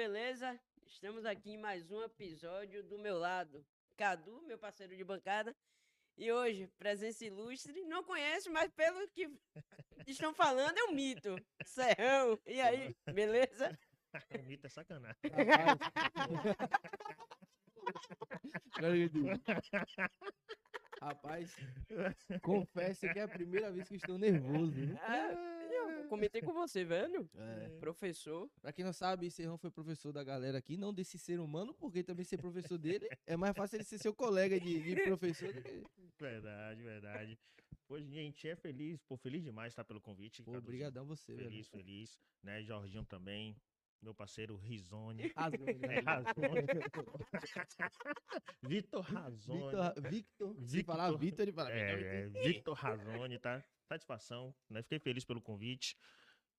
[0.00, 0.58] Beleza?
[0.86, 3.62] Estamos aqui em mais um episódio do meu lado.
[3.98, 5.54] Cadu, meu parceiro de bancada.
[6.16, 9.30] E hoje, presença ilustre, não conhece, mas pelo que
[10.06, 11.36] estão falando, é um mito.
[11.66, 12.40] Serrão.
[12.46, 13.78] E aí, beleza?
[14.40, 15.20] O mito é sacanagem.
[21.02, 21.54] Rapaz,
[22.42, 24.80] confesso que é a primeira vez que estou nervoso.
[25.02, 27.28] Ah, eu comentei com você, velho.
[27.34, 27.68] É.
[27.78, 28.50] Professor.
[28.60, 32.02] Pra quem não sabe, Serrão foi professor da galera aqui, não desse ser humano, porque
[32.02, 35.82] também ser professor dele é mais fácil ele ser seu colega de, de professor que.
[36.18, 37.38] Verdade, verdade.
[37.86, 40.42] Pois, gente, é feliz, pô, feliz demais estar pelo convite.
[40.42, 41.48] Pô, obrigadão você, velho.
[41.48, 42.18] Feliz, feliz.
[42.42, 43.56] Né, Jorginho também.
[44.02, 45.22] Meu parceiro Rizone.
[45.36, 45.96] Rasgou, né?
[45.96, 46.66] É, Razone.
[48.62, 49.60] Vitor Razone.
[50.08, 51.70] Victor, Victor, se falar Victor, ele fala.
[51.70, 53.62] É, é, Victor Razone, tá?
[53.90, 54.82] Satisfação, né?
[54.82, 55.96] Fiquei feliz pelo convite.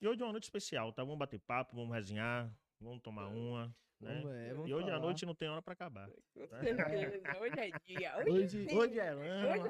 [0.02, 1.02] E hoje é uma noite especial, tá?
[1.02, 3.68] Vamos bater papo, vamos resenhar, vamos tomar uma,
[4.02, 4.19] né?
[4.22, 6.09] Vamos, é, vamos E hoje à noite não tem hora pra acabar.
[6.09, 7.40] Com certeza.
[7.40, 8.18] Hoje é dia.
[8.19, 8.75] Hoje, Hoje, sim.
[8.75, 9.64] Hoje é lama.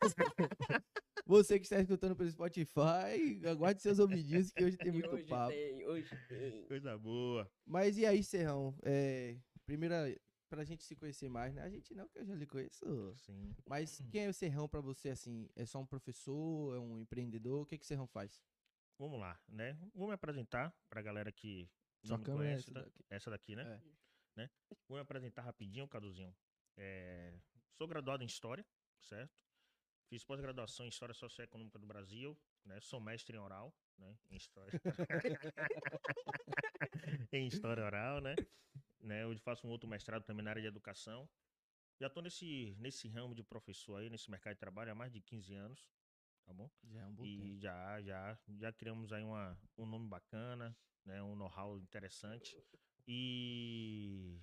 [1.24, 5.52] você que está escutando pelo Spotify, aguarde seus ouvidinhos que hoje tem muito hoje papo.
[5.52, 6.66] tem, hoje tem.
[6.66, 7.50] Coisa boa.
[7.64, 8.76] Mas e aí, Serrão?
[8.82, 10.14] É, primeira,
[10.50, 11.62] pra gente se conhecer mais, né?
[11.62, 13.14] A gente não, que eu já lhe conheço.
[13.14, 13.54] Sim.
[13.66, 15.48] Mas quem é o Serrão pra você, assim?
[15.54, 16.74] É só um professor?
[16.74, 17.62] É um empreendedor?
[17.62, 18.42] O que que o Serrão faz?
[18.98, 19.78] Vamos lá, né?
[19.94, 21.70] Vou me apresentar pra galera que
[22.02, 22.70] Sua não me é conhece.
[22.70, 23.04] essa daqui.
[23.08, 23.62] Essa daqui, né?
[23.62, 24.40] É.
[24.42, 24.50] né?
[24.88, 26.34] Vou me apresentar rapidinho, Caduzinho.
[26.76, 27.32] É,
[27.78, 28.66] Sou graduado em História,
[29.00, 29.32] certo?
[30.08, 32.80] Fiz pós-graduação em História Socioeconômica do Brasil, né?
[32.80, 34.18] Sou mestre em oral, né?
[34.28, 34.72] Em História.
[37.32, 38.34] em História Oral, né?
[39.00, 39.26] Né?
[39.26, 41.28] Hoje faço um outro mestrado também na área de Educação.
[42.00, 45.20] Já tô nesse, nesse ramo de professor aí, nesse mercado de trabalho há mais de
[45.20, 45.86] 15 anos,
[46.46, 46.70] tá bom?
[46.90, 47.60] Já é um bom E tempo.
[47.60, 50.74] já, já, já criamos aí uma, um nome bacana,
[51.04, 51.22] né?
[51.22, 52.56] Um know-how interessante.
[53.06, 54.40] E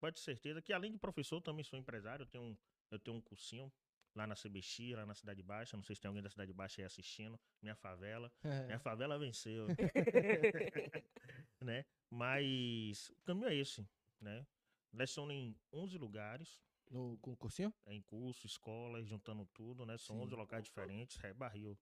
[0.00, 2.22] pode ter certeza que além de professor, eu também sou empresário.
[2.22, 2.56] Eu tenho um,
[2.90, 3.70] eu tenho um cursinho
[4.14, 5.76] lá na CBX, lá na Cidade Baixa.
[5.76, 7.38] Não sei se tem alguém da Cidade Baixa aí assistindo.
[7.60, 8.32] Minha favela.
[8.70, 9.66] Minha favela venceu.
[11.60, 11.84] né?
[12.10, 13.86] Mas o caminho é esse,
[14.20, 14.46] né?
[14.92, 16.58] Leciono em 11 lugares,
[16.90, 17.74] No concursinho?
[17.84, 19.98] é, em curso, escolas, juntando tudo, né?
[19.98, 20.22] São Sim.
[20.22, 21.22] 11 locais diferentes.
[21.24, 21.78] É barril.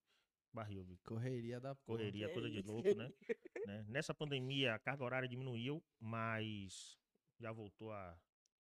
[0.53, 1.03] Barril, Vic.
[1.05, 1.99] Correria da porra.
[1.99, 3.13] correria, coisa de louco, né?
[3.67, 3.85] né?
[3.89, 6.97] Nessa pandemia, a carga horária diminuiu, mas
[7.39, 8.19] já voltou a,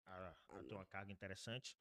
[0.06, 1.78] a- a ter uma carga interessante.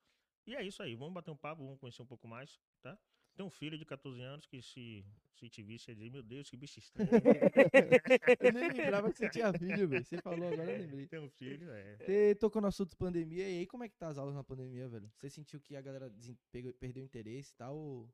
[0.47, 2.99] E é isso aí, vamos bater um papo, vamos conhecer um pouco mais, tá?
[3.41, 5.03] Tem um filho de 14 anos que se,
[5.39, 7.09] se te visse, ia dizer, meu Deus, que bicho estranho.
[8.39, 10.05] Eu nem lembrava que você tinha filho, velho.
[10.05, 11.07] Você falou agora, eu lembrei.
[11.07, 11.97] Tem um filho, é.
[11.97, 14.91] Você tocou no assunto pandemia, e aí como é que tá as aulas na pandemia,
[14.91, 15.11] velho?
[15.17, 16.13] Você sentiu que a galera
[16.79, 17.79] perdeu interesse e tal?
[17.79, 18.11] ou-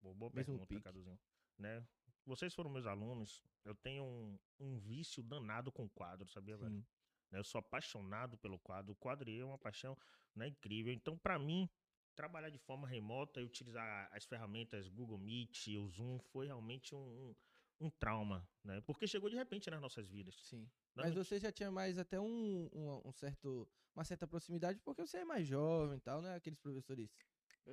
[0.00, 0.82] Boa, boa Mesmo pergunta, pique.
[0.84, 1.18] Caduzinho.
[1.58, 1.84] Né?
[2.24, 6.70] Vocês foram meus alunos, eu tenho um, um vício danado com quadro, sabia, velho?
[6.70, 6.86] Sim.
[7.32, 7.40] né?
[7.40, 8.92] Eu sou apaixonado pelo quadro.
[8.92, 9.98] O quadro é uma paixão
[10.32, 10.92] né, incrível.
[10.92, 11.68] Então, para mim,
[12.14, 16.98] trabalhar de forma remota e utilizar as ferramentas Google Meet, o Zoom, foi realmente um,
[16.98, 18.80] um, um trauma, né?
[18.82, 20.34] Porque chegou de repente nas nossas vidas.
[20.42, 20.68] Sim.
[20.94, 24.80] Não, Mas não você já tinha mais até um, um, um certo, uma certa proximidade,
[24.80, 26.34] porque você é mais jovem e tal, né?
[26.34, 27.10] Aqueles professores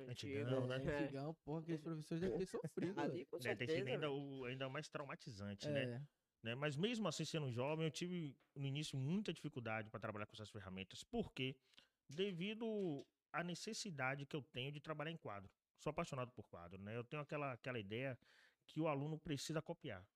[0.06, 0.76] Antigão, né?
[0.76, 1.02] É.
[1.02, 2.46] antigão, porra, aqueles professores devem ter
[2.92, 5.82] sofrido, Ali, com né, tem sido ainda, o, ainda mais traumatizante, né?
[5.82, 6.02] É,
[6.42, 6.54] né?
[6.54, 10.50] Mas mesmo assim, sendo jovem, eu tive no início muita dificuldade para trabalhar com essas
[10.50, 11.02] ferramentas.
[11.02, 11.56] Por quê?
[12.08, 15.50] Devido à necessidade que eu tenho de trabalhar em quadro.
[15.78, 16.96] Sou apaixonado por quadro, né?
[16.96, 18.18] Eu tenho aquela, aquela ideia
[18.66, 20.06] que o aluno precisa copiar.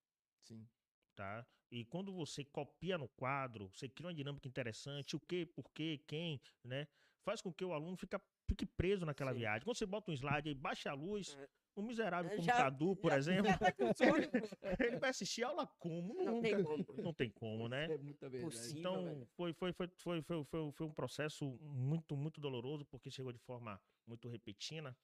[0.41, 0.69] sim.
[1.15, 1.47] tá?
[1.71, 6.03] E quando você copia no quadro, você cria uma dinâmica interessante, o que, por quê,
[6.07, 6.87] quem, né?
[7.23, 9.39] Faz com que o aluno fica, fique preso naquela Sim.
[9.39, 9.65] viagem.
[9.65, 11.49] Quando você bota um slide aí, baixa a luz, É.
[11.77, 13.73] um miserável como Já- Cadu, por já- exemplo, tá
[14.87, 16.15] ele vai assistir aula como?
[16.23, 16.63] Não tem Nunca.
[16.63, 17.03] como.
[17.03, 17.85] Não tem como, né?
[17.93, 18.79] É muita verdade.
[18.79, 23.33] Então, foi, foi, foi, foi, foi, foi, foi um processo muito, muito doloroso, porque chegou
[23.33, 24.97] de forma muito repentina.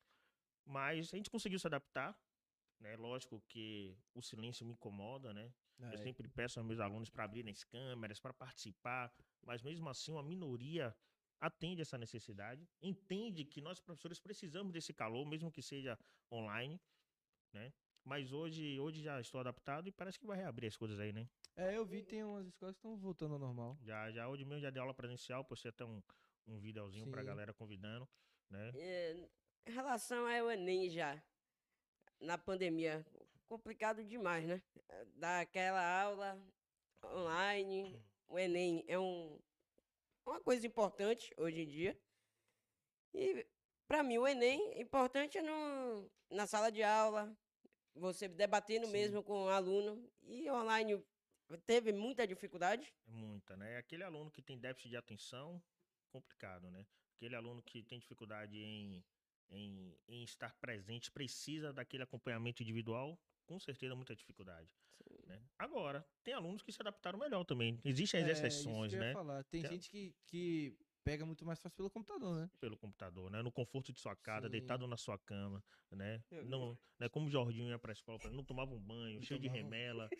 [0.64, 2.18] Mas a gente conseguiu se adaptar,
[2.78, 2.96] né?
[2.96, 5.50] Lógico que o silêncio me incomoda, né?
[5.80, 9.88] É, Eu sempre peço aos meus alunos para abrirem as câmeras, para participar, mas mesmo
[9.88, 10.94] assim uma minoria
[11.40, 15.98] atende essa necessidade, entende que nós professores precisamos desse calor, mesmo que seja
[16.32, 16.80] online,
[17.52, 17.72] né?
[18.04, 21.28] Mas hoje, hoje já estou adaptado e parece que vai reabrir as coisas aí, né?
[21.54, 23.76] É, eu vi tem umas escolas que estão voltando ao normal.
[23.82, 26.02] Já, já hoje mesmo já dei aula presencial, postei até um,
[26.46, 27.26] um videozinho pra Sim.
[27.26, 28.08] galera convidando,
[28.48, 28.72] né?
[28.74, 29.28] É,
[29.66, 31.22] em relação ao Enem já,
[32.20, 33.04] na pandemia,
[33.46, 34.62] complicado demais, né?
[35.16, 36.40] Dar aquela aula
[37.04, 39.38] online, o Enem é um,
[40.28, 42.00] uma coisa importante hoje em dia.
[43.14, 43.46] E
[43.86, 47.36] para mim o Enem é importante no, na sala de aula,
[47.94, 48.92] você debatendo Sim.
[48.92, 51.02] mesmo com o aluno, e online
[51.64, 52.92] Teve muita dificuldade?
[53.06, 53.78] É muita, né?
[53.78, 55.62] Aquele aluno que tem déficit de atenção,
[56.10, 56.86] complicado, né?
[57.16, 59.02] Aquele aluno que tem dificuldade em,
[59.48, 64.68] em, em estar presente, precisa daquele acompanhamento individual, com certeza muita dificuldade.
[65.26, 65.40] Né?
[65.58, 67.80] Agora, tem alunos que se adaptaram melhor também.
[67.84, 69.12] Existem as É, isso que exceções, eu ia né?
[69.14, 69.42] falar.
[69.44, 70.76] Tem Tem- gente que, que
[71.08, 72.50] pega muito mais fácil pelo computador, né?
[72.60, 73.40] Pelo computador, né?
[73.42, 74.50] No conforto de sua casa, Sim.
[74.52, 76.22] deitado na sua cama, né?
[76.30, 77.08] Eu- Não, né?
[77.08, 79.70] Como o Jorginho ia pra escola, não tomava um banho, Não cheio de tomava um-
[79.70, 80.10] remela,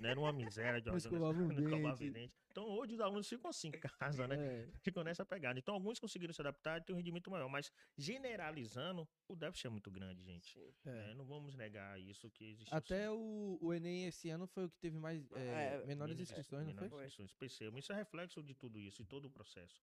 [0.00, 0.10] né?
[0.10, 0.96] Era uma miséria, Jorginho.
[0.98, 2.10] escovava um não escovava dente.
[2.10, 2.34] dente.
[2.50, 4.36] Então, hoje os alunos ficam assim em casa, né?
[4.36, 4.68] É.
[4.82, 5.58] ficam nessa pegada.
[5.58, 9.70] Então, alguns conseguiram se adaptar e ter um rendimento maior, mas generalizando, o déficit é
[9.70, 10.58] muito grande, gente.
[10.84, 10.90] É.
[10.90, 11.14] né?
[11.14, 12.74] Não vamos negar isso que existe.
[12.74, 16.20] Até o, o Enem esse ano foi o que teve mais é, É, menores Menores
[16.20, 16.88] inscrições, não foi?
[16.88, 17.04] Foi.
[17.04, 17.78] inscrições, percebo.
[17.78, 19.80] Isso é reflexo de tudo isso, de todo o processo.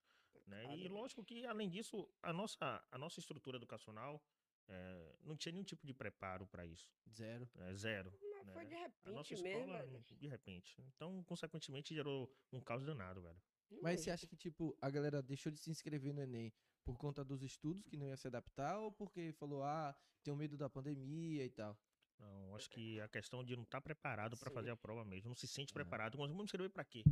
[0.51, 0.58] Né?
[0.60, 0.89] E Claramente.
[0.89, 4.22] lógico que, além disso, a nossa, a nossa estrutura educacional
[4.67, 6.91] eh, não tinha nenhum tipo de preparo para isso.
[7.10, 7.50] Zero.
[7.55, 7.74] né?
[7.74, 8.13] Zero.
[8.22, 8.53] Mas né?
[8.53, 9.60] foi de A nossa repente mesmo.
[9.62, 10.05] escola, velho.
[10.20, 10.81] de repente.
[10.96, 13.41] Então, consequentemente, gerou um caos danado, velho.
[13.81, 16.51] Mas você acha que, tipo, a galera deixou de se inscrever no Enem
[16.84, 20.58] por conta dos estudos, que não ia se adaptar, ou porque falou, ah, tenho medo
[20.58, 21.77] da pandemia e tal?
[22.20, 25.36] Não, acho que a questão de não estar preparado para fazer a prova mesmo, não
[25.36, 25.74] se sente É.
[25.74, 26.17] preparado.
[26.17, 27.03] Mas vamos escrever para quê?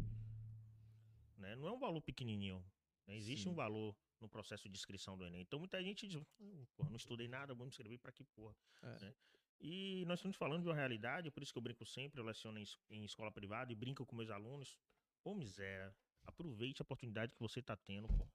[1.38, 1.56] Né?
[1.56, 2.62] Não é um valor pequenininho.
[3.10, 3.18] Né?
[3.18, 3.50] Existe Sim.
[3.50, 5.42] um valor no processo de inscrição do Enem.
[5.42, 8.56] Então muita gente diz, "Hum, porra, não estudei nada, vamos escrever para que porra.
[8.84, 9.00] É.
[9.06, 9.14] né?
[9.62, 12.58] E nós estamos falando de uma realidade, por isso que eu brinco sempre, eu leciono
[12.60, 14.78] em, em escola privada e brinco com meus alunos.
[15.24, 18.26] Ô miséria, aproveite a oportunidade que você está tendo, pô.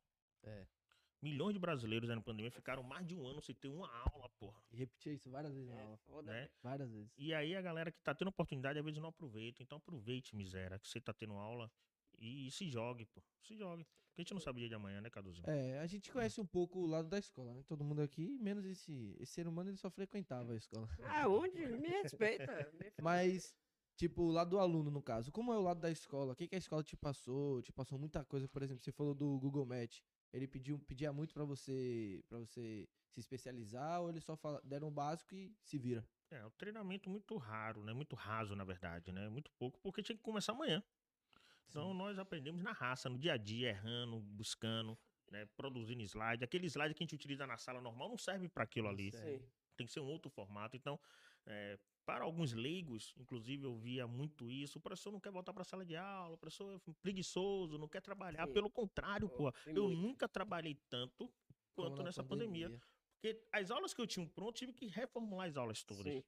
[0.43, 0.67] É.
[1.23, 4.29] Milhões de brasileiros aí na pandemia ficaram mais de um ano sem ter uma aula,
[4.39, 4.63] porra.
[4.71, 5.97] E repetia isso várias vezes na É, aula.
[5.97, 6.51] foda, Né?
[6.63, 7.11] Várias vezes.
[7.17, 9.63] E aí a galera que tá tendo oportunidade às vezes não aproveita.
[9.63, 11.73] Então aproveite, miséria, que você tá tendo aula
[12.25, 13.23] e, se jogue, pô.
[13.43, 13.85] Se jogue.
[14.15, 15.45] Porque a gente não sabe o dia de amanhã, né, Caduzinho?
[15.49, 17.63] É, a gente conhece um pouco o lado da escola, né?
[17.67, 20.89] Todo mundo aqui, menos esse, esse ser humano, ele só frequentava a escola.
[21.77, 22.47] Me respeita.
[22.79, 23.03] me fala.
[23.03, 23.53] Mas,
[23.97, 25.33] tipo, o lado do aluno, no caso.
[25.33, 26.33] Como é o lado da escola?
[26.33, 27.61] O que, que a escola te passou?
[27.61, 29.99] Te passou muita coisa, por exemplo, você falou do Google Match.
[30.33, 34.89] Ele pediu, pedia muito pra você para você se especializar ou eles só fala, deram
[34.89, 36.07] o básico e se vira?
[36.31, 37.93] É, um treinamento muito raro, né?
[37.93, 39.29] Muito raso, na verdade, né?
[39.29, 40.83] Muito pouco, porque tinha que começar amanhã.
[41.69, 44.99] Então nós aprendemos na raça, no dia a dia, errando, buscando,
[45.31, 45.47] né?
[45.57, 46.45] Produzindo slide.
[46.45, 49.13] Aquele slide que a gente utiliza na sala normal não serve para aquilo ali.
[49.13, 49.43] Sim.
[49.77, 50.77] tem que ser um outro formato.
[50.77, 50.99] Então,
[51.47, 55.63] é, para alguns leigos, inclusive eu via muito isso, o professor não quer voltar para
[55.63, 58.47] a sala de aula, o professor é preguiçoso, não quer trabalhar.
[58.47, 58.53] Sim.
[58.53, 60.01] Pelo contrário, Pô, eu muito.
[60.01, 61.33] nunca trabalhei tanto
[61.75, 62.71] quanto nessa pandemia.
[63.15, 66.05] Porque as aulas que eu tinha pronto, tive que reformular as aulas todas.
[66.05, 66.23] Sim.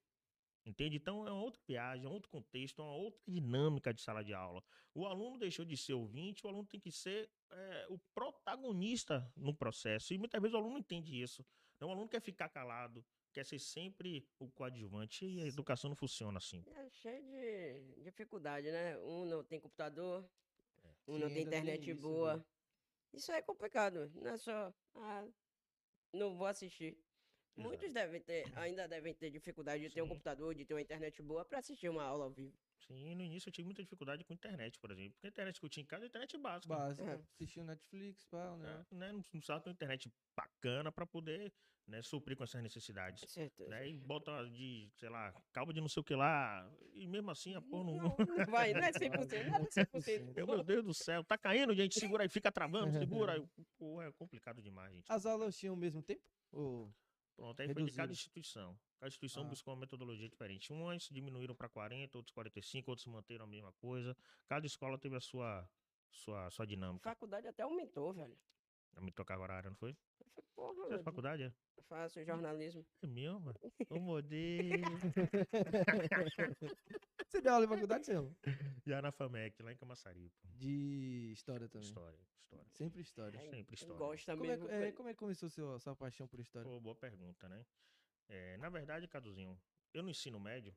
[0.66, 0.96] Entende?
[0.96, 4.24] Então é uma outra viagem, é um outro contexto, é uma outra dinâmica de sala
[4.24, 4.60] de aula.
[4.92, 9.54] O aluno deixou de ser ouvinte, o aluno tem que ser é, o protagonista no
[9.54, 10.12] processo.
[10.12, 11.46] E muitas vezes o aluno não entende isso.
[11.80, 15.24] O aluno quer ficar calado, quer ser sempre o coadjuvante.
[15.24, 16.64] E a educação não funciona assim.
[16.66, 18.98] É cheio de dificuldade, né?
[18.98, 20.28] Um não tem computador,
[21.06, 22.34] um Sim, não tem ainda tem internet isso, boa.
[22.34, 22.46] viu?
[23.12, 24.10] Isso é complicado.
[24.16, 25.28] Não é só, ah,
[26.12, 26.98] não vou assistir.
[27.56, 27.68] Exato.
[27.68, 30.10] Muitos devem ter, ainda devem ter dificuldade de ter um Sim.
[30.10, 32.54] computador, de ter uma internet boa para assistir uma aula ao vivo.
[32.86, 35.12] Sim, no início eu tive muita dificuldade com internet, por exemplo.
[35.12, 36.74] Porque a internet que eu tinha em casa é internet básica.
[36.74, 37.08] Básico.
[37.08, 37.18] É.
[37.34, 38.66] Assistiu Netflix, pá, né?
[38.66, 38.86] né?
[38.90, 39.06] Né?
[39.08, 41.52] Não não precisava ter uma internet bacana para poder
[41.86, 43.22] né, suprir com essas necessidades.
[43.22, 43.70] Com certeza.
[43.70, 43.88] Né?
[43.88, 46.68] E bota de, sei lá, calma de não sei o que lá.
[46.92, 47.96] E mesmo assim a porra não.
[47.96, 50.32] Não, não vai, não é 100%, não é 100%.
[50.36, 51.98] Eu, meu Deus do céu, tá caindo, gente.
[51.98, 53.34] Segura aí, fica travando, segura.
[53.34, 53.44] aí.
[53.78, 55.06] Pô, é complicado demais, gente.
[55.08, 56.22] As aulas tinham o mesmo tempo?
[56.52, 56.92] Ou...
[57.36, 58.78] Pronto, aí foi de cada instituição.
[58.98, 59.46] Cada instituição Ah.
[59.46, 60.72] buscou uma metodologia diferente.
[60.72, 64.16] Uns diminuíram para 40, outros 45, outros manteram a mesma coisa.
[64.46, 65.68] Cada escola teve a sua,
[66.10, 67.08] sua, sua dinâmica.
[67.10, 68.36] Faculdade até aumentou, velho.
[68.96, 69.96] Aumentou a carga horária, não foi?
[70.54, 71.52] Porra, fez velho, faculdade, é?
[71.88, 72.84] faço jornalismo.
[73.02, 73.58] É mesmo, mano?
[73.90, 74.82] Ô, modelo.
[77.28, 78.34] Você deu aula em faculdade, Selma?
[78.84, 80.30] Já na FAMEC, lá em Camaçari.
[80.30, 80.48] pô.
[80.54, 81.86] De história também.
[81.86, 82.66] História, história.
[82.72, 83.40] Sempre história.
[83.40, 83.96] Ai, Sempre história.
[83.96, 84.68] Gosta Como é, mesmo.
[84.68, 86.70] é, como é que começou seu, sua paixão por história?
[86.70, 87.64] Pô, boa pergunta, né?
[88.28, 89.60] É, na verdade, Caduzinho,
[89.92, 90.74] eu no ensino médio,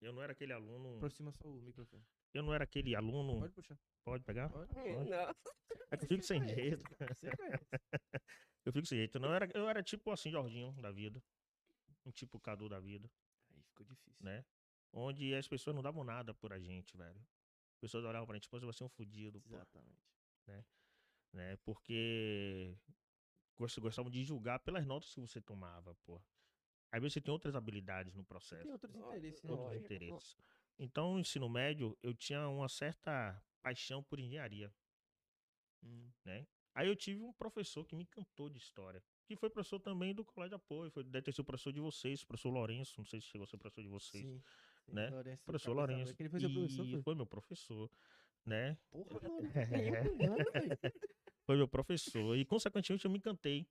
[0.00, 0.96] eu não era aquele aluno.
[0.96, 2.04] Aproxima só o microfone.
[2.34, 3.40] Eu não era aquele aluno.
[3.40, 3.78] Pode puxar.
[4.04, 4.48] Pode pegar?
[4.50, 4.72] Pode.
[4.78, 5.34] Hum, Não.
[5.90, 6.82] É que eu fico sem jeito.
[6.88, 7.26] Você conhece.
[8.64, 9.18] Eu fico sem jeito.
[9.18, 11.20] Não, eu, era, eu era tipo assim, Jorginho da vida.
[12.06, 13.10] Um tipo Cadu da vida,
[13.50, 14.24] Aí ficou difícil.
[14.24, 14.44] né?
[14.92, 17.18] Onde as pessoas não davam nada por a gente, velho.
[17.18, 19.54] As pessoas olhavam pra gente, pô, você vai ser um fudido, pô.
[19.54, 20.00] Exatamente.
[21.32, 21.56] Né?
[21.64, 22.76] Porque
[23.58, 26.22] gost- gostavam de julgar pelas notas que você tomava, pô.
[26.92, 28.62] Às vezes você tem outras habilidades no processo.
[28.62, 29.50] Tem outros interesses, né?
[29.50, 30.36] outros interesses.
[30.82, 34.74] Então, no ensino médio, eu tinha uma certa paixão por engenharia.
[35.80, 36.10] Hum.
[36.74, 39.00] Aí eu tive um professor que me encantou de história.
[39.24, 40.90] Que foi professor também do Colégio de Apoio.
[40.90, 42.94] Foi, deve ter sido professor de vocês, professor Lourenço.
[42.98, 44.24] Não sei se chegou a ser professor de vocês.
[44.26, 44.42] Sim.
[44.88, 45.08] né?
[45.08, 46.14] Lourenço, Professor Lourenço.
[46.18, 47.02] Ele foi professor, E foi?
[47.02, 47.90] foi meu professor,
[48.44, 48.76] né?
[48.90, 49.48] Porra, mano.
[49.54, 49.62] É.
[51.44, 52.36] Foi meu professor.
[52.36, 53.68] E, consequentemente, eu me encantei.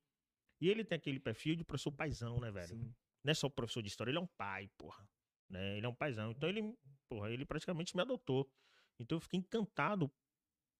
[0.60, 2.68] E ele tem aquele perfil de professor paizão, né, velho?
[2.68, 2.94] Sim.
[3.24, 5.08] Não é só professor de história, ele é um pai, porra.
[5.52, 5.78] Né?
[5.78, 6.32] Ele é um paizão.
[6.32, 6.74] Então, ele,
[7.10, 8.50] porra, ele praticamente me adotou.
[8.98, 10.10] Então, eu fiquei encantado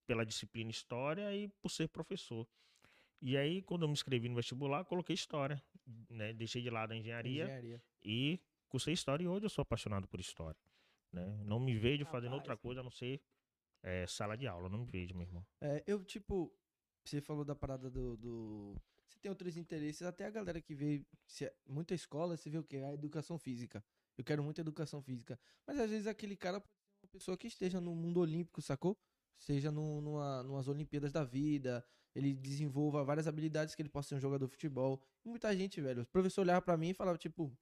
[0.06, 2.48] pela disciplina história e por ser professor.
[3.20, 5.62] E aí, quando eu me inscrevi no vestibular, coloquei história.
[6.08, 6.32] Né?
[6.32, 7.82] Deixei de lado a engenharia Engenharia.
[8.02, 9.22] e cursei história.
[9.24, 10.58] E hoje eu sou apaixonado por história.
[11.12, 11.42] Né?
[11.44, 12.62] Não me vejo fazendo outra Rapaz.
[12.62, 13.20] coisa a não ser
[13.82, 14.68] eh, sala de aula.
[14.68, 15.46] Não me vejo, meu irmão.
[15.60, 16.52] É, eu, tipo,
[17.04, 18.76] você falou da parada do, do-
[19.06, 21.04] Você tem outros interesses, até a galera que vê
[21.42, 22.78] é- muita escola, você vê o quê?
[22.78, 23.84] A educação física.
[24.16, 25.38] Eu quero muita educação física.
[25.66, 28.96] Mas às vezes aquele cara pode ser uma pessoa que esteja no mundo olímpico, sacou?
[29.38, 34.14] Seja no, numa, numas Olimpíadas da vida, ele desenvolva várias habilidades que ele possa ser
[34.16, 35.02] um jogador de futebol.
[35.24, 36.02] E muita gente, velho.
[36.02, 37.52] O professor olhava pra mim e falava, tipo,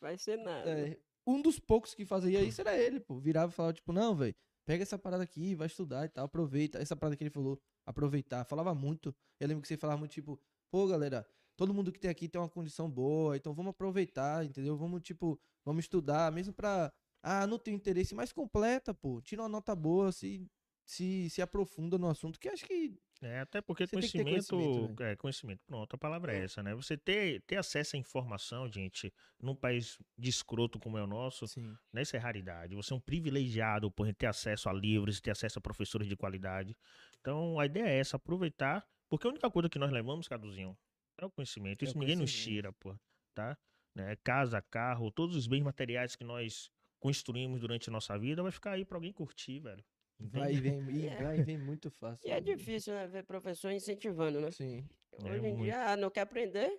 [0.00, 0.70] Vai ser nada.
[0.70, 3.18] é, um dos poucos que fazia isso era ele, pô.
[3.18, 6.78] Virava e falava, tipo, não, velho, pega essa parada aqui, vai estudar e tal, aproveita.
[6.78, 8.44] Essa parada que ele falou, aproveitar.
[8.44, 9.14] Falava muito.
[9.38, 12.40] Eu lembro que você falava muito, tipo, pô, galera, todo mundo que tem aqui tem
[12.40, 14.76] uma condição boa, então vamos aproveitar, entendeu?
[14.76, 16.92] Vamos, tipo, vamos estudar, mesmo pra.
[17.22, 19.20] Ah, não tenho interesse, mas completa, pô.
[19.20, 20.46] Tira uma nota boa, se,
[20.86, 22.98] se, se aprofunda no assunto, que acho que.
[23.22, 26.74] É, até porque Você tem conhecimento, conhecimento, é, conhecimento, pronto, a palavra é essa, né?
[26.74, 31.46] Você ter, ter acesso à informação, gente, num país de escroto como é o nosso,
[31.46, 31.76] Sim.
[31.92, 32.74] né, isso é raridade.
[32.74, 36.74] Você é um privilegiado por ter acesso a livros, ter acesso a professores de qualidade.
[37.20, 40.74] Então, a ideia é essa, aproveitar, porque a única coisa que nós levamos, Caduzinho,
[41.18, 41.84] é o conhecimento.
[41.84, 42.54] É o Isso ninguém nos conhecimento.
[42.54, 42.96] tira, pô,
[43.34, 43.58] tá?
[43.94, 44.16] Né?
[44.24, 46.70] Casa, carro, todos os bens materiais que nós
[47.00, 49.84] construímos durante a nossa vida vai ficar aí pra alguém curtir, velho.
[50.18, 51.16] Vai e vem, e É.
[51.24, 52.28] vai e vem muito fácil.
[52.28, 53.06] E é difícil, né?
[53.06, 54.50] Ver professor incentivando, né?
[54.50, 54.88] Sim.
[55.24, 55.64] É Hoje em muito.
[55.64, 56.70] dia, ah, não quer aprender?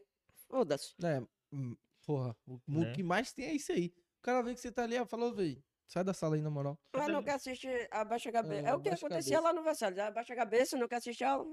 [0.50, 0.96] Foda-se.
[1.04, 1.20] É,
[1.52, 1.76] hum,
[2.06, 2.94] porra, o, o Né?
[2.94, 3.94] que mais tem é isso aí.
[4.20, 6.50] O cara vê que você tá ali, ó, falou, véi, sai da sala aí, na
[6.50, 6.80] moral.
[6.94, 8.68] Ah, não Até- quer assistir, abaixa a cabeça.
[8.68, 9.42] É, É, o que a acontecia cabeça.
[9.42, 10.00] lá no Versalhes.
[10.00, 11.46] Abaixa a cabeça, não quer assistir aula.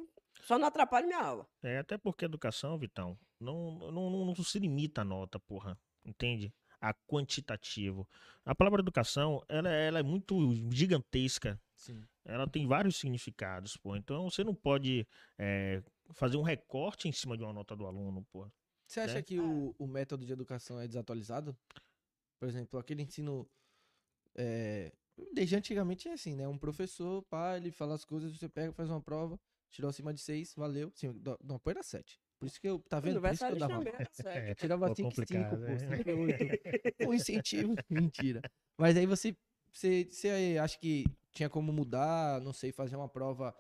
[0.43, 1.47] Só não atrapalha minha aula.
[1.63, 5.77] É, até porque a educação, Vitão, não, não, não, não se limita a nota, porra.
[6.05, 6.55] Entende?
[6.81, 8.09] A quantitativo.
[8.45, 10.37] A palavra educação, ela, ela é muito
[10.73, 11.61] gigantesca.
[11.75, 12.03] Sim.
[12.25, 13.97] Ela tem vários significados, pô.
[13.97, 15.83] Então você não pode é,
[16.15, 18.49] fazer um recorte em cima de uma nota do aluno, pô.
[18.87, 19.23] Você acha Né?
[19.23, 21.57] que o, o método de educação é desatualizado?
[22.41, 23.49] Por exemplo, aquele ensino.
[24.39, 24.93] É,
[25.33, 26.47] desde antigamente é assim, né?
[26.47, 30.21] Um professor, pá, ele fala as coisas, você pega, faz uma prova, tirou acima de
[30.21, 30.93] seis, valeu.
[30.95, 32.21] Sim, não, pô, era sete.
[32.39, 32.79] Por isso que eu.
[32.79, 33.21] Tá vendo?
[33.21, 33.83] Por isso que eu dava.
[34.27, 35.79] É, Tirava Pô, 5 5, complicado, pô, né?
[35.79, 37.09] 5 8.
[37.09, 37.75] Um incentivo.
[37.91, 38.41] Mentira.
[38.79, 39.37] Mas aí você,
[39.73, 43.53] você, você acha que tinha como mudar, não sei, fazer uma prova,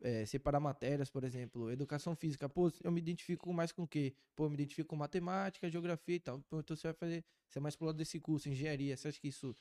[0.00, 2.48] é, separar matérias, por exemplo, educação física.
[2.48, 4.14] Pô, eu me identifico mais com o quê?
[4.34, 6.40] Pô, eu me identifico com matemática, geografia e tal.
[6.48, 8.96] Pô, então você vai fazer, você é mais pro lado desse curso, engenharia.
[8.96, 9.54] Você acha que isso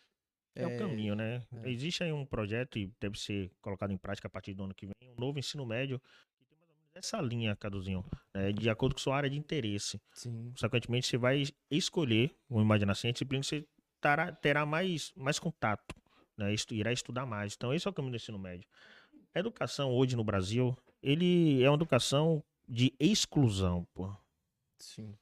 [0.55, 1.43] É o caminho, né?
[1.63, 1.69] é.
[1.69, 4.85] Existe aí um projeto e deve ser colocado em prática a partir do ano que
[4.85, 5.99] vem, um novo ensino médio,
[6.37, 9.37] que tem mais ou menos essa linha, Caduzinho, né, de acordo com sua área de
[9.37, 10.01] interesse.
[10.13, 10.51] Sim.
[10.51, 13.67] Consequentemente, você vai escolher, vamos imaginar assim, a disciplina que você
[14.01, 15.95] terá, terá mais, mais contato,
[16.37, 16.53] né?
[16.53, 17.53] estu- irá estudar mais.
[17.55, 18.67] Então, esse é o caminho do ensino médio.
[19.33, 24.13] A educação hoje no Brasil, ele é uma educação de exclusão, pô.
[24.79, 25.15] Sim.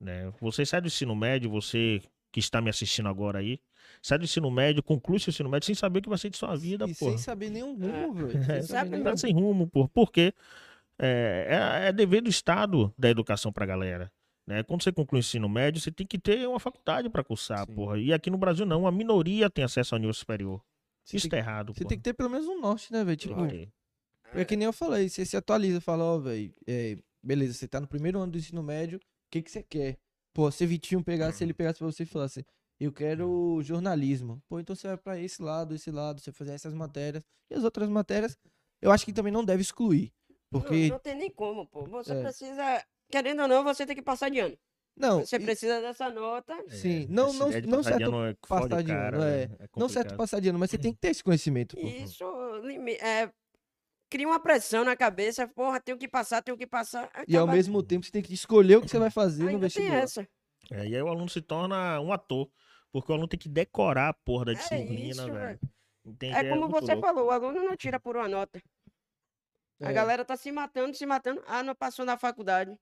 [0.00, 0.32] né?
[0.40, 2.00] Você sai do ensino médio, você
[2.36, 3.58] que está me assistindo agora aí,
[4.02, 6.36] sai do ensino médio, conclui seu ensino médio sem saber o que vai ser de
[6.36, 6.92] sua vida, pô.
[7.08, 8.52] sem saber nenhum rumo, velho.
[8.52, 9.16] É, Sem Tá rumo.
[9.16, 9.88] sem rumo, pô.
[9.88, 10.34] Porque
[10.98, 14.12] é, é, é dever do Estado da educação pra galera.
[14.46, 14.62] Né?
[14.62, 17.74] Quando você conclui o ensino médio, você tem que ter uma faculdade pra cursar, Sim.
[17.74, 17.98] porra.
[17.98, 20.62] E aqui no Brasil não, a minoria tem acesso ao nível superior.
[21.02, 21.88] Você Isso tem, tá errado, você pô.
[21.88, 23.16] tem que ter pelo menos um norte, né, velho?
[23.16, 23.70] Tipo, ter.
[24.34, 27.80] É que nem eu falei, você se atualiza, fala, ó, velho, é, beleza, você tá
[27.80, 29.00] no primeiro ano do ensino médio, o
[29.30, 29.96] que que você quer?
[30.36, 32.44] Pô, se Vitinho pegasse, se ele pegasse pra você e falasse,
[32.78, 34.42] eu quero jornalismo.
[34.46, 37.22] Pô, então você vai pra esse lado, esse lado, você fazer essas matérias.
[37.50, 38.36] E as outras matérias,
[38.82, 40.12] eu acho que também não deve excluir.
[40.50, 41.86] Porque, Não, não tem nem como, pô.
[41.86, 42.22] Você É.
[42.22, 44.58] precisa, querendo ou não, você tem que passar de ano.
[44.94, 46.54] não, Você e- precisa dessa nota.
[46.68, 49.42] sim, É, não, não, não passar de certo, ano é passar de ano, é.
[49.44, 51.88] É não certo passar de ano, mas você tem que ter esse conhecimento, pô.
[51.88, 52.24] Isso
[53.00, 53.32] é,
[54.08, 55.46] cria uma pressão na cabeça.
[55.48, 57.10] Porra, tenho que passar, tenho que passar.
[57.28, 59.48] E ao acaba- mesmo tempo você tem que escolher o que você vai fazer no
[59.50, 59.98] Ainda tem vestibular.
[60.02, 60.28] essa.
[60.70, 62.48] É, e aí o aluno se torna um ator.
[62.92, 65.60] Porque o aluno tem que decorar a porra da É disciplina, isso, velho.
[66.04, 66.34] Entende?
[66.34, 67.06] É como muito você louco.
[67.06, 68.62] falou, o aluno não tira por uma nota.
[69.82, 69.92] A É.
[69.92, 71.42] galera tá se matando, se matando.
[71.46, 72.74] Ah, não passou na faculdade.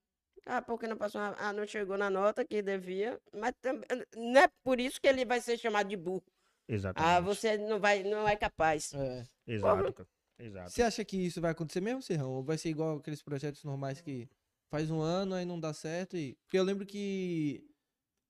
[0.46, 1.34] Ah, porque não passou na...
[1.38, 3.18] Ah, não chegou na nota que devia.
[3.32, 3.84] Mas também
[4.14, 6.22] não é por isso que ele vai ser chamado de burro.
[6.68, 7.10] Exatamente.
[7.10, 8.92] Ah, você não vai, não é capaz.
[8.94, 9.24] É.
[9.46, 10.06] Exato.
[10.38, 10.70] Exato.
[10.70, 12.30] Você acha que isso vai acontecer mesmo, Serrão?
[12.30, 14.28] Ou vai ser igual aqueles projetos normais que
[14.70, 16.16] faz um ano, aí não dá certo?
[16.16, 16.36] E...
[16.44, 17.64] Porque eu lembro que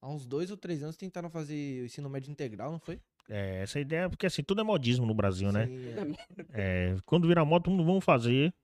[0.03, 3.01] há uns dois ou três anos tentaram fazer o ensino médio integral, não foi?
[3.29, 5.67] É, essa ideia, porque assim, tudo é modismo no Brasil, né?
[5.67, 5.95] Sim, é.
[6.53, 8.55] É, quando vira moto, todo mundo vamos fazer.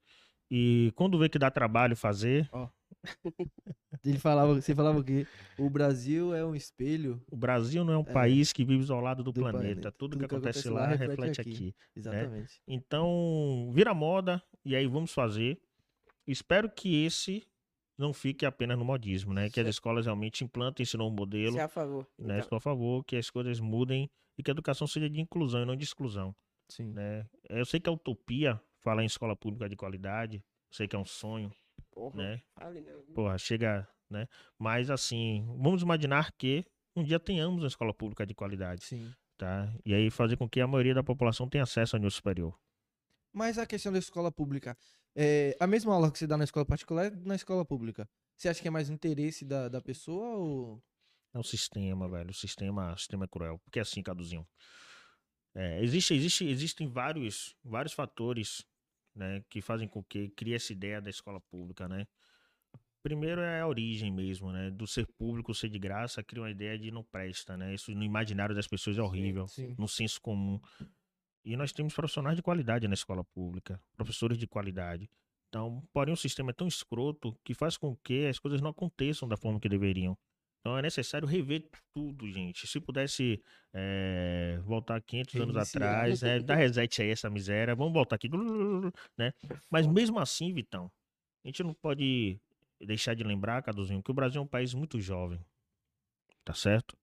[0.50, 2.48] E quando vê que dá trabalho fazer,
[4.04, 5.26] Ele falava, você falava que
[5.58, 7.22] o Brasil é um espelho.
[7.30, 8.12] o Brasil não é um É.
[8.12, 9.58] país que vive isolado do, Do planeta.
[9.62, 9.92] planeta.
[9.92, 11.74] Tudo, que acontece lá reflete aqui.
[11.94, 12.60] Exatamente.
[12.66, 15.60] Então, vira moda e aí vamos fazer.
[16.26, 17.46] Espero que esse
[17.98, 19.42] não fique apenas no modismo, né?
[19.50, 19.68] Que as Certo.
[19.68, 21.52] escolas realmente implantem esse novo modelo.
[21.52, 22.06] Você é a favor.
[22.18, 22.24] Né?
[22.24, 25.62] Então, Estou a favor que as coisas mudem e que a educação seja de inclusão
[25.62, 26.34] e não de exclusão.
[26.70, 26.92] Sim.
[26.92, 27.26] Né?
[27.50, 30.36] Eu sei que é utopia falar em escola pública de qualidade.
[30.38, 31.52] Eu sei que é um sonho,
[31.90, 32.42] porra, né?
[32.54, 33.02] fale não.
[33.14, 34.26] Porra, chega, né?
[34.58, 39.12] Mas assim, vamos imaginar que um dia tenhamos uma escola pública de qualidade, Sim.
[39.36, 39.72] tá?
[39.84, 42.58] E aí fazer com que a maioria da população tenha acesso ao nível superior.
[43.32, 44.76] Mas a questão da escola pública,
[45.14, 48.08] é, a mesma aula que você dá na escola particular é na escola pública.
[48.36, 50.82] Você acha que é mais interesse da, da pessoa ou.
[51.32, 52.30] É o sistema, velho.
[52.30, 53.58] O sistema, o sistema é cruel.
[53.58, 54.46] Porque assim, Caduzinho.
[55.54, 58.64] É, existe, existe, existem vários, vários fatores
[59.14, 62.06] né, que fazem com que crie essa ideia da escola pública, né?
[63.02, 64.70] Primeiro é a origem mesmo, né?
[64.70, 67.74] Do ser público, ser de graça, cria uma ideia de não presta, né?
[67.74, 69.74] Isso no imaginário das pessoas é horrível, Sim.
[69.78, 70.60] no senso comum.
[71.42, 75.10] E nós temos profissionais de qualidade na escola pública, professores de qualidade.
[75.48, 79.26] Então, porém, o sistema é tão escroto que faz com que as coisas não aconteçam
[79.26, 80.16] da forma que deveriam.
[80.60, 82.66] Então é necessário rever tudo, gente.
[82.66, 83.42] Se pudesse
[83.72, 85.82] eh, voltar 500 anos Reiniciar.
[85.82, 88.28] atrás, né, dar reset aí essa miséria, vamos voltar aqui,
[89.16, 89.32] né?
[89.70, 90.90] Mas mesmo assim, Vitão,
[91.42, 92.38] a gente não pode
[92.78, 95.40] deixar de lembrar, Caduzinho, que o Brasil é um país muito jovem,
[96.44, 96.96] tá certo?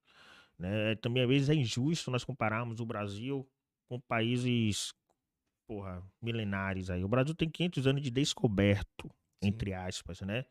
[0.58, 0.96] Né?
[0.96, 3.48] Também às vezes é injusto nós compararmos o Brasil
[3.90, 4.94] com países,
[5.68, 7.04] porra, milenares aí.
[7.04, 9.10] O Brasil tem 500 anos de descoberto,
[9.44, 9.50] Sim.
[9.50, 10.46] entre aspas, né?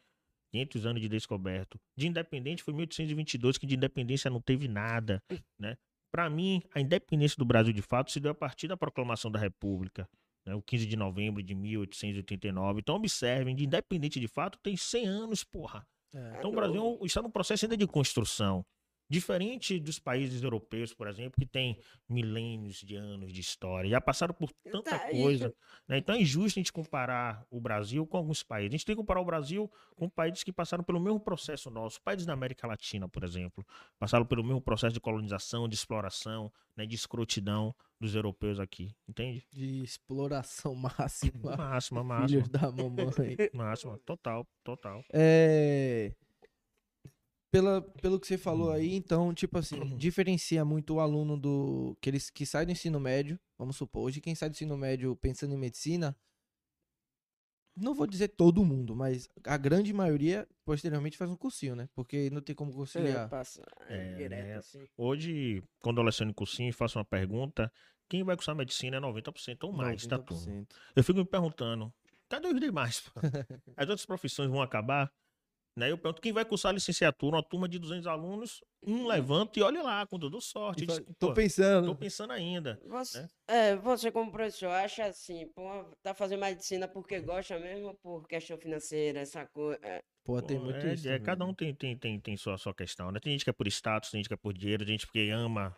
[0.52, 1.78] 500 anos de descoberto.
[1.96, 5.22] De independente foi 1822, que de independência não teve nada,
[5.58, 5.76] né?
[6.12, 9.38] Para mim, a independência do Brasil de fato se deu a partir da proclamação da
[9.38, 10.08] República,
[10.46, 10.54] né?
[10.54, 12.80] o 15 de novembro de 1889.
[12.80, 15.86] Então observem, de independente de fato tem 100 anos, porra.
[16.14, 16.38] É.
[16.38, 18.64] Então o Brasil está num processo ainda de construção.
[19.08, 24.34] Diferente dos países europeus, por exemplo, que tem milênios de anos de história, já passaram
[24.34, 25.54] por tanta Tá, coisa.
[25.86, 25.98] né?
[25.98, 28.70] Então é injusto a gente comparar o Brasil com alguns países.
[28.70, 32.00] A gente tem que comparar o Brasil com países que passaram pelo mesmo processo nosso.
[32.02, 33.64] Países da América Latina, por exemplo,
[33.98, 36.84] passaram pelo mesmo processo de colonização, de exploração, né?
[36.84, 38.94] de escrotidão dos europeus aqui.
[39.08, 39.46] Entende?
[39.52, 41.56] De exploração máxima.
[41.56, 42.28] Máxima, máxima.
[42.28, 43.36] Filhos da mamãe.
[43.52, 45.04] Máxima, total, total.
[45.12, 46.12] É.
[47.50, 51.96] Pela, pelo que você falou aí, então, tipo assim, diferencia muito o aluno do.
[52.00, 55.14] Que, eles, que sai do ensino médio, vamos supor, hoje quem sai do ensino médio
[55.16, 56.14] pensando em medicina,
[57.76, 61.88] não vou dizer todo mundo, mas a grande maioria posteriormente faz um cursinho, né?
[61.94, 63.28] Porque não tem como É, conciliar.
[63.28, 64.56] passa É, direto né?
[64.56, 64.88] assim.
[64.96, 67.70] Hoje, quando eu leciono em cursinho e faço uma pergunta,
[68.08, 70.42] quem vai cursar medicina é 90% ou mais da turma.
[70.42, 70.66] 90%.
[70.96, 71.92] Eu fico me perguntando,
[72.28, 73.10] cadê os demais?
[73.76, 75.12] As outras profissões vão acabar?
[75.76, 75.90] Né?
[75.90, 77.36] Eu pergunto, quem vai cursar licenciatura?
[77.36, 80.84] Uma turma de 200 alunos, um levanta e olha lá, eu dou sorte.
[80.84, 81.88] E "Pô, pensando.
[81.88, 82.80] tô pensando ainda.
[82.86, 83.28] Você, né?
[83.46, 88.56] é, você como professor acha assim, pô, tá fazendo medicina porque gosta mesmo por questão
[88.56, 89.78] financeira, essa coisa?
[90.24, 91.08] Pô, tem muito é, isso.
[91.08, 91.54] é, cada um né?
[91.56, 93.20] tem, tem, tem, tem sua, sua questão, né?
[93.20, 95.28] Tem gente que é por status, tem gente que é por dinheiro, tem gente porque
[95.30, 95.76] ama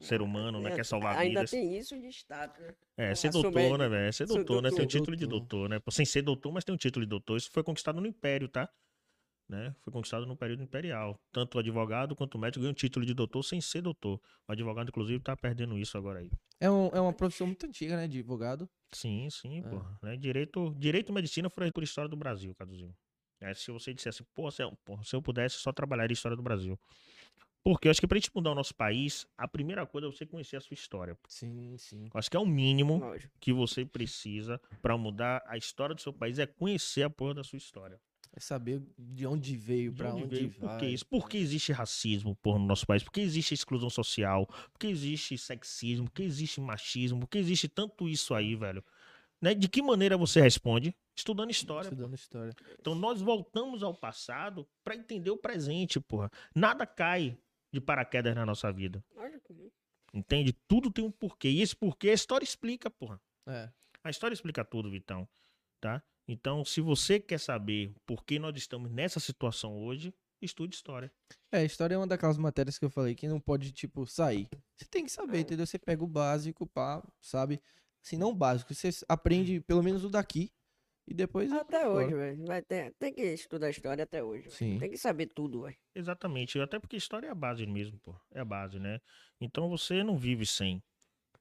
[0.00, 0.70] ser humano, né?
[0.70, 1.50] É, Quer salvar Ainda vidas.
[1.50, 2.74] tem isso de status, né?
[2.96, 4.08] É, ser doutor, né, velho?
[4.08, 4.70] É ser doutor, né?
[4.70, 4.86] Tem um doutor.
[4.86, 5.68] título de Doutor.
[5.68, 5.80] doutor, né?
[5.90, 7.36] Sem ser doutor, mas tem um título de doutor.
[7.36, 8.68] Isso foi conquistado no Império, tá?
[9.54, 9.72] Né?
[9.82, 11.16] Foi conquistado no período imperial.
[11.30, 14.20] Tanto o advogado quanto o médico ganham título de doutor sem ser doutor.
[14.48, 16.30] O advogado, inclusive, tá perdendo isso agora aí.
[16.60, 18.08] É, um- é uma profissão muito antiga, né?
[18.08, 18.68] De advogado.
[18.90, 19.62] Sim, sim, É.
[19.62, 19.80] pô.
[20.02, 20.16] Né?
[20.16, 22.94] Direito, direito e medicina foram por história do Brasil, Caduzinho.
[23.40, 26.42] É, se você dissesse, pô, se, eu- pô, se eu pudesse, só trabalharia história do
[26.42, 26.76] Brasil.
[27.62, 30.26] Porque eu acho que pra gente mudar o nosso país, a primeira coisa é você
[30.26, 31.16] conhecer a sua história.
[31.28, 32.04] Sim, sim.
[32.12, 33.32] Eu acho que é o mínimo Lógico.
[33.40, 37.44] que você precisa pra mudar a história do seu país, é conhecer a porra da
[37.44, 38.00] sua história.
[38.36, 40.70] É saber de onde veio, pra onde onde, veio, vai.
[40.70, 41.06] por que isso?
[41.06, 43.02] Por que existe racismo porra, no nosso país?
[43.04, 44.46] Por que existe exclusão social?
[44.46, 46.06] Por que existe sexismo?
[46.06, 47.20] Por que existe machismo?
[47.20, 48.84] Por que existe tanto isso aí, velho?
[49.40, 49.54] Né?
[49.54, 50.92] De que maneira você responde?
[51.14, 51.88] Estudando história.
[51.88, 51.94] pô.
[51.94, 52.52] Estudando história.
[52.80, 56.28] Então nós voltamos ao passado pra entender o presente, porra.
[56.52, 57.38] Nada cai
[57.72, 59.04] de paraquedas na nossa vida.
[60.12, 60.52] Entende?
[60.66, 61.48] Tudo tem um porquê.
[61.48, 63.20] E esse porquê a história explica, porra.
[63.46, 63.70] É.
[64.02, 65.28] A história explica tudo, Vitão.
[65.80, 66.02] Tá?
[66.26, 71.12] Então, se você quer saber por que nós estamos nessa situação hoje, estude história.
[71.52, 74.48] É, história é uma daquelas matérias que eu falei que não pode, tipo, sair.
[74.76, 75.66] Você tem que saber, entendeu?
[75.66, 77.60] Você pega o básico, pá, sabe?
[78.04, 78.74] Assim, não o básico.
[78.74, 80.50] Você aprende pelo menos o daqui.
[81.06, 81.50] E depois.
[81.50, 82.46] pra Até hoje, velho.
[82.46, 84.44] Vai ter, tem que estudar história até hoje.
[84.44, 84.54] velho.
[84.54, 84.78] Sim.
[84.78, 85.76] Tem que saber tudo, velho.
[85.94, 86.58] Exatamente.
[86.58, 88.14] Até porque história é a base mesmo, pô.
[88.30, 89.00] É a base, né?
[89.38, 90.82] Então você não vive sem.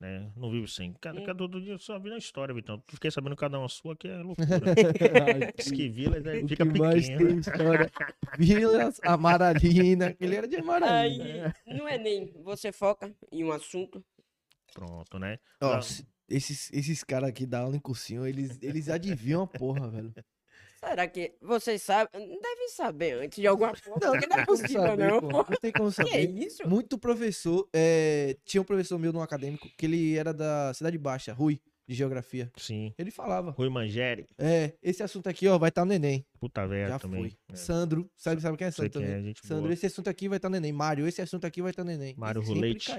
[0.04, 0.30] Né?
[0.36, 0.92] Não vive sem.
[1.00, 2.78] Cada, cada outro dia só vida é uma história, Vitão.
[2.86, 4.44] Tu fiquei sabendo cada uma sua que é loucura.
[5.58, 7.30] Diz que vila né, O fica que mais pequena.
[7.30, 7.92] tem história.
[8.38, 11.56] Vilas, Amaralina, aquele era de Amaralina.
[11.66, 14.04] Aí, no Enem, você foca em um assunto.
[14.74, 15.40] Pronto, né?
[15.62, 19.88] Ó, se- esses, esses caras aqui da aula em cursinho, eles, eles adivinham a porra,
[19.90, 20.14] velho.
[20.88, 22.40] Será que vocês sabem?
[22.42, 24.00] Devem saber antes de alguma forma.
[24.02, 25.20] Não, porque não é possível, saber, não.
[25.22, 25.28] pô.
[25.50, 26.30] Não tem como Que é saber.
[26.46, 26.68] isso?
[26.68, 27.68] Muito professor.
[27.74, 31.96] é, tinha um professor meu num acadêmico que ele era da Cidade Baixa, Rui, de
[31.96, 32.52] Geografia.
[32.58, 32.94] Sim.
[32.98, 33.52] Ele falava.
[33.52, 36.26] Rui Mangeri, É, esse assunto aqui, ó, vai estar no Enem.
[36.40, 37.22] puta velha Já também.
[37.22, 37.38] foi.
[37.52, 37.56] É.
[37.56, 39.26] Sandro, sabe, sabe quem é Sei Sandro quem é, também?
[39.28, 39.74] gente Sandro, boa.
[39.74, 40.72] esse assunto aqui vai estar no Enem.
[40.72, 42.16] Mário, esse assunto aqui vai estar no Enem.
[42.18, 42.92] Mário Rolete.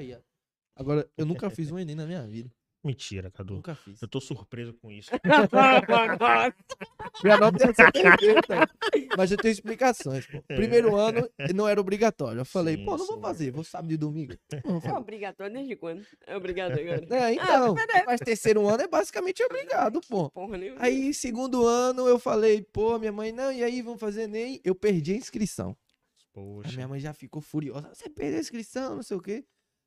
[0.77, 2.51] Agora, eu nunca fiz um Enem na minha vida.
[2.85, 3.55] Mentira, Cadu.
[3.55, 4.03] Nunca fiz.
[4.03, 5.11] Eu tô surpreso com isso.
[7.25, 8.69] Minha nota ser perfeita.
[9.17, 10.43] Mas eu tenho explicações, pô.
[10.43, 12.41] Primeiro ano não era obrigatório.
[12.41, 12.77] Eu falei, É.
[12.77, 13.23] Sim, pô, não vou sim.
[13.23, 14.35] fazer, vou sábado e domingo.
[14.65, 16.05] Não vou É obrigatório desde quando?
[16.27, 17.07] É obrigatório.
[17.11, 17.75] É, então,
[18.07, 20.31] mas terceiro ano é basicamente obrigado, pô.
[20.31, 20.83] Porra nenhuma.
[20.83, 24.61] Aí, segundo ano, eu falei, pô, minha mãe, não, e aí, vamos fazer Enem?
[24.63, 25.71] Eu perdi a inscrição.
[25.71, 26.73] A Poxa.
[26.75, 27.89] minha mãe já ficou furiosa.
[27.95, 29.45] Você perdeu a inscrição, não sei o quê.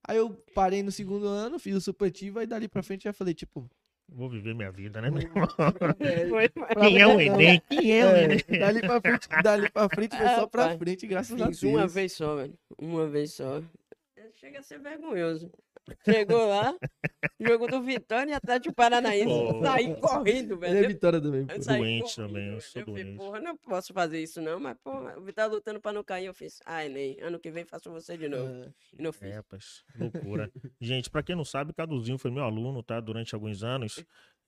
[0.08, 3.34] Aí eu parei no segundo ano, fiz o supletivo, aí dali pra frente já falei,
[3.34, 3.70] tipo.
[4.10, 5.10] Vou viver minha vida, né?
[5.12, 5.20] meu
[6.00, 6.48] é, foi.
[6.48, 7.20] pra Quem é o.
[7.20, 7.62] Enem?
[7.70, 8.40] Quem é o É, Enem?
[8.58, 11.62] dali pra frente, dali pra frente foi só pra frente, graças a Deus.
[11.64, 12.58] Uma vez só, velho.
[12.80, 13.62] Uma vez só.
[14.36, 15.52] Chega a ser vergonhoso.
[16.04, 16.76] Chegou lá,
[17.40, 19.26] jogo do Vitória e Atlético Paranaense.
[19.26, 19.62] Pô.
[19.64, 20.88] Saí correndo, Ele é velho.
[20.90, 21.54] vitória também, pô.
[21.54, 22.62] Eu saí Doente correndo, também, eu velho.
[22.62, 23.18] sou falei, doente.
[23.18, 26.34] porra, não posso fazer isso não, mas, porra, o Vitória lutando pra não cair, eu
[26.34, 28.52] fiz, ah, Enem, ano que vem faço você de novo.
[28.64, 28.70] É.
[28.98, 29.30] E não fiz.
[29.30, 30.52] É, rapaz, loucura.
[30.80, 33.00] Gente, pra quem não sabe, Caduzinho foi meu aluno, tá?
[33.00, 34.04] Durante alguns anos.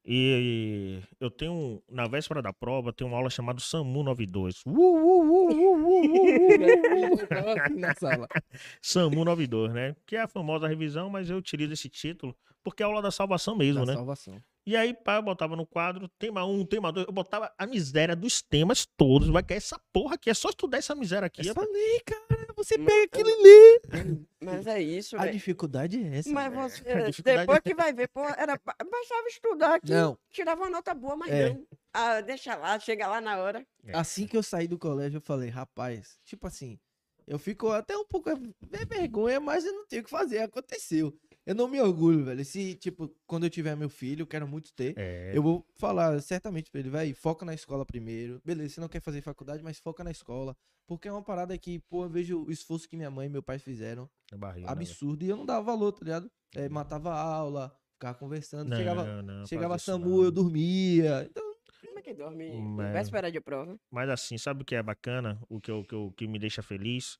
[0.05, 4.61] E eu tenho, na véspera da prova, tem uma aula chamada SAMU 92.
[4.65, 7.19] Uh, uh, uh, uh, uh, uh, uh.
[7.85, 8.23] Assim.
[8.81, 9.95] SAMU 92, né?
[10.05, 13.55] Que é a famosa revisão, mas eu utilizo esse título porque é aula da salvação
[13.55, 13.93] mesmo, Da né?
[13.93, 14.41] salvação.
[14.69, 18.15] E aí, pá, eu botava no quadro, tema 1, tema 2, eu botava a miséria
[18.15, 19.27] dos temas todos.
[19.29, 21.47] Vai cair essa porra aqui, é só estudar essa miséria aqui.
[21.47, 23.81] Eu falei, cara, você Mas- pega aquilo e lê.
[24.39, 26.29] Mas é isso, A dificuldade é essa.
[26.31, 26.83] Mas você,
[27.23, 31.15] depois que vai ver, pô, era, ba- bastava estudar aqui, Não, tirava uma nota boa,
[31.15, 31.49] mas É.
[31.49, 31.65] não.
[31.91, 33.65] Ah, deixa lá, chega lá na hora.
[33.83, 33.97] É.
[33.97, 36.77] assim que eu saí do colégio, eu falei, rapaz, tipo assim,
[37.25, 38.35] eu fico até um pouco é
[38.85, 41.11] vergonha, mas eu não tenho o que fazer, aconteceu.
[41.49, 42.45] Eu não me orgulho, velho.
[42.45, 44.93] Se, tipo, quando eu tiver meu filho, eu quero muito ter.
[44.95, 48.39] É, Eu vou falar certamente pra ele, vai, foca na escola primeiro.
[48.45, 50.55] Beleza, você não quer fazer faculdade, mas foca na escola.
[50.85, 53.41] Porque é uma parada que, pô, eu vejo o esforço que minha mãe e meu
[53.41, 54.07] pai fizeram.
[54.31, 54.87] na barriga, né, velho?
[54.91, 55.25] absurdo.
[55.25, 56.31] E eu não dava valor, tá ligado?
[56.55, 58.69] É, matava a aula, ficava conversando.
[58.69, 60.23] Não, chegava não, não, chegava SAMU, não.
[60.25, 61.27] eu dormia.
[61.29, 61.43] Então,
[61.83, 62.51] Como é que dorme?
[62.61, 63.75] Mas- Véspera de prova.
[63.89, 65.39] Mas assim, sabe o que é bacana?
[65.49, 67.17] O que, eu, que, eu- que me deixa feliz?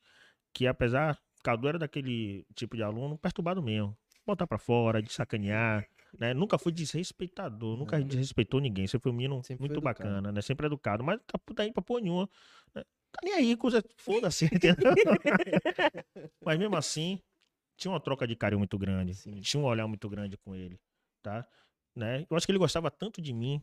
[0.54, 3.98] Que apesar, Cadu era daquele tipo de aluno perturbado mesmo.
[4.30, 5.88] Botar pra fora, de sacanear,
[6.20, 6.36] né?
[6.36, 8.86] Nunca foi desrespeitador, nunca desrespeitou ninguém.
[8.86, 10.42] Sempre foi um menino Sempre muito bacana, né?
[10.42, 11.04] Sempre educado.
[11.04, 12.30] Mas tá puta aí pra porra nenhuma.
[12.76, 12.84] né?
[13.12, 13.84] Tá nem aí, coisa.
[13.98, 14.94] Foda-se, entendeu?
[16.46, 17.20] mas mesmo assim,
[17.76, 19.16] tinha uma troca de carinho muito grande.
[19.16, 19.42] Sim.
[19.42, 20.80] Tinha um olhar muito grande com ele,
[21.24, 21.48] tá?
[21.96, 22.28] Né?
[22.30, 23.60] Eu acho que ele gostava tanto de mim,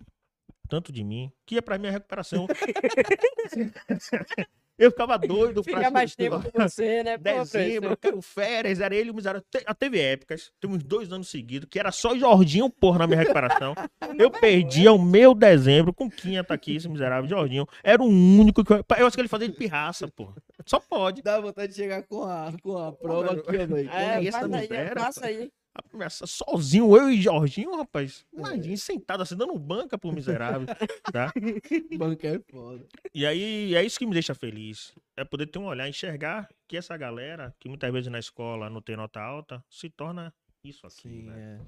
[0.68, 2.48] tanto de mim, que ia pra minha recuperação.
[4.78, 7.16] eu ficava doido pra Fica mais tempo com você, né?
[7.16, 9.42] Pô, Dezembro, eu quero férias, era ele e o miserável.
[9.50, 13.06] Te- ah, Teve épocas, tem uns dois anos seguidos, que era só Jorginho, porra, na
[13.06, 13.74] minha recuperação.
[14.18, 17.66] Eu perdia o meu dezembro com quem tá aqui, esse miserável Jorginho.
[17.82, 18.84] Era o único que eu.
[18.98, 20.34] Eu acho que ele fazia de pirraça, porra.
[20.64, 21.22] Só pode.
[21.22, 23.90] dá vontade de chegar com a, com a prova aqui, ó, velho.
[23.90, 25.50] É, essa faz aí, passa aí.
[25.76, 28.24] A conversa Sozinho, eu e Jorginho, rapaz.
[28.32, 30.66] Imagina, sentado assim, dando banca pro miserável,
[31.12, 31.30] tá?
[31.98, 32.86] Banca é foda.
[33.14, 34.94] E aí, é isso que me deixa feliz.
[35.14, 38.80] É poder ter um olhar, enxergar que essa galera, que muitas vezes na escola não
[38.80, 40.32] tem nota alta, se torna
[40.64, 41.60] isso aqui, Sim, né?
[41.60, 41.66] é.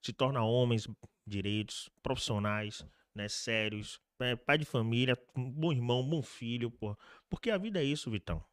[0.00, 0.88] Se torna homens
[1.26, 3.28] direitos, profissionais, né?
[3.28, 6.96] Sérios, né, pai de família, bom irmão, bom filho, pô.
[7.28, 8.44] Porque a vida é isso, Vitão.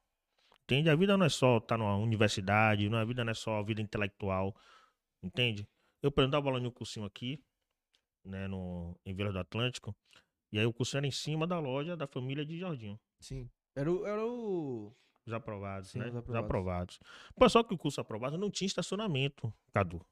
[0.63, 0.89] Entende?
[0.89, 3.63] A vida não é só estar numa universidade, não, a vida não é só a
[3.63, 4.55] vida intelectual.
[5.25, 5.67] Entende?
[6.01, 7.43] Eu, dava aula em um cursinho aqui,
[8.23, 9.95] né, no, em Vila do Atlântico,
[10.51, 12.99] e aí o cursinho era em cima da loja da família de Jorginho.
[13.19, 13.49] Sim.
[13.75, 14.05] Era o.
[14.05, 14.95] Era o...
[15.25, 16.05] Os aprovados, Sim, né?
[16.05, 16.45] os Os aprovados.
[16.45, 16.99] aprovados.
[17.35, 20.05] Pô, só que o curso aprovado não tinha estacionamento, Cadu.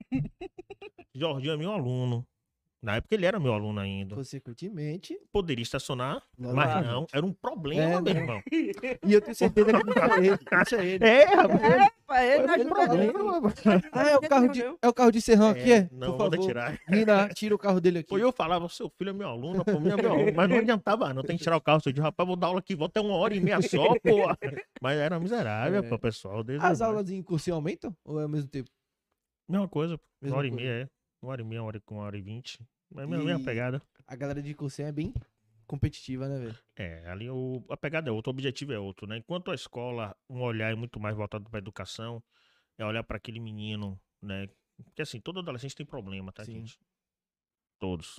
[1.14, 2.26] Jorginho é meu aluno.
[2.82, 4.14] Na época ele era meu aluno ainda.
[4.14, 5.18] Consequentemente.
[5.30, 6.80] Poderia estacionar, logo mas lá.
[6.80, 8.20] não, era um problema, É, meu não.
[8.20, 8.42] irmão.
[9.06, 10.38] E eu tenho certeza que não é ele.
[10.62, 11.04] Isso é ele.
[11.04, 11.62] É, rapaz.
[11.62, 13.52] É, pra ele, não problema.
[13.92, 15.88] Ah, é o carro de, é o carro de Serrão aqui, é?
[15.92, 16.38] Não, Por favor.
[16.46, 16.78] tirar.
[16.88, 18.08] Nina, tira o carro dele aqui.
[18.08, 20.32] Pô, eu falava, seu filho é meu aluno, pô, meu, é meu aluno.
[20.34, 21.22] Mas não adiantava, não.
[21.22, 21.80] Tem que tirar o carro.
[21.84, 24.26] Eu disse, rapaz, vou dar aula aqui, volta uma hora e meia só, pô.
[24.80, 25.88] Mas era miserável, É.
[25.88, 26.42] pô, pessoal.
[26.42, 27.94] desde As aulas em cursinho aumentam?
[28.04, 28.70] Ou é ao mesmo tempo?
[29.48, 30.04] Mesma coisa, pô.
[30.22, 30.64] Mesma Uma hora e coisa.
[30.64, 30.88] meia, é.
[31.22, 32.58] Uma hora e meia, uma hora, e- uma hora e vinte.
[32.90, 33.82] Mas mesma, mesma E- pegada.
[34.06, 35.14] A galera de cursinho é bem
[35.66, 36.58] competitiva, né, velho?
[36.76, 39.18] É, ali o, a pegada é outra, o objetivo é outro, né?
[39.18, 42.22] Enquanto a escola, um olhar é muito mais voltado para educação,
[42.78, 44.48] é olhar para aquele menino, né?
[44.84, 46.52] Porque assim, todo adolescente tem problema, tá, Sim.
[46.54, 46.80] gente?
[47.78, 48.18] Todos.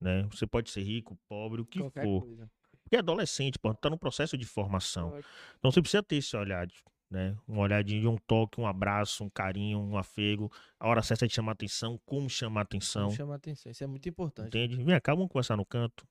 [0.00, 0.24] Né?
[0.30, 2.20] Você pode ser rico, pobre, o que Qualquer for.
[2.22, 2.50] coisa.
[2.82, 5.16] Porque é adolescente, pô, tá no processo de formação.
[5.58, 7.36] Então você precisa ter esse olhar, de- né?
[7.48, 10.50] Um olhar de um toque, um abraço, um carinho, um afego.
[10.78, 13.04] A hora certa de chamar atenção, como chamar atenção.
[13.04, 13.70] Não chama atenção.
[13.70, 14.48] Isso é muito importante.
[14.48, 14.82] Entende?
[14.82, 16.06] Vem cá, vamos conversar no canto.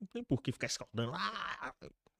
[0.00, 1.12] Não tem por que ficar escaldando.
[1.14, 1.74] Ah,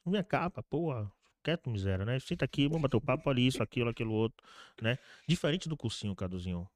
[0.06, 1.10] vem cá, porra.
[1.42, 2.20] Quieto, miséria, né?
[2.20, 4.46] Senta aqui, vamos bater o papo ali, isso, aquilo, aquilo outro,
[4.82, 4.98] né?
[5.26, 6.68] Diferente do cursinho, Caduzinho,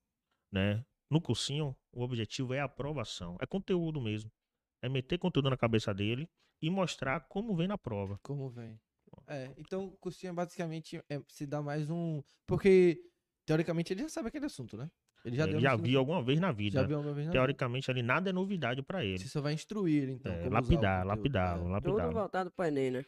[0.51, 0.83] né?
[1.11, 3.37] No cursinho, o objetivo é a aprovação.
[3.41, 4.33] É conteúdo mesmo.
[4.81, 6.27] É meter conteúdo na cabeça dele
[6.63, 8.19] e mostrar como vem na prova.
[8.23, 8.81] Como vem.
[9.27, 12.23] É, então o cursinho é basicamente é, se dá mais um.
[12.47, 13.01] Porque,
[13.47, 14.91] teoricamente, ele já sabe aquele assunto, né?
[15.25, 16.73] Ele já Ele deu já viu alguma vez na médio.
[16.73, 16.89] Já vida.
[16.89, 19.13] viu alguma vez na Teoricamente, ali nada é novidade pra vida.
[19.13, 19.19] ele.
[19.21, 20.31] Você só vai instruir ele, então.
[20.31, 21.59] É, lapidar, lapidar, É.
[21.61, 22.13] Tudo lapidar.
[22.13, 23.05] voltado pro Enem, né?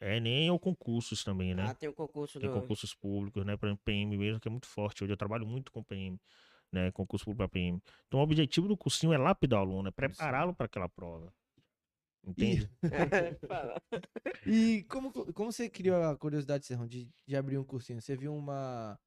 [0.00, 1.66] É nem ou concursos também, né?
[1.68, 2.58] Ah, tem o concurso Tem do...
[2.58, 3.56] concursos públicos, né?
[3.56, 5.04] Por exemplo, PM mesmo, que é muito forte.
[5.04, 6.18] Hoje eu trabalho muito com PM,
[6.72, 6.90] né?
[6.90, 7.80] Concurso público para PM.
[8.08, 11.32] Então, o objetivo do cursinho é lapidar o aluno, é prepará-lo para aquela prova.
[12.26, 12.70] Entende?
[13.48, 13.80] Fala.
[14.46, 18.00] E como, como você criou a curiosidade, Serrão, de, de abrir um cursinho?
[18.00, 18.98] Você viu uma,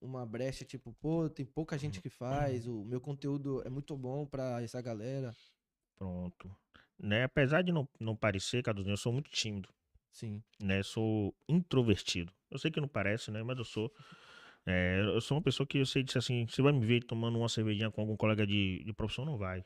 [0.00, 4.26] uma brecha, tipo, pô, tem pouca gente que faz, o meu conteúdo é muito bom
[4.26, 5.34] pra essa galera.
[5.96, 6.50] Pronto.
[6.98, 7.24] Né?
[7.24, 9.68] Apesar de não, não parecer, Caduzinho, eu sou muito tímido,
[10.10, 10.42] Sim.
[10.60, 10.82] né?
[10.82, 12.32] Sou introvertido.
[12.50, 13.42] Eu sei que não parece, né?
[13.42, 13.92] Mas eu sou.
[14.66, 17.38] É, eu sou uma pessoa que eu sei disso assim, você vai me ver tomando
[17.38, 19.64] uma cervejinha com algum colega de, de profissão, não vai.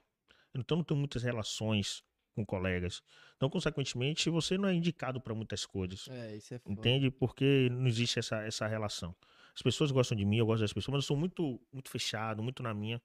[0.54, 3.02] Então não tenho muitas relações com colegas.
[3.36, 6.08] Então, consequentemente, você não é indicado para muitas coisas.
[6.08, 6.72] É, isso é foda.
[6.72, 7.10] Entende?
[7.10, 9.14] Porque não existe essa, essa relação.
[9.54, 12.42] As pessoas gostam de mim, eu gosto das pessoas, mas eu sou muito, muito fechado,
[12.42, 13.00] muito na minha.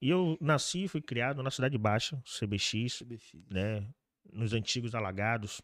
[0.00, 3.32] E eu nasci e fui criado na Cidade Baixa, CBX, CBX.
[3.50, 3.86] né?
[4.32, 5.60] Nos antigos alagados.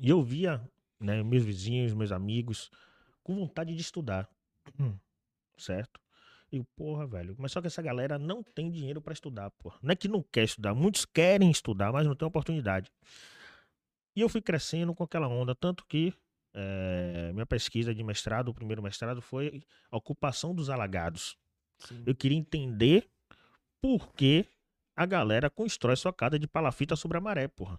[0.00, 0.60] E eu via,
[0.98, 2.70] né, meus vizinhos, meus amigos,
[3.22, 4.28] com vontade de estudar.
[5.56, 6.00] Certo?
[6.50, 9.78] E, porra, velho, mas só que essa galera não tem dinheiro pra estudar, porra.
[9.82, 12.90] Não é que não quer estudar, muitos querem estudar, mas não tem oportunidade.
[14.16, 16.14] E eu fui crescendo com aquela onda, tanto que
[16.54, 21.36] eh, minha pesquisa de mestrado, o primeiro mestrado, foi a ocupação dos alagados.
[21.78, 22.02] Sim.
[22.06, 23.06] Eu queria entender
[23.80, 24.46] por que
[24.96, 27.78] a galera constrói sua casa de palafita sobre a maré, porra.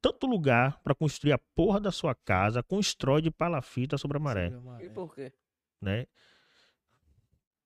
[0.00, 4.50] Tanto lugar pra construir a porra da sua casa, constrói de palafita sobre a maré,
[4.50, 4.84] Sobre a maré.
[4.86, 5.32] E por quê?
[5.80, 6.06] né?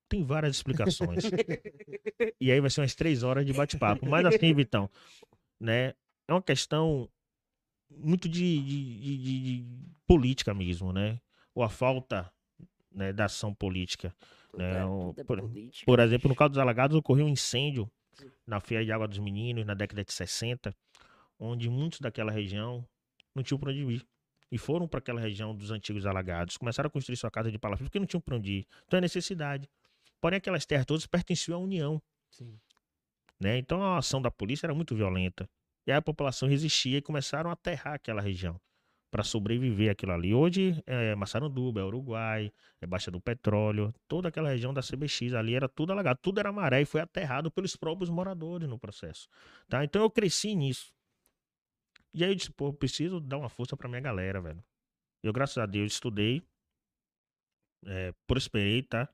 [0.09, 1.25] Tem várias explicações.
[2.41, 4.09] e aí vai ser umas três horas de bate-papo.
[4.09, 4.89] Mas assim, Vitão,
[5.61, 5.95] né?
[6.27, 7.09] É uma questão
[7.91, 9.67] muito de, de- de- de-
[10.07, 11.21] política mesmo, né?
[11.55, 12.31] Ou a falta
[12.93, 14.15] né, da ação política.
[14.51, 15.85] Tudo É, é, o- por- política.
[15.87, 17.91] Por exemplo, no caso dos Alagados, ocorreu um incêndio
[18.47, 20.75] na Feira de Água dos Meninos, na década de 60,
[21.39, 22.85] onde muitos daquela região
[23.35, 24.07] não tinham para onde ir.
[24.51, 26.57] E foram para aquela região dos antigos alagados.
[26.57, 28.67] Começaram a construir sua casa de palafita porque não tinham para onde ir.
[28.87, 29.69] Então é necessidade.
[30.21, 32.03] Porém, aquelas terras todas pertenciam à União.
[32.31, 32.59] Sim.
[33.41, 33.59] Né?
[33.59, 35.49] Então a ação da polícia era muito violenta.
[35.87, 38.61] E aí a população resistia e começaram a aterrar aquela região
[39.11, 40.35] para sobreviver aquilo ali.
[40.35, 45.55] Hoje é Massaranduba, é Uruguai, é Baixa do Petróleo, toda aquela região da CBX ali
[45.55, 49.29] era tudo alagado, tudo era maré e foi aterrado pelos próprios moradores no processo.
[49.67, 49.83] Tá?
[49.83, 50.93] Então eu cresci nisso.
[52.13, 54.63] E aí eu disse, pô, eu preciso dar uma força pra minha galera, velho.
[55.23, 56.43] Eu, graças a Deus, estudei,
[57.87, 59.09] é, prosperei, tá?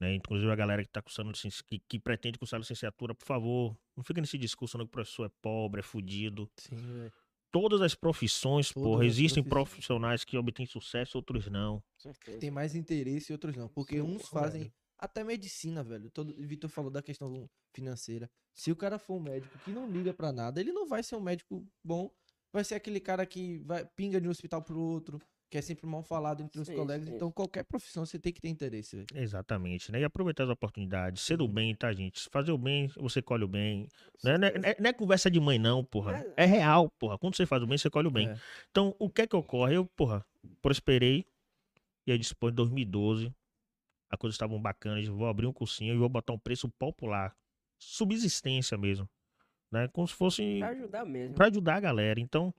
[0.00, 0.14] Né?
[0.14, 1.32] Inclusive a galera que tá cursando,
[1.66, 5.26] que, que pretende cursar licenciatura, por favor, não fica nesse discurso não que o professor
[5.26, 6.50] é pobre, é fudido.
[6.56, 7.12] Sim, velho.
[7.50, 9.68] Todas as profissões, Todas porra, as existem profissões.
[9.68, 11.82] profissionais que obtêm sucesso, outros não.
[11.96, 12.38] Certeza.
[12.38, 13.68] Tem mais interesse e outros não.
[13.68, 14.74] Porque uns Porra, fazem velho.
[14.98, 16.10] até medicina, velho.
[16.10, 18.30] Todo, o Vitor falou da questão financeira.
[18.54, 21.16] Se o cara for um médico que não liga pra nada, ele não vai ser
[21.16, 22.10] um médico bom.
[22.52, 25.86] Vai ser aquele cara que vai pinga de um hospital pro outro, que é sempre
[25.86, 27.06] mal falado entre os Sim, colegas.
[27.08, 27.14] sim.
[27.14, 29.06] Então, qualquer profissão você tem que ter interesse, velho.
[29.14, 30.00] Exatamente, né?
[30.00, 31.52] E aproveitar as oportunidades, ser do Uhum.
[31.52, 32.28] bem, tá, gente?
[32.30, 33.88] Fazer o bem, você colhe o bem.
[34.24, 34.36] Né?
[34.38, 36.18] Não, é, não é- não é conversa de mãe, não, porra.
[36.36, 36.44] É.
[36.44, 37.16] É real, porra.
[37.18, 38.28] Quando você faz o bem, você colhe o bem.
[38.28, 38.36] É.
[38.70, 39.74] Então, o que é que ocorre?
[39.76, 40.24] Eu, porra,
[40.60, 41.24] prosperei.
[42.06, 43.32] E aí, depois de 2012,
[44.10, 45.00] a coisa estava bacana.
[45.00, 47.36] Eu vou abrir um cursinho e vou botar um preço popular.
[47.78, 49.08] subsistência mesmo.
[49.70, 49.86] Né?
[49.88, 51.34] Como se fosse Pra ajudar mesmo.
[51.34, 52.18] para ajudar a galera.
[52.20, 52.54] Então,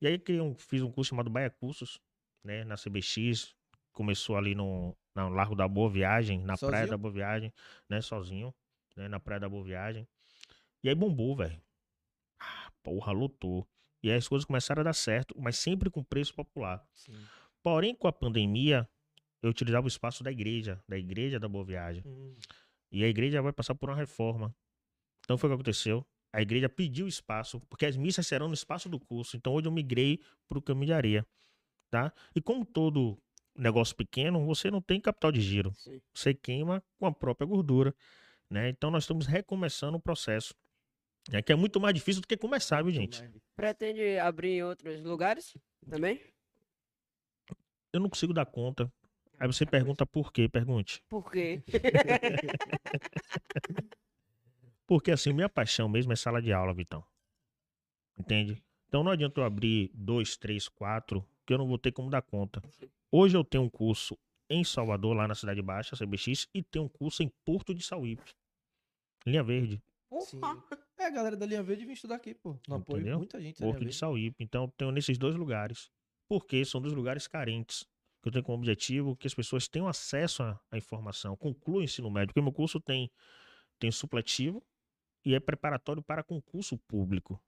[0.00, 2.00] e aí criei um, fiz um curso chamado Baia Cursos,
[2.44, 3.54] né, na CBX.
[3.92, 6.90] Começou ali no, no Largo da Boa Viagem, na Praia Sozinho?
[6.90, 7.52] da Boa Viagem,
[7.88, 8.54] né, sozinho,
[8.96, 10.06] né, na Praia da Boa Viagem.
[10.82, 11.60] E aí bombou, velho.
[12.40, 13.68] Ah, porra, lotou.
[14.02, 16.82] E aí as coisas começaram a dar certo, mas sempre com preço popular.
[16.94, 17.12] Sim.
[17.62, 18.88] Porém, com a pandemia,
[19.42, 22.02] eu utilizava o espaço da igreja, da igreja da Boa Viagem.
[22.06, 22.34] Hum,
[22.90, 24.54] E a igreja vai passar por uma reforma.
[25.24, 26.06] Então foi o que aconteceu.
[26.32, 29.36] A igreja pediu espaço, porque as missas serão no espaço do curso.
[29.36, 31.26] Então hoje eu migrei para o caminho de areia.
[31.90, 32.12] Tá?
[32.34, 33.18] E como todo
[33.56, 35.72] negócio pequeno, você não tem capital de giro.
[35.76, 36.00] Sim.
[36.14, 37.94] Você queima com a própria gordura.
[38.48, 38.68] Né?
[38.68, 40.54] Então nós estamos recomeçando o processo.
[41.28, 41.42] Né?
[41.42, 43.22] Que é muito mais difícil do que começar, viu, gente?
[43.54, 45.56] Pretende abrir em outros lugares
[45.88, 46.20] também?
[47.92, 48.90] Eu não consigo dar conta.
[49.38, 50.48] Aí você pergunta por quê?
[50.48, 51.02] Pergunte.
[51.08, 51.62] Por quê?
[54.86, 57.04] Porque assim, minha paixão mesmo é sala de aula, Vitão.
[58.18, 58.62] Entende?
[58.88, 62.22] Então não adianta eu abrir dois, três, quatro, que eu não vou ter como dar
[62.22, 62.62] conta.
[63.10, 64.16] Hoje eu tenho um curso
[64.48, 68.34] em Salvador, lá na Cidade Baixa, CBX, e tenho um curso em Porto de Sauípe.
[69.26, 69.80] Linha Verde,
[70.20, 70.40] Sim.
[70.98, 72.58] É, a galera da Linha Verde vem estudar aqui, pô.
[72.68, 73.18] No apoio, Entendeu?
[73.18, 73.92] muita gente Porto de.
[73.92, 74.42] Sauípe.
[74.42, 75.90] Então eu tenho nesses dois lugares.
[76.28, 77.86] Porque são dos lugares carentes.
[78.22, 81.82] Que eu tenho como objetivo que as pessoas tenham acesso à, à informação, concluam o
[81.82, 82.28] ensino médio.
[82.28, 83.10] Porque meu curso tem,
[83.78, 84.62] tem supletivo
[85.24, 87.40] e é preparatório para concurso público.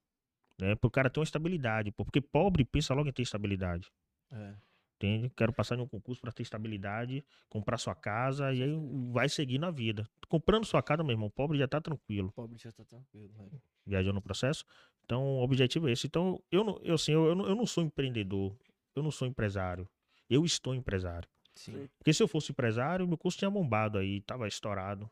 [0.59, 0.75] Né?
[0.75, 1.90] Para o cara ter uma estabilidade.
[1.92, 3.90] pô, Porque pobre pensa logo em ter estabilidade.
[4.31, 4.55] É.
[4.96, 5.31] Entende?
[5.37, 8.71] Quero passar em um concurso para ter estabilidade, comprar sua casa e aí
[9.11, 10.09] vai seguir na vida.
[10.29, 13.61] Comprando sua casa, meu irmão, pobre já tá tranquilo pobre já tá tranquilo, velho.
[13.85, 14.65] viajando no processo.
[15.05, 16.07] Então, o objetivo é esse.
[16.07, 18.57] Então, eu não, eu, assim, eu, eu, não, eu não sou empreendedor,
[18.94, 19.88] eu não sou empresário.
[20.31, 21.29] Eu estou empresário.
[21.55, 21.88] Sim.
[21.98, 25.11] Porque se eu fosse empresário, meu curso tinha bombado aí, tava estourado.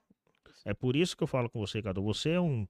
[0.65, 2.03] É por isso que eu falo com você, Cadu.
[2.05, 2.67] Você é um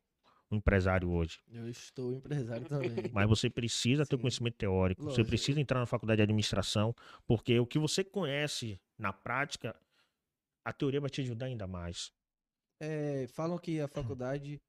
[0.50, 1.40] empresário hoje.
[1.52, 2.90] Eu estou empresário também.
[3.12, 4.22] Mas você precisa ter Sim.
[4.22, 5.02] conhecimento teórico.
[5.02, 5.28] Você Lógico.
[5.28, 6.94] precisa entrar na faculdade de administração.
[7.26, 9.74] Porque o que você conhece na prática,
[10.64, 12.12] a teoria vai te ajudar ainda mais.
[12.80, 14.60] É, falam que a faculdade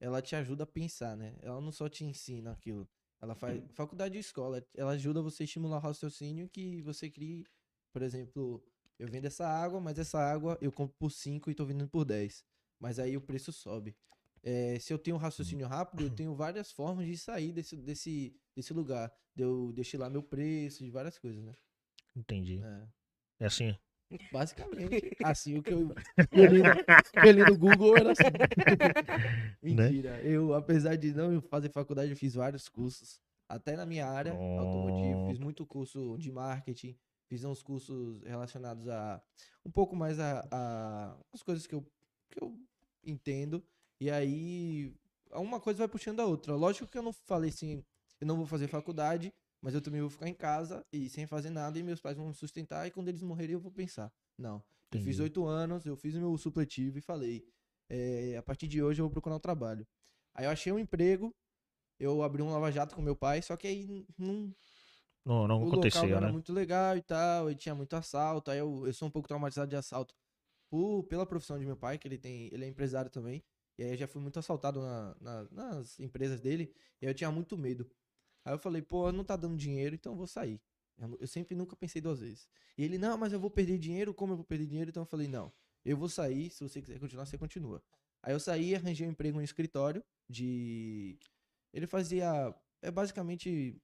[0.00, 1.34] ela te ajuda a pensar, né?
[1.40, 2.86] Ela não só te ensina aquilo.
[3.20, 7.46] Ela faz faculdade e escola, ela ajuda você a estimular o raciocínio que você crie,
[7.90, 8.62] por exemplo,
[8.98, 12.04] eu vendo essa água, mas essa água eu compro por 5 e tô vendendo por
[12.04, 12.44] 10.
[12.78, 13.96] Mas aí o preço sobe.
[14.46, 18.36] É, se eu tenho um raciocínio rápido, eu tenho várias formas de sair desse, desse,
[18.54, 19.10] desse lugar.
[19.34, 21.54] De eu destilar meu preço, de várias coisas, né?
[22.14, 22.60] Entendi.
[22.62, 22.86] É.
[23.40, 23.74] É assim.
[24.30, 25.88] Basicamente, assim, o que eu
[27.32, 28.22] li, no, Google era assim.
[29.62, 30.20] Mentira.
[30.20, 33.18] Eu, apesar de não fazer faculdade, eu fiz vários cursos.
[33.48, 35.24] Até na minha área, automotivo.
[35.24, 35.30] Oh.
[35.30, 36.94] Fiz muito curso de marketing.
[37.26, 39.22] Fiz uns cursos relacionados a...
[39.64, 40.46] Um pouco mais a...
[40.50, 41.82] a as coisas que eu,
[42.30, 42.54] que eu
[43.02, 43.64] entendo.
[44.00, 44.92] E aí,
[45.32, 46.54] uma coisa vai puxando a outra.
[46.54, 47.84] Lógico que eu não falei assim,
[48.20, 51.50] eu não vou fazer faculdade, mas eu também vou ficar em casa e sem fazer
[51.50, 54.12] nada e meus pais vão me sustentar e quando eles morrerem eu vou pensar.
[54.36, 54.62] Não.
[54.92, 57.44] Eu fiz oito anos, eu fiz o meu supletivo e falei,
[57.88, 59.86] é, a partir de hoje eu vou procurar um trabalho.
[60.34, 61.34] Aí eu achei um emprego,
[61.98, 64.54] eu abri um lava-jato com meu pai, só que aí não,
[65.24, 66.32] Não, não o local aconteceu, não era né?
[66.32, 69.70] muito legal e tal, e tinha muito assalto, aí eu, eu sou um pouco traumatizado
[69.70, 70.14] de assalto
[70.68, 73.42] por, pela profissão de meu pai, que ele tem, ele é empresário também,
[73.78, 77.14] e aí eu já fui muito assaltado na- na- nas empresas dele, e aí eu
[77.14, 77.90] tinha muito medo.
[78.44, 80.60] Aí eu falei, pô, não tá dando dinheiro, então eu vou sair.
[80.98, 82.48] Eu, eu sempre nunca pensei duas vezes.
[82.78, 84.90] E ele, não, mas eu vou perder dinheiro, como eu vou perder dinheiro?
[84.90, 85.52] Então eu falei, não,
[85.84, 87.82] eu vou sair, se você quiser continuar, você continua.
[88.22, 91.18] Aí eu saí, arranjei um emprego no escritório de...
[91.72, 93.76] Ele fazia, é basicamente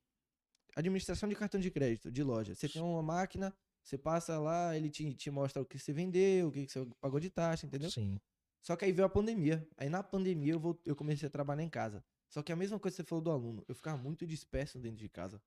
[0.76, 2.55] administração de cartão de crédito, de loja.
[2.55, 6.49] Você tem uma máquina, você passa lá, ele te, te mostra o que você vendeu,
[6.49, 7.91] o que você pagou de taxa, entendeu?
[7.91, 8.20] Sim.
[8.63, 9.67] Só que aí veio a pandemia.
[9.77, 12.05] Aí na pandemia eu, vou, eu comecei a trabalhar em casa.
[12.29, 14.99] Só que a mesma coisa que você falou do aluno, eu ficava muito disperso dentro
[14.99, 15.43] de casa.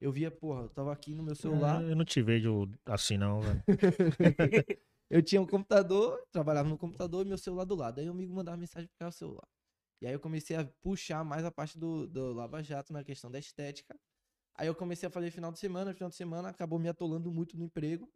[0.00, 3.16] Eu via, porra, eu tava aqui no meu celular, É, Eu não te vejo assim,
[3.16, 3.62] não, velho.
[5.10, 7.98] eu tinha um computador, trabalhava no computador e meu celular do lado.
[7.98, 9.48] Aí o amigo mandava mensagem para o celular.
[10.00, 13.28] E aí eu comecei a puxar mais a parte do, do Lava Jato na questão
[13.28, 13.98] da estética.
[14.54, 17.56] Aí eu comecei a fazer final de semana, final de semana acabou me atolando muito
[17.56, 18.08] no emprego.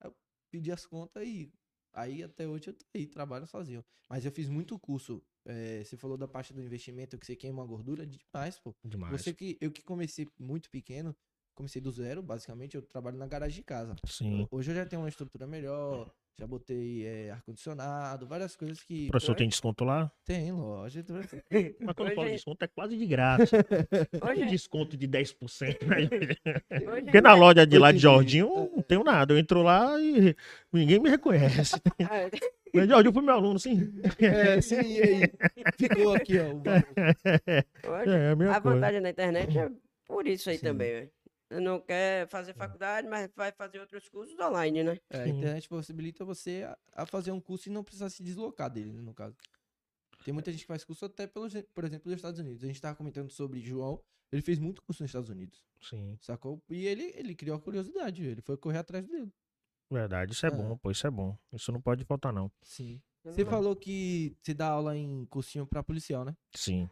[0.00, 0.16] Aí eu
[0.50, 1.52] pedi as contas e
[1.96, 3.84] aí até hoje eu tô aí, trabalho sozinho.
[4.08, 5.22] Mas eu fiz muito curso.
[5.46, 8.74] eh, você falou da parte do investimento que você queima a gordura, demais, pô.
[8.84, 9.20] Demais.
[9.20, 11.16] Você que, eu que comecei muito pequeno,
[11.54, 13.96] comecei do zero, basicamente, eu trabalho na garagem de casa.
[14.06, 14.46] Sim.
[14.50, 19.06] Hoje eu já tenho uma estrutura melhor, já botei eh, ar-condicionado, várias coisas que.
[19.06, 20.10] O professor tem desconto lá?
[20.24, 20.90] Tem, vai-
[21.80, 23.56] Mas quando fala Hoje- desconto, é quase de graça.
[24.22, 25.96] Hoje, Tem desconto de 10%, né?
[26.92, 28.02] hoje Porque na loja de lá de Entendi.
[28.02, 29.32] Jorginho, não tenho nada.
[29.32, 30.36] Eu entro lá e
[30.72, 31.76] ninguém me reconhece.
[32.74, 33.90] Mas, eu fui meu aluno, sim.
[34.20, 35.22] É, sim, e aí?
[35.78, 36.52] Ficou aqui, ó.
[37.90, 38.60] Hoje, É, a a coisa.
[38.60, 39.70] vantagem da internet é
[40.06, 40.66] por isso aí Sim.
[40.66, 41.10] também, velho.
[41.48, 44.98] Você Não quer fazer faculdade, mas vai fazer outros cursos online, né?
[45.10, 45.30] É, a Sim.
[45.30, 49.14] internet possibilita você a, a fazer um curso e não precisar se deslocar dele, no
[49.14, 49.36] caso.
[50.24, 52.64] Tem muita gente que faz curso até, pelo, por exemplo, nos Estados Unidos.
[52.64, 56.60] A gente tava comentando sobre João, ele fez muito curso nos Estados Unidos, Sim, sacou?
[56.68, 59.32] E ele, ele criou a curiosidade, ele foi correr atrás dele.
[59.88, 60.32] verdade.
[60.32, 60.52] Isso é, É.
[60.52, 61.38] bom, pô, isso é bom.
[61.52, 62.50] Isso não pode faltar, não.
[62.60, 63.00] Sim.
[63.24, 66.36] Você falou que você dá aula em cursinho pra policial, né?
[66.54, 66.88] Sim.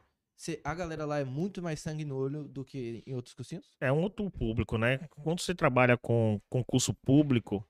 [0.65, 3.75] A galera lá é muito mais sangue no olho do que em outros cursinhos?
[3.81, 4.99] É um outro público, né?
[5.23, 7.67] Quando você trabalha com concurso público,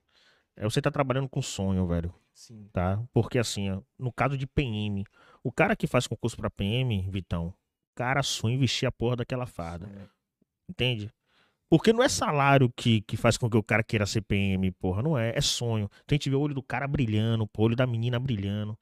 [0.55, 2.13] é, você tá trabalhando com sonho, velho.
[2.35, 2.69] Sim.
[2.73, 3.01] tá?
[3.13, 5.05] Porque assim, ó, no caso de PM,
[5.41, 7.53] o cara que faz concurso pra PM, Vitão, o
[7.95, 9.89] cara sonha em vestir a porra daquela farda,
[10.69, 11.09] entende?
[11.69, 15.01] Porque não é salário que, que faz com que o cara queira ser PM, porra,
[15.01, 15.89] não é, é sonho.
[16.05, 18.77] Tem que ver o olho do cara brilhando, o olho da menina brilhando.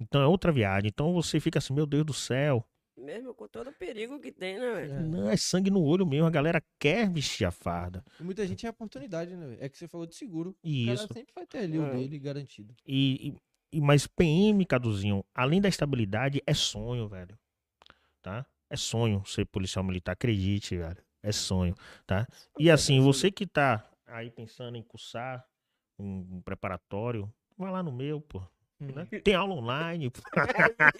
[0.00, 0.88] Então é outra viagem.
[0.88, 2.64] Então você fica assim, meu Deus do céu.
[2.96, 4.92] Mesmo com todo o perigo que tem, né, velho?
[4.94, 5.00] É.
[5.02, 8.04] Não, é sangue no olho mesmo, a galera quer vestir a farda.
[8.20, 9.56] E muita gente é oportunidade, né?
[9.58, 10.56] É que você falou de seguro.
[10.62, 11.08] E O isso.
[11.08, 11.90] cara sempre vai ter ali o É.
[11.96, 12.74] dele garantido.
[12.86, 13.28] E,
[13.72, 17.36] e- e- mas PM, Caduzinho, além da estabilidade, é sonho, velho.
[18.22, 18.46] Tá?
[18.70, 21.02] É sonho ser policial militar, acredite, velho.
[21.22, 21.74] É sonho,
[22.06, 22.26] tá?
[22.58, 25.44] E assim, você que tá aí pensando em cursar
[25.98, 28.42] um, um preparatório, vai lá no meu, pô.
[28.80, 29.06] Né?
[29.22, 30.20] Tem aula online, pô.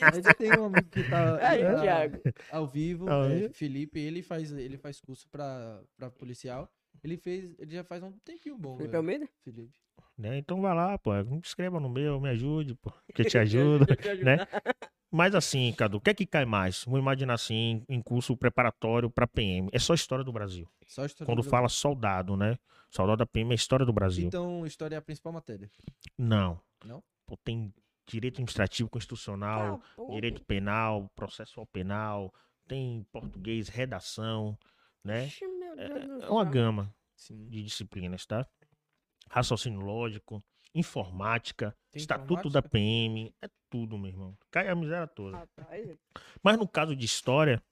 [0.00, 2.18] Mas eu tenho um amigo que tá, Aí, tá Thiago.
[2.50, 3.48] ao vivo, Ah, é, é?
[3.50, 6.70] Felipe, ele faz, ele faz curso pra, pra policial.
[7.02, 8.98] Ele fez, ele já faz um tempinho bom, Felipe velho.
[8.98, 9.28] Almeida?
[9.42, 9.72] Felipe.
[10.16, 10.38] né?
[10.38, 11.12] Então vai lá, pô.
[11.24, 12.90] Me inscreva no meu, me ajude, pô.
[13.14, 13.84] Que eu te ajudo.
[14.22, 14.38] né?
[15.10, 16.84] Mas assim, Cadu, o que é que cai mais?
[16.84, 19.68] Vamos imaginar assim, em curso preparatório pra PM.
[19.72, 20.66] É só história do Brasil.
[20.86, 22.56] Só história Quando do fala soldado, né?
[22.90, 24.28] Soldado da PM é história do Brasil.
[24.28, 24.46] Brasil.
[24.50, 25.68] Então, história é a principal matéria.
[26.18, 26.60] Não.
[26.84, 27.02] Não?
[27.26, 27.72] Pô, tem
[28.06, 32.32] direito administrativo constitucional, Ah, direito penal, processual penal,
[32.66, 34.58] tem português, redação,
[35.02, 35.28] né?
[35.40, 37.48] Deus do É uma gama Sim.
[37.48, 38.46] de disciplinas, tá?
[39.30, 40.42] Raciocínio lógico,
[40.74, 44.36] informática, Tem estatuto da PM, é tudo, meu irmão.
[44.50, 45.38] Cai a miséria toda.
[45.38, 45.98] Rapaz,
[46.42, 47.62] Mas no caso de história,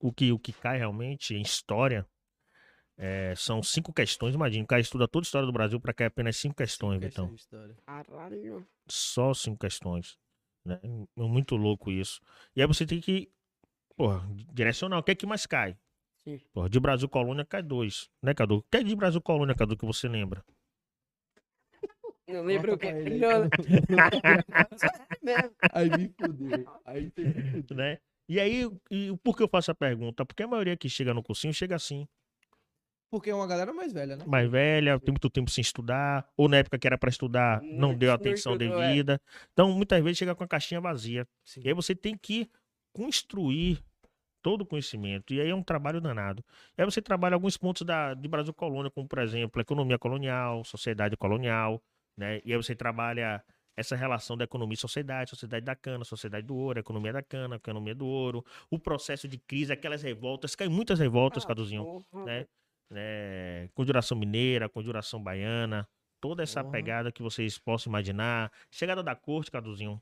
[0.00, 2.06] o que, o que cai realmente em história
[3.04, 4.32] é, são cinco questões.
[4.32, 7.24] Imagina, o cara estuda toda a história do Brasil para cair apenas cinco questões, Questão
[7.26, 7.34] Vitão.
[7.34, 7.76] história.
[7.84, 8.64] caralho.
[8.88, 10.16] Só cinco questões.
[10.64, 10.78] Né?
[10.84, 12.20] É muito louco isso.
[12.54, 13.28] E aí você tem que,
[13.96, 14.98] porra, direcionar.
[14.98, 15.76] O que é que mais cai?
[16.22, 16.40] Sim.
[16.52, 18.58] Porra, de Brasil Colônia cai dois, né, Cadu?
[18.58, 20.44] O que é de Brasil Colônia, Cadu, que você lembra?
[22.28, 22.86] Não lembro o que.
[22.86, 23.18] aí.
[23.18, 23.50] Não.
[25.72, 26.64] Aí me fudeu.
[26.84, 27.76] Aí fudeu.
[27.76, 27.98] né?
[28.28, 30.24] E aí, e por que eu faço a pergunta?
[30.24, 32.06] Porque a maioria que chega no cursinho chega assim,
[33.12, 34.24] Porque é uma galera mais velha, né?
[34.26, 37.90] mais velha, tem muito tempo sem estudar, ou na época que era para estudar, não
[37.90, 38.86] Não- deu não atenção estudou, é.
[38.88, 39.20] devida.
[39.52, 41.28] Então, muitas vezes chega com a caixinha vazia.
[41.44, 41.60] Sim.
[41.62, 42.50] E aí você tem que
[42.90, 43.84] construir
[44.40, 45.34] todo o conhecimento.
[45.34, 46.42] E aí é um trabalho danado.
[46.78, 50.64] E aí você trabalha alguns pontos da, de Brasil Colônia, como, por exemplo, economia colonial,
[50.64, 51.82] sociedade colonial,
[52.16, 52.40] né?
[52.46, 53.44] E aí você trabalha
[53.76, 57.56] essa relação da economia e sociedade, sociedade da cana, sociedade do ouro, economia da cana,
[57.56, 62.24] economia do ouro, o processo de crise, aquelas revoltas, cai muitas revoltas, Ah, Caduzinho, porra,
[62.24, 62.46] né?
[62.92, 63.68] Né?
[63.74, 65.88] Conjuração mineira, conjuração baiana,
[66.20, 66.72] toda essa Porra.
[66.72, 68.52] pegada que vocês possam imaginar.
[68.70, 70.00] Chegada da corte, Caduzinho.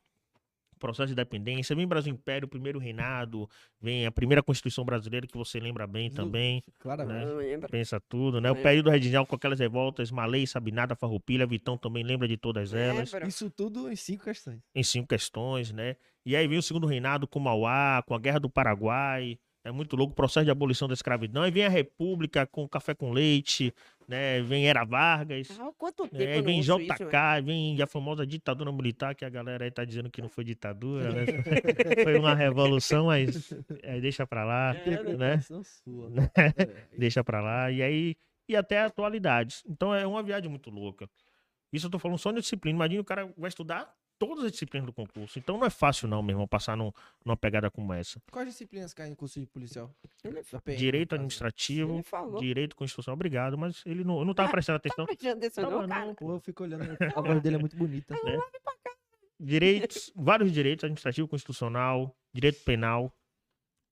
[0.79, 3.47] Processo de independência, vem Brasil Império, o primeiro reinado,
[3.79, 7.27] vem a primeira Constituição brasileira que você lembra bem também, Claramente.
[7.35, 7.69] Lembro.
[7.69, 8.51] pensa tudo, né?
[8.51, 8.63] O É.
[8.63, 13.29] período reginal com aquelas revoltas, Malê, Sabinada, Farroupilha, Vitão também lembra de todas elas, Lembro.
[13.29, 14.59] Isso tudo em cinco questões.
[14.75, 15.97] em cinco questões, né?
[16.25, 19.39] E aí vem o segundo reinado com Mauá, com a Guerra do Paraguai,
[19.71, 22.95] é muito louco, o processo de abolição da escravidão, aí vem a República com café
[22.95, 23.73] com leite,
[24.07, 24.43] né?
[24.43, 26.25] Vem Era Vargas, Ah, quanto tempo né?
[26.25, 29.65] Aí eu não vem ouço isso, JK, vem a famosa ditadura militar, que a galera
[29.65, 31.25] aí tá dizendo que não foi ditadura, né?
[32.05, 33.53] foi uma revolução, mas
[33.83, 35.17] é, deixa pra lá, É, né?
[35.17, 35.41] né?
[35.41, 36.11] Sua.
[36.37, 36.97] É.
[36.99, 38.17] Deixa pra lá, e aí,
[38.49, 39.63] e até a atualidade.
[39.69, 41.09] Então é uma viagem muito louca.
[41.73, 42.77] Isso eu tô falando só de disciplina.
[42.77, 45.39] Imagina o cara vai estudar todas as disciplinas do concurso.
[45.39, 46.93] Então não é fácil não, meu irmão, passar num-
[47.25, 48.21] numa pegada como essa.
[48.31, 49.91] Quais disciplinas caem no curso de policial?
[50.23, 52.03] PM, Direito administrativo,
[52.39, 55.07] direito constitucional, obrigado, mas ele não, eu não tava prestando atenção.
[55.07, 56.07] Prestando atenção, não, cara.
[56.07, 56.85] não, Pô, eu fico olhando.
[57.17, 58.15] A voz dele é muito bonita.
[59.39, 63.13] direitos, vários direitos, administrativo, constitucional, direito penal,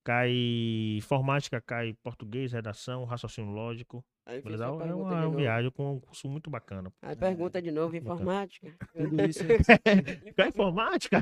[0.08, 0.32] cai
[0.96, 4.02] informática, cai português, redação, raciocínio lógico.
[4.24, 4.64] Aí Beleza?
[4.64, 5.36] É uma, é uma novo.
[5.36, 6.90] viagem com um curso muito bacana.
[7.02, 8.74] Aí pergunta de novo, informática.
[8.96, 9.40] Tudo isso.
[10.34, 11.20] Cai informática?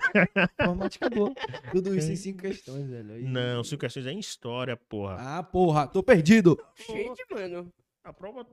[0.60, 1.32] Informática boa.
[1.72, 3.12] Tudo isso em cinco questões, velho.
[3.12, 5.16] Aí- Não, cinco questões é em história, porra.
[5.18, 6.56] Ah, porra, tô perdido.
[6.88, 7.68] Gente, mano.
[8.04, 8.46] A prova.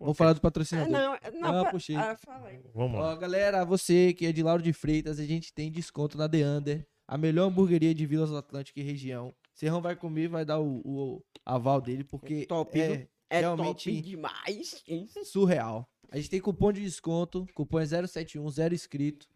[0.00, 0.90] Vou falar do Ah, patrocinador.
[0.90, 1.94] não, é- não, Ah, puxei.
[1.94, 2.60] ah, fala aí.
[2.74, 3.12] Vamos lá.
[3.12, 6.44] Ó, galera, você que é de Lauro de Freitas, a gente tem desconto na The
[6.44, 9.34] Under, a melhor hamburgueria de Vilas do Atlântico e região.
[9.54, 14.02] Serrão vai comer, vai dar o, o aval dele, porque top, é É Realmente- top
[14.02, 14.82] demais.
[14.86, 15.08] hein?
[15.24, 15.88] surreal.
[16.10, 19.26] A gente tem cupom de desconto, cupom é 071, zero inscrito.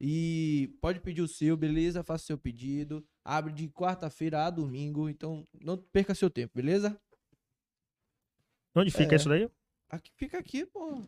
[0.00, 2.02] E pode pedir o seu, beleza?
[2.04, 3.04] Faça seu pedido.
[3.24, 7.00] Abre de quarta-feira a domingo, então não perca seu tempo, beleza?
[8.76, 9.16] Onde fica É.
[9.16, 9.48] isso daí?
[9.88, 11.02] Aqui fica aqui, pô.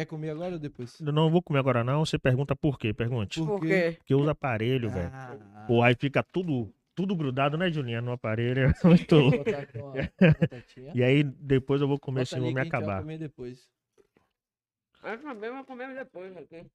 [0.00, 0.98] Quer comer agora ou depois?
[0.98, 2.06] Eu não vou comer agora, não.
[2.06, 2.94] Você pergunta por quê?
[2.94, 3.38] Pergunte.
[3.38, 3.96] Por quê?
[3.98, 5.10] Porque usa aparelho, velho.
[5.12, 8.00] Ah, Pô, aí fica tudo, tudo grudado, né, Julinha?
[8.00, 8.62] No aparelho.
[8.82, 9.92] É muito vou.
[10.94, 12.80] E aí depois eu vou comer Bota se ali não me que a gente vai
[12.80, 13.00] acabar.
[13.02, 13.68] comer depois.
[15.02, 16.36] Também vai comer depois.
[16.36, 16.66] aqui.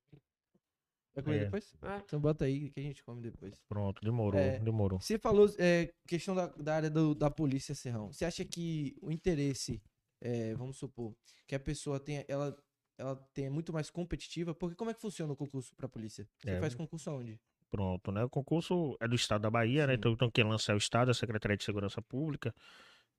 [1.16, 1.46] Vai comer É.
[1.46, 1.74] depois?
[1.82, 3.60] Ah, Então bota aí que a gente come depois.
[3.68, 4.60] Pronto, demorou, É.
[4.60, 5.00] demorou.
[5.00, 8.14] Você falou é, questão da, da área do- da polícia, Serrão.
[8.14, 9.82] Você acha que o interesse,
[10.22, 11.16] é, vamos supor,
[11.48, 12.56] que a pessoa tenha, ela,
[12.98, 14.54] ela tenha muito mais competitiva?
[14.54, 16.28] Porque como é que funciona o concurso pra polícia?
[16.38, 16.60] Você É.
[16.60, 17.40] faz concurso aonde?
[17.70, 18.24] Pronto, né?
[18.24, 19.94] O concurso é do estado da Bahia, né?
[19.94, 20.00] Sim.
[20.00, 22.54] Então, então quem lança é o estado, a Secretaria de Segurança Pública.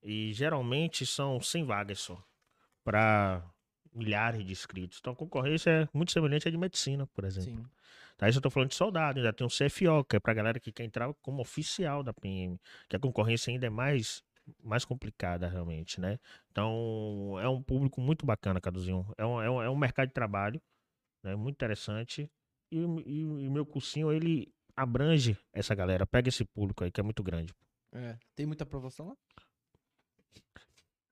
[0.03, 2.23] E geralmente são 100 vagas só
[2.85, 3.45] para
[3.93, 4.99] milhares de inscritos.
[5.01, 7.51] Então a concorrência é muito semelhante à de medicina, por exemplo.
[7.51, 7.67] Sim.
[8.17, 10.59] Tá, isso eu tô falando de soldado, ainda tem um CFO, que é pra galera
[10.59, 12.59] que quer entrar como oficial da PM,
[12.89, 14.23] que a concorrência ainda é mais,
[14.63, 16.19] mais complicada realmente, né?
[16.51, 19.07] Então, é um público muito bacana, Caduzinho.
[19.19, 20.61] É um, é um, é um mercado de trabalho,
[21.23, 21.35] né?
[21.37, 22.31] Muito interessante.
[22.71, 27.01] E, o- e, e meu cursinho, ele abrange essa galera, pega esse público aí, que
[27.01, 27.55] é muito grande.
[27.93, 28.17] É.
[28.35, 29.17] Tem muita aprovação lá?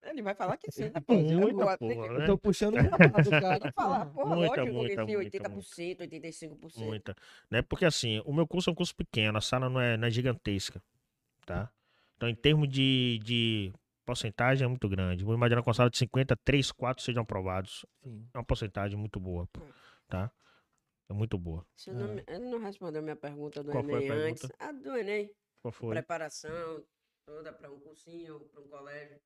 [0.06, 1.14] ele vai falar que sim, né, pô?
[1.14, 2.26] Muita porra, que- Eu né?
[2.26, 3.72] tô puxando o papo do cara.
[3.72, 4.36] Falar, porra.
[4.36, 6.76] Muita, lógico, muita, que muita, 80%, 85%.
[6.84, 7.16] Muita.
[7.50, 7.62] Né?
[7.62, 10.10] Porque assim, o meu curso é um curso pequeno, a sala não é, não é
[10.10, 10.82] gigantesca,
[11.46, 11.70] tá?
[12.24, 13.72] Então, em termos de, de
[14.06, 15.24] porcentagem, é muito grande.
[15.24, 17.84] Vou imaginar com uma sala de 50, 3, 4 sejam aprovados.
[18.02, 18.26] Sim.
[18.32, 19.48] É uma porcentagem muito boa,
[20.08, 20.32] tá?
[21.10, 21.66] É muito boa.
[21.76, 24.42] Você não me- ele não respondeu minha pergunta do Qual foi a Enem antes.
[24.48, 24.64] pergunta?
[24.64, 25.30] A do Enem.
[25.62, 25.90] Qual foi?
[25.90, 26.82] Preparação
[27.26, 29.20] toda para um cursinho, para um colégio.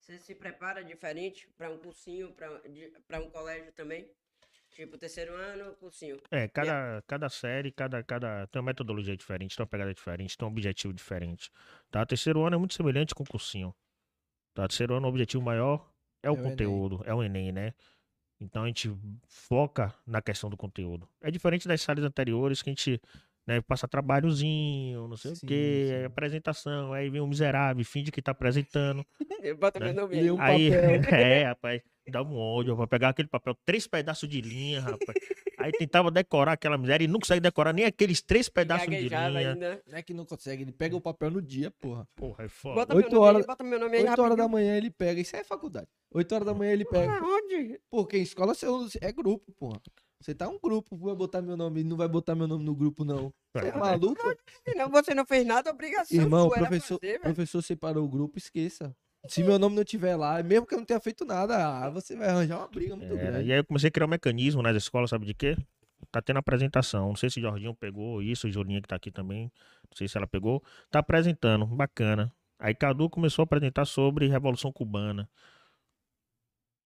[0.00, 2.34] Você se prepara diferente para um cursinho,
[3.06, 4.10] para um colégio também?
[4.80, 6.16] Tipo, terceiro ano, cursinho.
[6.30, 10.48] É, cada, cada série, cada, cada tem uma metodologia diferente, tem uma pegada diferente, tem
[10.48, 11.50] um objetivo diferente.
[11.90, 12.06] Tá?
[12.06, 13.74] Terceiro ano é muito semelhante com o cursinho.
[14.54, 14.66] Tá?
[14.66, 15.86] Terceiro ano, o objetivo maior
[16.22, 16.50] é o É o Enem.
[16.50, 17.74] conteúdo, é o Enem, né?
[18.40, 18.90] Então a gente
[19.28, 21.06] foca na questão do conteúdo.
[21.20, 22.98] É diferente das séries anteriores que a gente
[23.46, 26.04] né, passa trabalhozinho, não sei Sim, o quê, sim.
[26.04, 29.04] apresentação, aí vem um miserável, finge que tá apresentando.
[29.58, 29.92] Bota Né?
[29.92, 30.30] meu nome aí.
[30.30, 31.00] um Aí, papel.
[31.20, 35.16] é, rapaz, dá um ódio, vai pegar aquele papel, três pedaços de linha, rapaz.
[35.58, 39.20] Aí tentava decorar aquela miséria e não consegue decorar nem aqueles três pedaços de linha.
[39.26, 39.82] ainda.
[39.86, 42.06] Não é que não consegue, ele pega o papel no dia, porra.
[42.16, 42.74] Porra, é foda.
[42.76, 45.20] Bota Oito meu nome horas- bota meu nome aí 8 horas da manhã ele pega.
[45.20, 45.86] Isso é faculdade.
[46.12, 47.12] 8 horas da manhã ele pega.
[47.12, 47.78] Ah, onde?
[47.90, 48.66] Porque em escola você
[49.00, 49.80] é grupo, porra.
[50.22, 53.04] Você tá um grupo, vai botar meu nome, não vai botar meu nome no grupo,
[53.04, 53.32] não.
[53.56, 54.20] Você é maluco?
[54.68, 58.94] Se não, você não fez nada, obrigação Irmão, professor, fazer, professor separou o grupo, esqueça.
[59.28, 62.16] Se meu nome não tiver lá, mesmo que eu não tenha feito nada, ah, você
[62.16, 63.48] vai arranjar uma briga muito É, grande.
[63.48, 65.56] e aí eu comecei a criar um mecanismo nas escolas, sabe de quê?
[66.10, 67.08] Tá tendo apresentação.
[67.08, 69.44] Não sei se o Jorginho pegou isso, o Julinha que tá aqui também.
[69.44, 70.62] Não sei se ela pegou.
[70.90, 72.32] Tá apresentando, bacana.
[72.58, 75.28] Aí Cadu começou a apresentar sobre Revolução Cubana.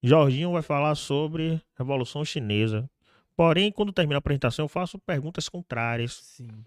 [0.03, 2.89] Jorginho vai falar sobre Revolução Chinesa.
[3.37, 6.12] Porém, quando termina a apresentação, eu faço perguntas contrárias.
[6.14, 6.64] Sim.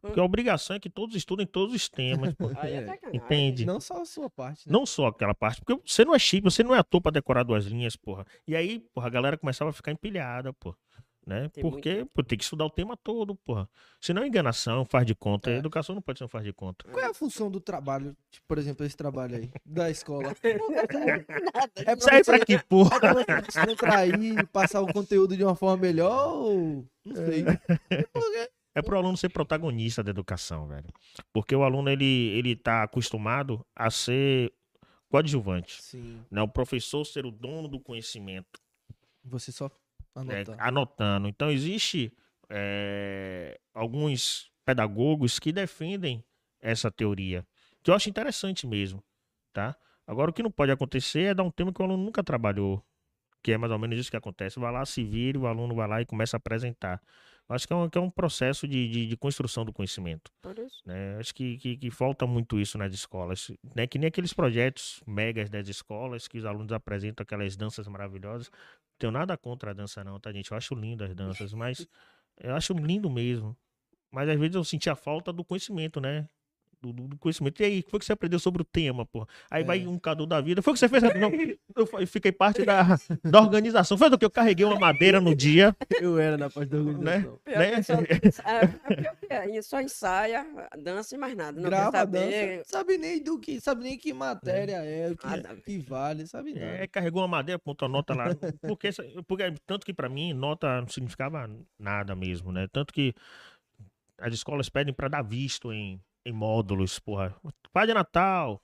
[0.00, 2.34] Porque a obrigação é que todos estudem todos os temas.
[2.34, 2.50] pô.
[2.56, 3.16] Aí é É.
[3.16, 3.64] Entende?
[3.64, 4.72] Não só a sua parte, né?
[4.72, 7.42] Não só aquela parte, porque você não é chip, você não é ator pra decorar
[7.42, 8.26] duas linhas, porra.
[8.46, 10.74] E aí, porra, a galera começava a ficar empilhada, pô.
[11.26, 11.48] Né?
[11.48, 13.68] Tem Porque pô, tem que estudar o tema todo, porra.
[14.00, 15.50] Senão é enganação, faz de conta.
[15.50, 15.56] É.
[15.56, 16.84] Educação não pode ser um faz de conta.
[16.88, 20.32] Qual é a função do trabalho, tipo, por exemplo, esse trabalho aí, da escola?
[21.84, 22.96] É pra você- que, porra?
[22.96, 26.86] É pra você descontrair, passar o conteúdo de uma forma melhor ou...
[27.04, 27.44] Não sei.
[28.12, 30.92] Porque- É pro aluno ser protagonista da educação, velho.
[31.32, 34.52] Porque o aluno, ele, ele tá acostumado a ser
[35.08, 35.82] coadjuvante.
[35.82, 36.22] Sim.
[36.30, 36.42] Né?
[36.42, 38.60] O professor ser o dono do conhecimento.
[39.24, 39.70] Você só
[40.14, 40.56] né, anota.
[40.62, 41.26] anotando.
[41.26, 42.12] Então, existe
[42.50, 46.22] é, alguns pedagogos que defendem
[46.60, 47.46] essa teoria,
[47.82, 49.02] que eu acho interessante mesmo,
[49.52, 49.74] tá?
[50.06, 52.84] Agora, o que não pode acontecer é dar um tema que o aluno nunca trabalhou,
[53.42, 54.58] que é mais ou menos isso que acontece.
[54.58, 57.00] Vai lá, se vira, o aluno vai lá e começa a apresentar.
[57.48, 60.32] Acho que é um, que é um processo de, de, de construção do conhecimento.
[60.42, 60.82] Por isso.
[60.84, 61.16] Né?
[61.18, 63.52] Acho que, que, que falta muito isso nas escolas.
[63.74, 63.86] Né?
[63.86, 68.50] Que nem aqueles projetos megas das escolas que os alunos apresentam aquelas danças maravilhosas.
[68.50, 70.50] Não tenho nada contra a dança, não, tá, gente?
[70.50, 71.86] Eu acho lindo as danças, mas
[72.40, 73.56] eu acho lindo mesmo.
[74.10, 76.28] Mas às vezes eu senti a falta do conhecimento, né?
[76.80, 77.60] Do, do- do conhecimento.
[77.62, 79.26] E aí, o que foi que você aprendeu sobre o tema, porra?
[79.50, 79.88] Aí vai É.
[79.88, 80.62] um cadu da vida.
[80.62, 81.02] Foi o que você fez?
[81.16, 81.30] Não,
[82.00, 83.96] eu fiquei parte da, da organização.
[83.98, 87.40] Foi do que eu carreguei uma madeira no dia, Eu era na parte da organização.
[87.44, 87.70] Pior né?
[87.76, 87.92] que só,
[89.28, 90.46] é, é é, só ensaia,
[90.78, 91.52] dança e mais nada.
[91.60, 92.58] Não Grava, saber.
[92.58, 95.56] dança, sabe nem do que, sabe nem que matéria é, o que, Nada.
[95.56, 96.66] que vale, sabe nada.
[96.66, 98.26] É, carregou uma madeira, botou a nota lá.
[98.66, 98.90] Porque,
[99.26, 101.48] porque tanto que pra mim nota não significava
[101.78, 102.66] nada mesmo, né?
[102.72, 103.14] Tanto que
[104.18, 107.34] as escolas pedem pra dar visto em, em módulos, porra.
[107.72, 108.60] Pai de Natal.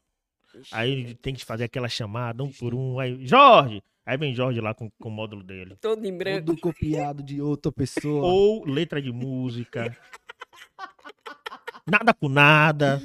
[0.55, 2.99] Ixi, Aí tem que fazer aquela chamada um por um.
[2.99, 3.83] Aí, Jorge!
[4.05, 5.77] Aí vem Jorge lá com, com o módulo dele.
[5.81, 6.47] Todo em branco.
[6.47, 8.25] Tudo copiado de outra pessoa.
[8.27, 9.97] Ou letra de música.
[11.87, 13.01] nada com nada.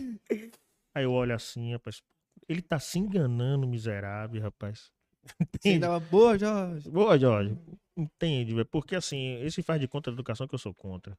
[0.96, 2.02] Aí eu olho assim, rapaz.
[2.50, 4.92] Ele tá se enganando, miserável, rapaz.
[5.24, 5.74] Você Entende?
[5.76, 6.90] ainda vai, boa, Jorge.
[6.90, 7.58] Boa, Jorge.
[7.96, 8.66] Entende, velho?
[8.66, 11.18] Porque assim, esse faz de conta da educação que eu sou contra.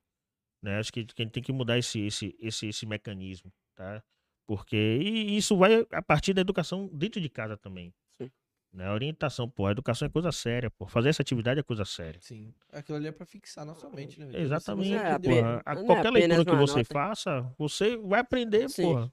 [0.63, 0.79] Né?
[0.79, 4.03] Acho que, que a gente tem que mudar esse, esse, esse, esse mecanismo, tá?
[4.47, 7.95] Porque e isso vai a partir da educação dentro de casa também.
[8.21, 8.31] Sim.
[8.73, 8.87] Né?
[8.87, 10.87] A orientação, pô, a educação é coisa séria, pô.
[10.87, 12.19] Fazer essa atividade é coisa séria.
[12.21, 12.55] Sim.
[12.73, 14.31] Aquilo ali é pra fixar na sua mente, né?
[14.41, 15.63] Exatamente, é porra.
[15.67, 16.93] É qualquer leitura que você nota.
[16.93, 18.83] faça, você vai aprender, Sim.
[18.83, 19.13] porra.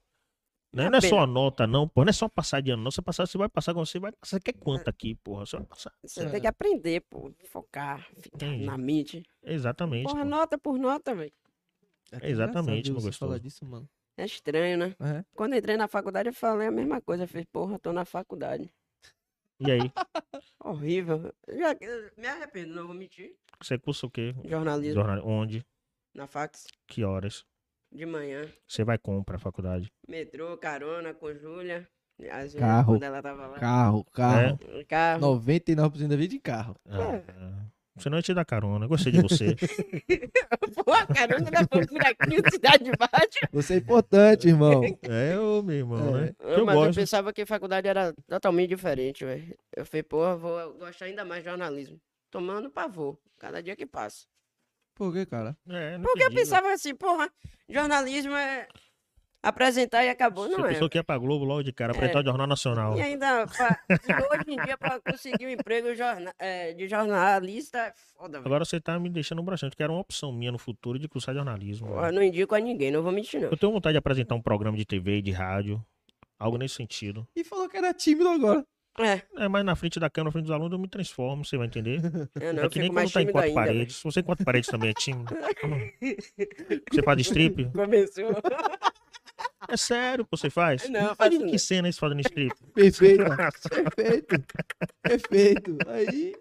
[0.75, 0.83] Né?
[0.83, 2.05] Não é Não é só a nota, não, porra.
[2.05, 2.91] Não é só passar de ano, não.
[2.91, 4.35] Você passar, você vai passar quando você vai passar.
[4.37, 5.45] Você quer quanto aqui, porra?
[5.45, 5.93] Você vai passar.
[6.03, 6.29] Você É.
[6.29, 7.33] tem que aprender, pô.
[7.45, 8.65] Focar, ficar Entendi.
[8.65, 9.23] na mente.
[9.41, 10.03] Exatamente.
[10.03, 10.29] Porra, pô.
[10.29, 11.31] nota por nota, velho.
[12.11, 13.39] É Exatamente, você falar gostoso.
[13.39, 13.89] disso, mano.
[14.17, 14.95] É estranho, né?
[14.99, 15.23] É.
[15.33, 17.23] Quando eu entrei na faculdade, eu falei a mesma coisa.
[17.23, 18.69] Eu fiz, porra, tô na faculdade.
[19.59, 19.79] E aí?
[20.63, 21.33] Horrível.
[21.47, 21.75] Já,
[22.17, 23.33] me arrependo, não vou mentir.
[23.61, 24.35] Você cursa o quê?
[24.43, 25.25] Jornalismo, Jornal...
[25.25, 25.65] Onde?
[26.13, 27.45] na fax, Que horas?
[27.95, 28.45] De manhã.
[28.67, 29.91] Você vai comprar a faculdade?
[30.07, 31.87] Metrô, carona com Júlia.
[32.31, 32.93] Às vezes, Carro.
[32.93, 33.59] quando ela tava lá.
[33.59, 34.59] Carro, carro.
[34.87, 35.21] Carro.
[35.21, 36.75] 99% da vida de carro.
[36.87, 37.65] Ah, ah.
[37.97, 38.87] Você não ia te dar carona.
[38.87, 39.55] Gostei de você.
[40.83, 43.49] Pô, a carona da por aqui, Cidade Baixa.
[43.51, 44.81] Você é importante, irmão.
[45.03, 46.21] é, ô, meu irmão, É.
[46.21, 46.33] né?
[46.37, 46.95] Que eu Mas eu gosto.
[46.99, 49.55] pensava que faculdade era totalmente diferente, velho.
[49.75, 51.97] Eu falei, porra, vou gostar ainda mais de jornalismo.
[52.31, 54.25] Tomando pavor, cada dia que passa.
[54.95, 55.55] Por que, cara?
[55.69, 57.29] É, não Porque eu entendi, pensava assim, porra,
[57.69, 58.67] jornalismo é
[59.43, 60.47] apresentar e acabou.
[60.47, 60.69] Você Não é.
[60.73, 62.97] pensou que ia pra Globo logo de cara, apresentar o Jornal Nacional.
[62.97, 63.79] E ainda, pra-
[64.31, 68.45] hoje em dia, pra conseguir um emprego jorna- é, de jornalista, é foda, velho.
[68.47, 71.35] Agora você tá me deixando broxante, que era uma opção minha no futuro de cursar
[71.35, 71.87] jornalismo.
[71.87, 72.09] Porra, velho.
[72.11, 73.49] Eu não indico a ninguém, não vou mentir, não.
[73.49, 75.85] Eu tenho vontade de apresentar um programa de TV e de rádio.
[76.39, 77.25] Algo nesse sentido.
[77.35, 78.65] E falou que era tímido agora.
[78.97, 81.57] É, É, mas na frente da câmera, na frente dos alunos, eu me transformo, você
[81.57, 81.99] vai entender.
[82.39, 84.01] eu não, é eu que nem quando tá em quatro ainda, paredes.
[84.03, 85.35] Você em quatro paredes também é tímido.
[86.91, 87.65] Você faz strip?
[87.73, 88.25] Começou.
[89.67, 90.87] É sério, pô, você faz?
[90.89, 91.47] Não, eu Mas faço não.
[91.49, 92.53] que cena é isso fazendo strip?
[92.73, 93.23] Perfeito.
[93.95, 94.45] Perfeito.
[95.01, 95.77] Perfeito.
[95.87, 96.35] Aí,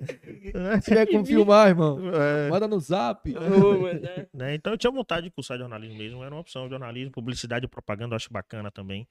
[0.83, 3.33] se tiver como filmar, irmão, É, manda no zap.
[3.33, 4.27] Né?
[4.33, 4.55] né?
[4.55, 6.69] Então eu tinha vontade de cursar jornalismo mesmo, era uma opção.
[6.69, 9.09] Jornalismo, publicidade e propaganda eu acho bacana também.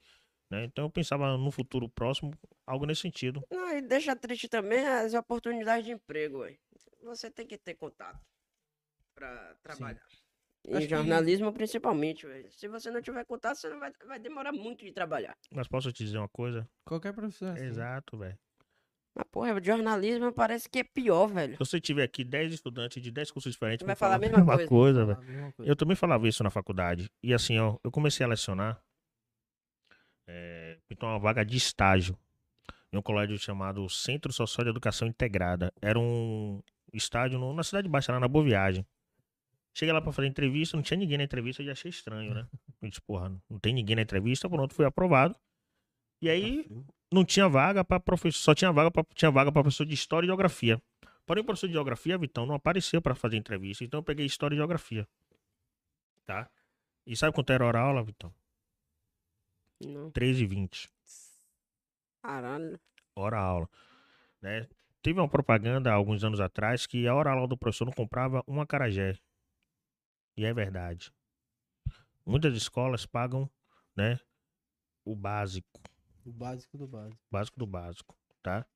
[0.54, 0.64] Né?
[0.64, 2.32] Então eu pensava no futuro próximo,
[2.66, 3.42] algo nesse sentido.
[3.50, 6.56] Não, e deixa triste também as oportunidades de emprego, velho.
[7.02, 8.20] Você tem que ter contato
[9.14, 10.00] pra trabalhar.
[10.06, 12.50] Acho Em que- jornalismo, principalmente, velho.
[12.52, 15.36] Se você não tiver contato, você não vai, vai demorar muito de trabalhar.
[15.52, 16.66] Mas posso te dizer uma coisa?
[16.86, 17.48] Qualquer profissão.
[17.48, 17.64] é assim.
[17.66, 18.38] Exato, velho.
[19.16, 21.52] Mas, porra, jornalismo parece que é pior, velho.
[21.52, 24.44] Se você tiver aqui 10 estudantes de 10 cursos diferentes, Vai vão falar a mesma
[24.44, 24.66] coisa.
[24.68, 25.28] coisa, Fala velho.
[25.28, 25.70] a mesma coisa.
[25.70, 27.08] Eu também falava isso na faculdade.
[27.22, 28.80] E assim, ó, eu comecei a lecionar.
[30.26, 32.18] É, então, uma vaga de estágio
[32.92, 35.72] em um colégio chamado Centro Social de Educação Integrada.
[35.82, 36.62] Era um
[36.92, 38.86] estádio no- na Cidade Baixa, lá na Boa Viagem.
[39.74, 42.46] Cheguei lá pra fazer entrevista, não tinha ninguém na entrevista, eu já achei estranho, né?
[42.80, 45.34] Eu disse, porra, não tem ninguém na entrevista, pronto, fui aprovado.
[46.22, 46.64] E aí,
[47.10, 50.26] não tinha vaga para professor, só tinha vaga para tinha vaga para professor de história
[50.26, 50.80] e geografia.
[51.26, 54.54] Porém, o professor de geografia, Vitão, não apareceu para fazer entrevista, então eu peguei história
[54.54, 55.08] e geografia.
[56.24, 56.48] Tá?
[57.06, 58.32] E sabe quanto era a hora aula, Vitão?
[59.86, 60.10] Não.
[60.10, 60.90] 13 e 20.
[62.22, 62.80] Caralho.
[63.16, 63.68] Hora aula,
[64.40, 64.66] né?
[65.02, 68.42] Teve uma propaganda há alguns anos atrás que a hora aula do professor não comprava
[68.48, 69.18] um acarajé.
[70.36, 71.12] E é verdade.
[72.26, 73.48] Muitas escolas pagam,
[73.94, 74.18] né,
[75.04, 75.80] o básico.
[76.24, 77.18] O básico do básico.
[77.30, 78.66] básico do básico, tá?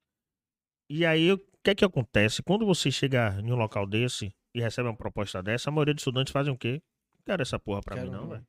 [0.89, 2.43] E aí, o que é que acontece?
[2.43, 6.03] Quando você chega em um local desse e recebe uma proposta dessa, a maioria dos
[6.03, 6.83] estudantes fazem o quê?
[7.15, 8.29] Não quero essa porra pra mim, Quero não, não.
[8.31, 8.47] velho.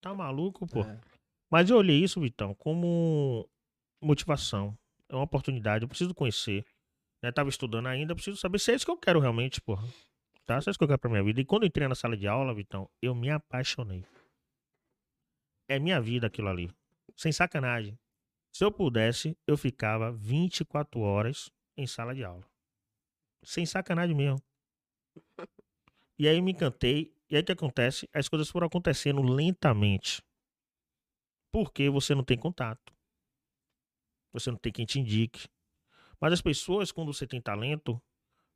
[0.00, 0.82] Tá maluco, pô?
[0.82, 1.00] É.
[1.50, 3.48] Mas eu olhei isso, Vitão, como
[4.00, 4.76] motivação.
[5.08, 6.64] É uma oportunidade, eu preciso conhecer.
[7.22, 7.32] Né?
[7.32, 9.86] Tava estudando ainda, preciso saber se é isso que eu quero realmente, porra.
[10.46, 10.60] Tá?
[10.60, 11.40] Se é isso que eu quero pra minha vida.
[11.40, 14.04] E quando entrei na sala de aula, Vitão, eu me apaixonei.
[15.68, 16.70] É minha vida aquilo ali.
[17.16, 17.98] Sem sacanagem.
[18.52, 22.44] Se eu pudesse, eu ficava 24 horas em sala de aula.
[23.42, 24.42] Sem sacanagem mesmo.
[26.18, 27.12] E aí eu me encantei.
[27.28, 28.08] E aí o que acontece?
[28.12, 30.22] As coisas foram acontecendo lentamente.
[31.52, 32.92] Porque você não tem contato.
[34.32, 35.48] Você não tem quem te indique.
[36.20, 38.00] Mas as pessoas, quando você tem talento,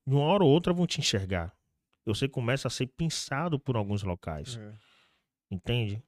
[0.07, 1.57] de uma hora ou outra vão te enxergar.
[2.05, 4.57] Você começa a ser pensado por alguns locais.
[4.57, 4.75] É.
[5.51, 6.03] Entende?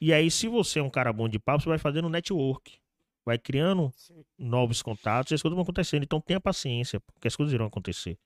[0.00, 2.78] E aí, se você é um cara bom de papo, você vai fazendo network.
[3.24, 4.24] Vai criando Sim.
[4.38, 6.04] novos contatos e as coisas vão acontecendo.
[6.04, 8.18] Então tenha paciência, porque as coisas irão acontecer.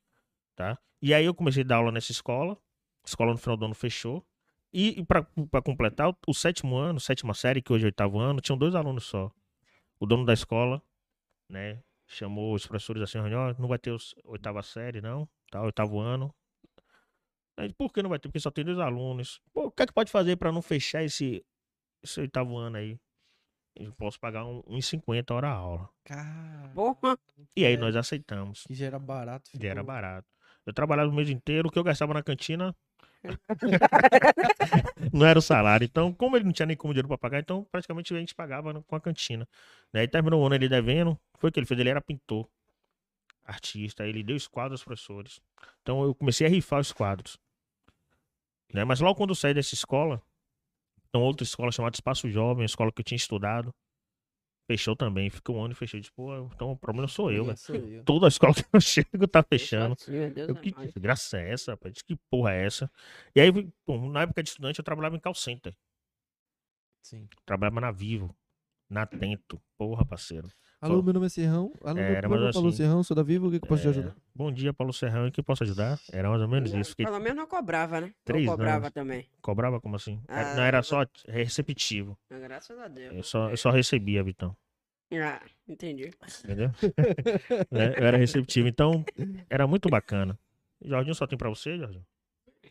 [0.55, 0.79] Tá?
[1.01, 2.55] E aí eu comecei a dar aula nessa escola.
[3.03, 4.25] A escola no final do ano fechou.
[4.73, 5.25] E, e para
[5.63, 9.31] completar, o, sétimo ano, sétima série, que hoje é oitavo ano, tinham dois alunos só.
[9.99, 10.81] O dono da escola,
[11.49, 15.61] né, chamou os professores assim, "Ó, não vai ter os, oitava série, não, tá?
[15.63, 16.35] Oitavo ano.
[17.57, 18.29] Aí, por que não vai ter?
[18.29, 19.41] Porque só tem dois alunos.
[19.53, 21.45] Pô, o que é que pode fazer para não fechar esse,
[22.03, 22.99] esse oitavo ano aí?
[23.77, 25.91] Eu posso pagar um, 1,50 hora a aula.
[26.05, 27.19] Cara, Porra.
[27.57, 28.65] E aí nós aceitamos.
[28.65, 29.51] que já era barato.
[29.55, 30.29] E era ficou- barato.
[30.65, 32.75] Eu trabalhava o mês inteiro, o que eu gastava na cantina
[35.13, 35.85] não era o salário.
[35.85, 38.83] Então, como ele não tinha nem como dinheiro pra pagar, então praticamente a gente pagava
[38.83, 39.49] com a cantina.
[39.93, 41.19] Daí terminou o ano ele devendo.
[41.39, 41.79] Foi o que ele fez?
[41.81, 42.49] Ele era pintor,
[43.45, 44.07] artista.
[44.07, 45.41] Ele deu os quadros aos professores.
[45.83, 47.39] Então eu comecei a rifar os quadros.
[48.73, 48.85] Né?
[48.85, 50.23] Mas logo quando eu saí dessa escola,
[51.09, 53.75] então outra escola chamada Espaço Jovem, escola que eu tinha estudado,
[54.71, 55.29] fechou também.
[55.29, 56.01] Ficou um ano e fechou.
[56.15, 58.05] Pô, então o problema sou eu, velho.
[58.05, 59.97] Toda a escola que eu chego tá fechando.
[60.07, 62.01] Deus Eu, é que graça é essa, rapaz?
[62.03, 62.91] Que porra é essa?
[63.35, 63.51] E aí,
[64.13, 65.75] na época de estudante, eu trabalhava em call center.
[67.03, 67.29] Sim.
[67.45, 68.37] Trabalhava na Vivo,
[68.89, 69.61] na Tento.
[69.77, 70.49] Porra, parceiro.
[70.81, 71.71] Alô, meu nome é Serrão.
[71.85, 72.77] Alô, É, meu era nome mais é Paulo assim.
[72.79, 74.17] Serrão, sou da Vivo, o que, que eu posso te É, ajudar?
[74.35, 75.27] Bom dia, Paulo Serrão.
[75.27, 76.01] Em que posso ajudar?
[76.11, 76.91] Era mais ou menos isso.
[76.91, 78.15] Fiquei, Pelo menos não cobrava, né?
[78.25, 78.91] Três Não cobrava anos.
[78.95, 79.27] também.
[79.43, 80.19] cobrava como assim?
[80.27, 82.19] Era- Ah, não, era só receptivo.
[82.31, 83.15] Mas Graças a Deus.
[83.15, 84.57] Eu só, eu só recebia, Vitão.
[85.13, 86.11] Ah, entendi.
[86.45, 86.71] Entendeu?
[87.71, 87.95] Né?
[87.99, 88.67] Eu era receptivo.
[88.67, 89.05] Então,
[89.51, 90.39] era muito bacana.
[90.83, 92.07] Jorginho só tem pra você, Jorginho?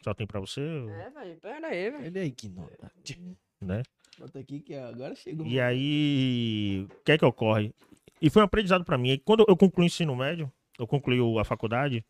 [0.01, 2.05] Só tem pra você, É, velho, pera aí, velho.
[2.05, 3.21] Ele é ignorante.
[3.61, 3.83] né?
[4.17, 5.45] Bota aqui que agora chegou.
[5.45, 7.73] E aí, o que é que ocorre?
[8.21, 9.11] E foi um aprendizado pra mim.
[9.11, 12.05] E quando eu concluí o ensino médio, eu concluí a faculdade,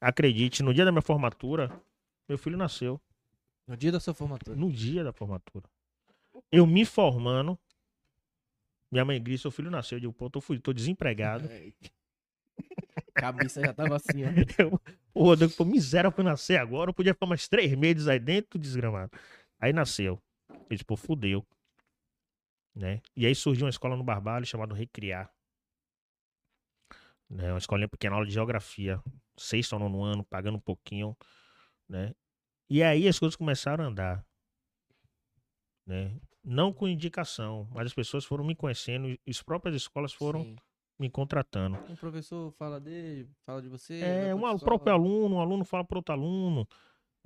[0.00, 1.70] acredite, no dia da minha formatura,
[2.28, 3.00] meu filho nasceu.
[3.66, 4.56] No dia da sua formatura.
[4.56, 5.68] No dia da formatura.
[6.50, 7.58] Eu me formando,
[8.90, 9.96] minha mãe grita, seu filho nasceu.
[9.96, 11.48] Eu digo, pô, tô, fudido, tô desempregado.
[13.14, 14.28] Cabeça já tava assim, ó.
[14.58, 14.80] Eu,
[15.12, 18.20] o Rodrigo falou, miséria pra eu nascer agora, eu podia ficar mais três meses aí
[18.20, 19.10] dentro, desgramado.
[19.58, 20.22] Aí nasceu.
[20.48, 21.44] Eu disse, pô, fudeu.
[22.74, 23.00] Né?
[23.16, 25.28] E aí surgiu uma escola no Barbalho chamada Recriar.
[27.28, 27.52] Né?
[27.52, 29.02] Uma escolinha pequena, aula de geografia.
[29.36, 31.16] Sexto ou nono ano, pagando um pouquinho.
[31.88, 32.14] Né?
[32.68, 34.26] E aí as coisas começaram a andar.
[35.86, 36.20] Né?
[36.44, 40.56] Não com indicação, mas as pessoas foram me conhecendo e as próprias escolas foram Sim.
[40.98, 41.78] me contratando.
[41.88, 44.00] Um professor fala dele, fala de você.
[44.00, 46.66] É, um, o próprio aluno, um aluno fala para outro aluno,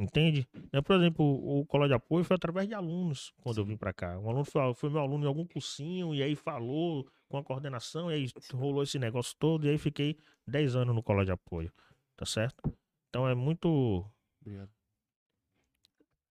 [0.03, 0.49] entende?
[0.73, 3.93] Né, Por exemplo, o, colégio de apoio foi através de alunos quando eu vim para
[3.93, 4.19] cá.
[4.19, 8.11] Um aluno foi, foi meu aluno em algum cursinho e aí falou com a coordenação
[8.11, 11.73] e aí rolou esse negócio todo e aí fiquei 10 anos no colégio de apoio,
[12.17, 12.63] tá certo?
[13.09, 14.05] Então é muito...
[14.41, 14.71] Obrigado.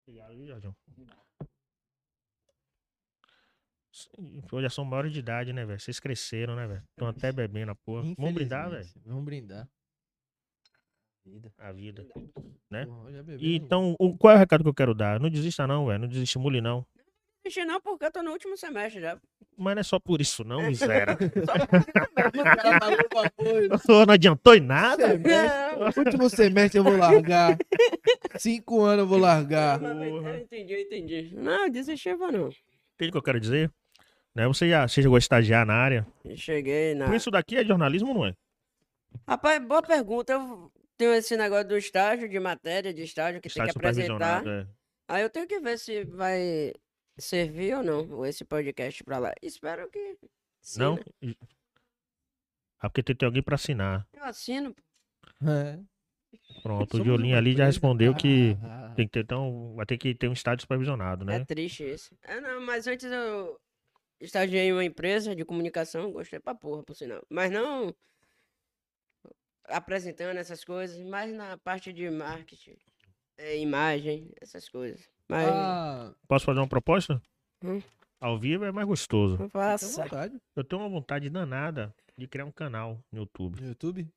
[0.03, 0.77] Obrigado?
[3.93, 5.79] Sim, Hoje já são maiores de idade, né, velho?
[5.79, 6.83] Vocês cresceram, né, velho?
[6.91, 8.03] Estão até bebendo a porra.
[8.17, 8.89] Vamos brindar, velho?
[9.05, 9.69] Vamos brindar.
[11.25, 11.53] Vida.
[11.59, 12.07] A vida.
[12.71, 12.87] Né?
[13.39, 15.21] E então, o, qual é o recado que eu quero dar?
[15.21, 16.01] Não desista não, velho.
[16.01, 16.87] Não desestimule não.
[17.45, 19.19] Vixe, não, porque eu tô no último semestre já.
[19.57, 21.17] Mas não é só por isso não, miséria.
[22.31, 24.07] O cara falou uma coisa.
[24.07, 25.09] não adiantou em nada.
[25.09, 27.59] Semestre, último semestre eu vou largar.
[28.37, 29.83] Cinco anos eu vou largar.
[29.83, 31.35] Eu entendi, eu entendi.
[31.35, 32.49] Não, desistiva não.
[32.95, 33.71] Entende o que eu quero dizer?
[34.35, 34.47] Né?
[34.47, 36.07] Você já você chegou a estagiar na área.
[36.37, 37.07] Cheguei na.
[37.07, 38.35] Por isso daqui é jornalismo, não é?
[39.27, 40.33] Rapaz, boa pergunta.
[40.33, 44.47] Eu tenho esse negócio do estágio, de matéria de estágio que Estágio tem que apresentar.
[44.47, 44.67] É.
[45.09, 46.75] Aí eu tenho que ver se vai
[47.19, 49.33] servir ou não esse podcast pra lá.
[49.41, 50.19] Espero que.
[50.61, 50.97] Sim, Não?
[50.97, 51.35] né?
[52.79, 54.07] Ah, porque tem que ter alguém pra assinar.
[54.13, 54.77] Eu assino.
[55.43, 55.79] É.
[56.63, 59.97] Pronto, o Somos uma ali já respondeu que Ah, tem que ter, então, vai ter
[59.97, 61.45] que ter um estágio supervisionado, É né?
[61.47, 62.15] triste isso.
[62.23, 63.59] É, não, mas antes eu
[64.21, 67.25] estagiei em uma empresa de comunicação, gostei pra porra, por sinal.
[67.31, 67.95] Mas não
[69.69, 72.77] apresentando essas coisas, mas na parte de marketing,
[73.39, 75.09] é, imagem, essas coisas.
[75.29, 77.21] Mas Ah, Posso fazer uma proposta?
[77.65, 77.81] Hum.
[78.21, 79.39] Ao vivo é mais gostoso.
[79.39, 80.05] não faça.
[80.55, 83.61] Eu tenho uma vontade danada de criar um canal no YouTube.
[83.63, 84.09] No YouTube?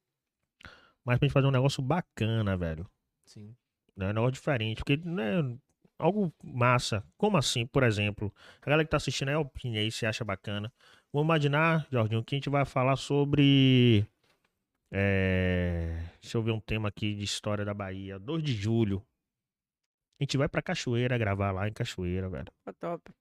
[1.06, 2.90] Mas pra gente fazer um negócio bacana, velho.
[3.26, 3.56] Sim.
[3.96, 4.08] né?
[4.10, 4.78] Um negócio diferente.
[4.80, 5.58] Porque, né?
[5.98, 7.06] Algo massa.
[7.18, 8.34] Como assim, por exemplo?
[8.62, 10.74] A galera que tá assistindo é opinião aí, se acha bacana.
[11.14, 14.06] Vamos imaginar, Jorginho, que a gente vai falar sobre.
[14.94, 18.20] É, Deixa eu ver um tema aqui de história da Bahia.
[18.20, 19.06] 2 de julho.
[20.20, 22.46] A gente vai pra Cachoeira gravar lá em Cachoeira, velho.
[22.64, 23.12] Tá top.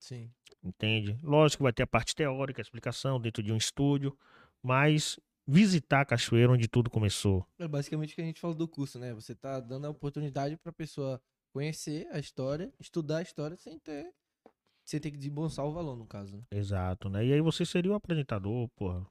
[0.00, 0.30] Sim.
[0.62, 1.18] Entende?
[1.22, 4.16] Lógico que vai ter a parte teórica, a explicação dentro de um estúdio,
[4.62, 7.46] mas visitar a cachoeira onde tudo começou.
[7.58, 9.12] É basicamente o que a gente falou do curso, né?
[9.12, 11.20] Você tá dando a oportunidade pra pessoa
[11.52, 14.10] conhecer a história, estudar a história sem ter.
[14.86, 16.36] Sem ter que desembolsar o valor, no caso.
[16.36, 16.42] né?
[16.50, 17.24] Exato, né?
[17.24, 19.06] E aí você seria o apresentador, porra.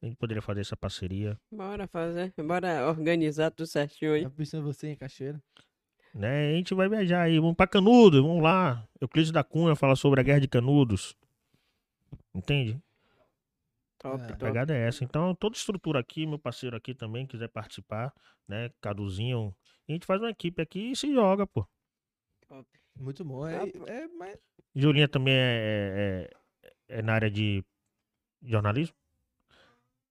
[0.00, 4.22] A gente poderia fazer essa parceria, Bora fazer, bora organizar tudo certinho aí.
[4.22, 5.42] Já pensou você em cachoeira?
[6.14, 6.50] né?
[6.50, 8.86] A gente vai viajar aí, vamos pra Canudos, vamos lá.
[9.00, 11.16] Euclides da Cunha fala sobre a guerra de Canudos.
[12.34, 12.80] Entende?
[13.98, 14.24] Top, É.
[14.24, 14.38] A top.
[14.44, 15.02] pegada é essa.
[15.04, 18.14] Então, toda estrutura aqui, meu parceiro aqui também quiser participar,
[18.46, 18.70] né?
[18.80, 19.54] Caduzinho.
[19.88, 21.66] A gente faz uma equipe aqui e se joga, pô.
[22.48, 22.68] top.
[22.96, 23.46] Muito bom.
[23.46, 24.38] É, Ah, é, mas
[24.74, 26.28] Julinha também é,
[26.62, 27.64] é- é na área de
[28.42, 28.94] jornalismo?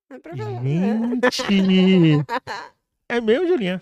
[0.09, 0.35] É pra.
[0.35, 2.25] Gente!
[3.09, 3.81] É meu, Julinha?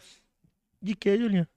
[0.82, 1.48] De que, Julinha?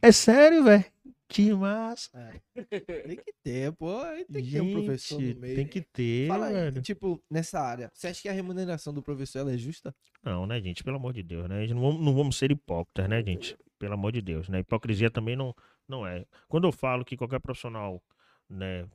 [0.00, 0.84] É sério, velho?
[1.28, 2.10] Que massa.
[2.54, 4.00] tem que ter, pô.
[4.32, 5.56] Tem que ter um professor Gente, no meio.
[5.56, 6.82] Tem que ter, Fala aí, velho.
[6.82, 9.94] tipo, nessa área, você acha que a remuneração do professor ela é justa?
[10.22, 10.84] Não, né, gente?
[10.84, 11.58] Pelo amor de Deus, né?
[11.58, 13.56] A gente Não vamos, não vamos ser hipócritas, né, gente?
[13.78, 14.60] Pelo amor de Deus, né?
[14.60, 15.54] Hipocrisia também não,
[15.88, 16.24] não é.
[16.48, 18.00] Quando eu falo que qualquer profissional,
[18.48, 18.86] né,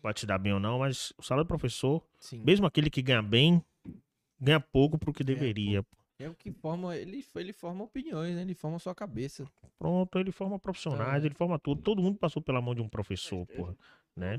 [0.00, 2.42] pode te dar bem ou não, mas o salário do professor, Sim.
[2.44, 3.62] mesmo aquele que ganha bem,
[4.40, 5.84] ganha pouco pro que deveria.
[6.18, 8.42] É o que forma, ele, ele forma opiniões, né?
[8.42, 9.46] Ele forma sua cabeça.
[9.78, 11.26] Pronto, ele forma profissionais, É.
[11.26, 11.80] ele forma tudo.
[11.80, 13.76] Todo mundo passou pela mão de um professor, porra,
[14.16, 14.36] né?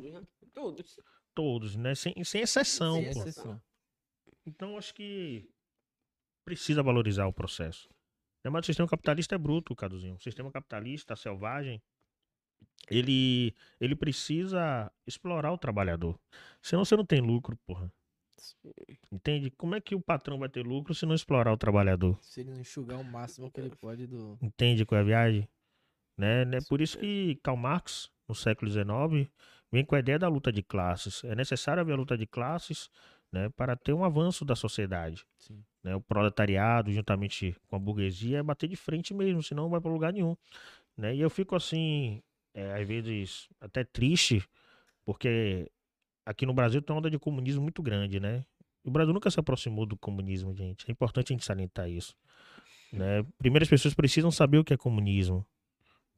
[0.53, 0.99] Todos.
[1.33, 1.95] Todos, né?
[1.95, 3.19] Sem, sem exceção, Sem pô.
[3.21, 3.61] exceção.
[4.45, 5.49] Então, acho que
[6.43, 7.87] precisa valorizar o processo.
[8.43, 10.15] Né, Mas o sistema capitalista é bruto, Caduzinho.
[10.15, 11.81] O sistema capitalista, selvagem,
[12.89, 16.19] ele, ele precisa explorar o trabalhador.
[16.61, 17.91] Senão você não tem lucro, porra.
[19.11, 19.51] Entende?
[19.51, 22.17] Como é que o patrão vai ter lucro se não explorar o trabalhador?
[22.21, 24.37] Se ele não enxugar o máximo que ele pode do.
[24.41, 25.47] Entende qual é a viagem?
[26.17, 26.45] Né?
[26.45, 26.59] né?
[26.67, 29.29] Por isso que Karl Marx, no século XIX,
[29.71, 31.23] vem com a ideia da luta de classes.
[31.23, 32.89] É necessário haver a luta de classes
[33.31, 35.25] né, para ter um avanço da sociedade.
[35.37, 35.63] Sim.
[35.83, 35.95] né?
[35.95, 39.91] O proletariado, juntamente com a burguesia, é bater de frente mesmo, senão não vai para
[39.91, 40.35] lugar nenhum.
[40.97, 41.15] Né?
[41.15, 42.21] E eu fico assim,
[42.53, 44.43] é, às vezes, até triste,
[45.05, 45.69] porque
[46.25, 48.45] aqui no Brasil tem uma onda de comunismo muito grande, né?
[48.83, 50.85] O Brasil nunca se aproximou do comunismo, gente.
[50.87, 52.15] É importante a gente salientar isso.
[52.91, 53.23] Né?
[53.37, 55.45] Primeiro, as pessoas precisam saber o que é comunismo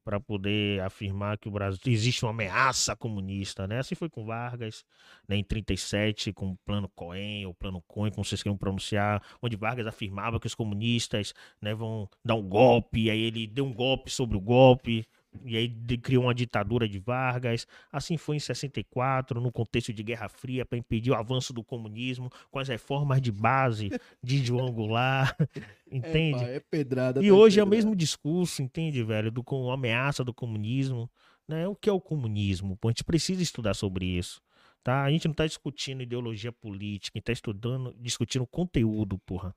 [0.04, 3.80] para poder afirmar que o Brasil existe uma ameaça comunista, né?
[3.80, 4.84] Assim foi com Vargas,
[5.28, 9.56] né, em 37, com o plano Cohen, ou plano Cohen, como vocês queiram pronunciar, onde
[9.56, 14.10] Vargas afirmava que os comunistas, né, vão dar um golpe, aí ele deu um golpe
[14.10, 15.06] sobre o golpe,
[15.46, 17.66] e aí de- criou uma ditadura de Vargas.
[17.92, 22.30] Assim foi em 64, no contexto de Guerra Fria, para impedir o avanço do comunismo,
[22.50, 23.90] com as reformas de base
[24.22, 25.36] de João Goulart,
[25.92, 26.44] entende?
[26.44, 27.24] É, é pedrada.
[27.24, 27.76] E hoje é o pedrada.
[27.76, 29.32] mesmo discurso, entende, velho?
[29.32, 31.10] Do com a ameaça do comunismo,
[31.48, 31.68] né?
[31.68, 32.78] O que é o comunismo?
[32.78, 34.42] Pô, a gente precisa estudar sobre isso,
[34.84, 35.04] tá?
[35.04, 39.56] A gente não tá discutindo ideologia política, a gente tá estudando, discutindo conteúdo, porra.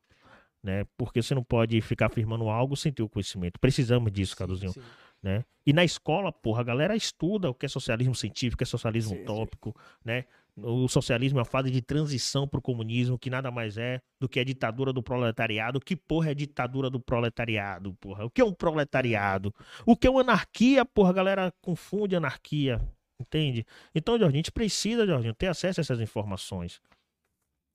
[0.62, 0.86] Né?
[0.96, 3.60] Porque você não pode ficar afirmando algo sem ter o conhecimento.
[3.60, 4.80] Precisamos disso, Sim, Caduzinho, sim.
[5.24, 5.42] Né?
[5.66, 8.66] E na escola, porra, a galera estuda o que é socialismo científico, o que é
[8.66, 9.22] socialismo Sim, sim.
[9.22, 10.26] utópico, né?
[10.56, 14.38] O socialismo é a fase de transição pro comunismo, que nada mais é do que
[14.38, 15.80] a ditadura do proletariado.
[15.80, 18.26] Que porra é a ditadura do proletariado, porra?
[18.26, 19.52] O que é um proletariado?
[19.86, 21.10] O que é uma anarquia, porra?
[21.10, 22.80] A galera confunde anarquia,
[23.18, 23.66] entende?
[23.94, 26.80] Então, Jorginho, a gente precisa, Jorginho, ter acesso a essas informações.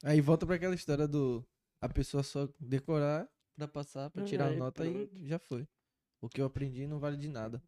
[0.03, 1.43] Aí volta pra aquela história do.
[1.81, 3.27] A pessoa só decorar
[3.57, 5.67] pra passar, pra tirar a Aí, nota e já foi.
[6.21, 7.61] O que eu aprendi não vale de nada.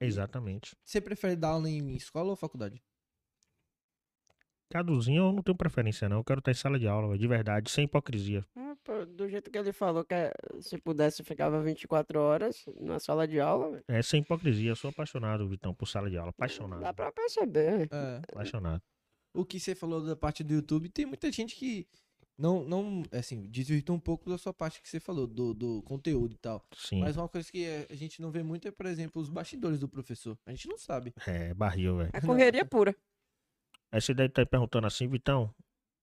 [0.00, 0.76] Exatamente.
[0.84, 2.82] Você prefere dar aula em escola ou faculdade?
[4.70, 6.16] Caduzinho, eu não tenho preferência, não.
[6.18, 8.44] Eu quero estar em sala de aula, de verdade, sem hipocrisia.
[8.82, 13.26] Pô, do jeito que ele falou, que é, se pudesse ficava 24 horas na sala
[13.26, 13.84] de aula, velho.
[13.88, 14.70] É sem hipocrisia.
[14.70, 16.30] Eu sou apaixonado, Vitão, por sala de aula.
[16.30, 16.80] Apaixonado.
[16.80, 17.88] Dá pra perceber.
[17.90, 18.20] É.
[18.28, 18.82] Apaixonado.
[19.32, 21.86] O que você falou da parte do YouTube, tem muita gente que
[22.36, 26.34] não, não assim, desvirtua um pouco da sua parte que você falou, do, do conteúdo
[26.34, 26.64] e tal.
[26.76, 27.00] Sim.
[27.00, 29.78] Mas uma coisa que é- a gente não vê muito é, por exemplo, os bastidores
[29.78, 30.36] do professor.
[30.46, 31.14] A gente não sabe.
[31.26, 32.10] É, barril, velho.
[32.12, 32.94] É correria pura.
[33.92, 35.54] Aí você deve estar perguntando assim, Vitão,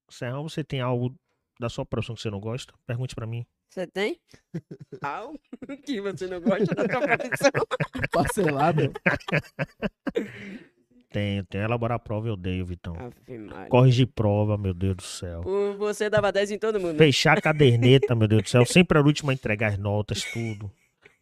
[0.09, 1.13] Serrão, você tem algo
[1.59, 2.73] da sua profissão que você não gosta?
[2.85, 3.45] Pergunte pra mim.
[3.69, 4.19] Você tem?
[5.01, 5.39] Algo
[5.85, 7.51] que você não gosta da sua profissão?
[8.11, 8.91] Parcelado.
[11.11, 11.63] Tenho, tenho.
[11.65, 12.95] Elaborar prova eu odeio, Vitão.
[13.69, 15.41] Corrigir prova, meu Deus do céu.
[15.41, 16.97] Por você dava 10 em todo mundo.
[16.97, 18.65] Fechar a caderneta, meu Deus do céu.
[18.65, 20.71] Sempre a última a entregar as notas, tudo.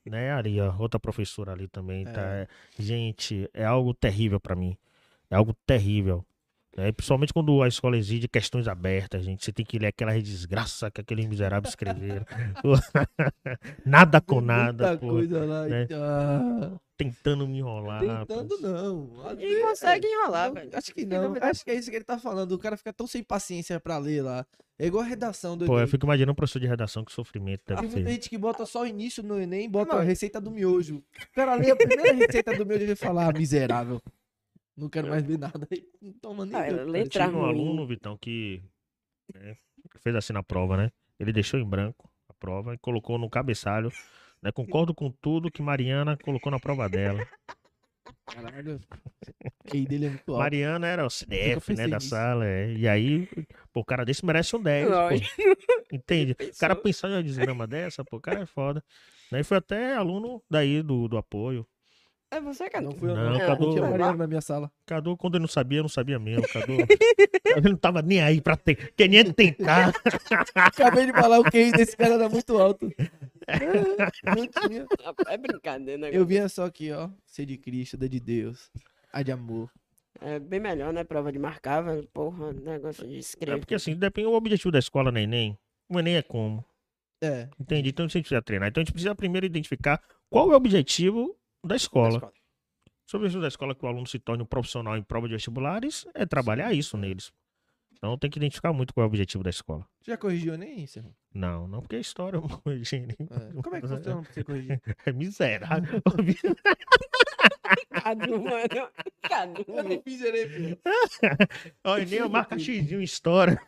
[0.05, 2.05] Né, ali, ó, outra professora ali também.
[2.05, 2.47] Tá, É.
[2.77, 4.77] Gente, é algo terrível pra mim.
[5.29, 6.25] É algo terrível.
[6.79, 6.91] Né?
[6.93, 9.43] Principalmente quando a escola exige questões abertas, gente.
[9.43, 12.25] Você tem que ler aquela desgraça que aqueles miseráveis escreveram.
[13.85, 14.87] nada com nada.
[14.87, 15.07] Muita pô.
[15.09, 15.65] coisa lá.
[15.67, 15.87] né?
[15.93, 18.01] Ah, Tentando me enrolar.
[18.01, 18.61] tentando pô.
[18.61, 19.09] não.
[19.33, 20.69] E vezes- consegue enrolar, não, velho.
[20.73, 21.33] Acho que não.
[21.41, 22.51] Acho que é isso que ele tá falando.
[22.53, 24.45] O cara fica tão sem paciência pra ler lá.
[24.77, 25.87] É igual a redação do Pô, eu Enem.
[25.87, 28.07] fico imaginando um professor de redação que sofrimento Tem deve ser.
[28.07, 30.01] gente que bota só o início no Enem e bota Não.
[30.01, 30.97] a receita do miojo.
[30.97, 34.01] O cara lê a primeira receita do miojo e vai falar, ah, miserável.
[34.79, 35.67] Não quero mais ver nada.
[35.71, 36.55] Aí Não toma nem.
[36.55, 37.49] Ah, letra Tinha um ruim.
[37.49, 38.63] aluno, Vitão, que
[39.33, 39.55] né,
[39.99, 40.91] fez assim na prova, né?
[41.19, 43.91] Ele deixou em branco a prova e colocou no cabeçalho.
[44.41, 44.51] Né?
[44.51, 47.27] Concordo com tudo que Mariana colocou na prova dela.
[48.25, 48.79] Caralho.
[49.67, 50.39] QI dele é muito alto.
[50.39, 52.09] Mariana era o CDF, né, da nisso.
[52.09, 52.45] sala.
[52.45, 52.73] é.
[52.73, 53.27] E aí,
[53.73, 54.87] pô, o cara desse merece um 10.
[54.87, 54.93] pô.
[54.93, 55.29] Lógico.
[55.91, 56.31] Entende?
[56.33, 56.83] O cara pensou?
[56.83, 58.83] pensar em uma desgrama dessa, pô, o cara é foda.
[59.31, 59.41] Né?
[59.41, 61.67] E foi até aluno daí do, do apoio.
[62.31, 62.83] É você, cara.
[62.83, 63.39] Não fui eu, Não, não.
[63.39, 64.71] Cadu- Não tinha Mariana na minha sala.
[64.85, 66.47] Cadu, quando ele não sabia, não sabia mesmo.
[66.47, 66.73] Cadu,
[67.55, 68.93] Cadu não tava nem aí pra ter.
[68.93, 69.91] Queria nem tentar.
[70.53, 72.91] Acabei de falar o QI desse cara era muito alto.
[73.47, 74.85] Ah, Não tinha.
[75.27, 76.09] É brincadeira, né?
[76.13, 77.09] Eu vinha só aqui, ó.
[77.25, 78.69] Ser de Cristo, da de Deus.
[79.11, 79.69] A de amor.
[80.21, 81.03] É bem melhor, né?
[81.03, 82.07] Prova de marcar, velho.
[82.13, 83.59] Porra, negócio de É escrever.
[83.59, 85.57] porque assim, depende do objetivo da escola no Enem.
[85.89, 86.63] O Enem é como?
[87.23, 87.47] É.
[87.59, 87.89] Entende?
[87.89, 88.69] Então a gente precisa treinar.
[88.69, 89.99] Então a gente precisa primeiro identificar
[90.29, 92.31] qual é o objetivo da Da escola.
[93.05, 95.27] Se o objetivo da escola é que o aluno se torne um profissional em prova
[95.27, 97.31] de vestibulares, é trabalhar isso neles.
[97.91, 99.85] Então tem que identificar muito qual é o objetivo da escola.
[100.05, 101.03] Já corrigiu nem isso?
[101.33, 103.15] Não, não porque é história, Eugênio.
[103.19, 103.61] É.
[103.61, 104.81] Como é que funciona pra você corrigir?
[105.05, 106.01] É miserável.
[107.91, 108.89] Cadu, mano.
[109.21, 109.65] Cadu.
[109.67, 110.77] Eu não fiz Enem,
[111.83, 113.59] Olha, nem eu marca X em história.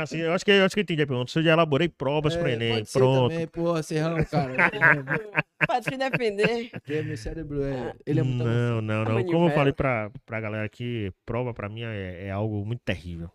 [0.00, 1.30] assim, eu acho que eu acho que eu entendi a pergunta.
[1.30, 3.30] Se eu já elaborei provas pro Enem, É, pode ser pronto.
[3.32, 4.56] Também, pô, Serrão, cara.
[5.66, 6.70] Pra te defender.
[6.70, 7.94] Porque meu cérebro é.
[8.06, 8.44] Ele é muito.
[8.44, 9.24] Não, não, não.
[9.24, 13.30] Como eu falei pra, pra galera aqui, prova pra mim é, é algo muito terrível,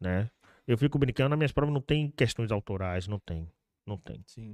[0.00, 0.30] né?
[0.66, 3.50] Eu fico brincando, nas minhas provas não tem questões autorais, não tem,
[3.84, 4.52] não tem, Sim.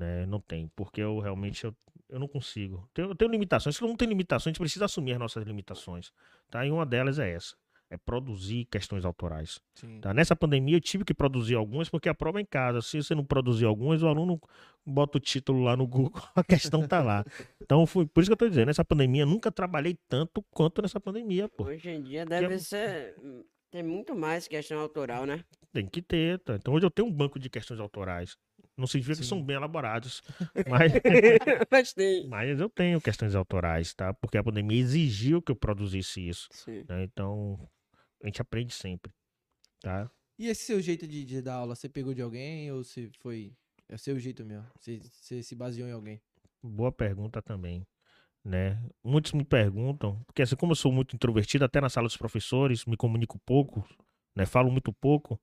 [0.00, 0.26] Né?
[0.26, 1.74] Não tem, porque eu realmente eu,
[2.08, 2.88] eu não consigo.
[2.94, 6.10] Tenho- Eu tenho limitações, se não tem limitações, a gente precisa assumir as nossas limitações,
[6.50, 6.64] tá?
[6.66, 7.54] E uma delas é essa,
[7.90, 9.60] é produzir questões autorais.
[9.74, 10.00] Sim.
[10.00, 10.12] Tá?
[10.14, 12.80] Nessa pandemia eu tive que produzir algumas porque a prova é em casa.
[12.82, 14.40] Se você não produzir algumas, o aluno
[14.86, 17.24] bota o título lá no Google, a questão tá lá.
[17.60, 20.98] Então foi por isso que eu tô dizendo, nessa pandemia nunca trabalhei tanto quanto nessa
[21.00, 21.64] pandemia, pô.
[21.64, 23.14] Hoje em dia deve ser.
[23.70, 25.44] Tem muito mais questão autoral, né?
[25.72, 26.56] Tem que ter, tá?
[26.56, 28.36] Então hoje eu tenho um banco de questões autorais.
[28.80, 29.28] Não significa que Sim.
[29.28, 30.22] são bem elaborados,
[30.66, 30.92] mas,
[31.70, 32.26] Mas tem.
[32.26, 34.12] mas eu tenho questões autorais, tá?
[34.14, 36.84] Porque a pandemia exigiu que eu produzisse isso, Sim.
[36.88, 37.04] né?
[37.04, 37.60] Então
[38.22, 39.12] a gente aprende sempre,
[39.80, 40.10] tá?
[40.38, 43.52] E esse seu jeito de, de dar aula, você pegou de alguém ou você foi.
[43.86, 44.66] É o seu jeito mesmo?
[44.78, 46.20] Você, você se baseou em alguém?
[46.62, 47.86] Boa pergunta também,
[48.42, 48.82] né?
[49.04, 52.86] Muitos me perguntam, porque assim, como eu sou muito introvertido, até na sala dos professores,
[52.86, 53.86] me comunico pouco,
[54.34, 54.46] né?
[54.46, 55.38] Falo muito pouco.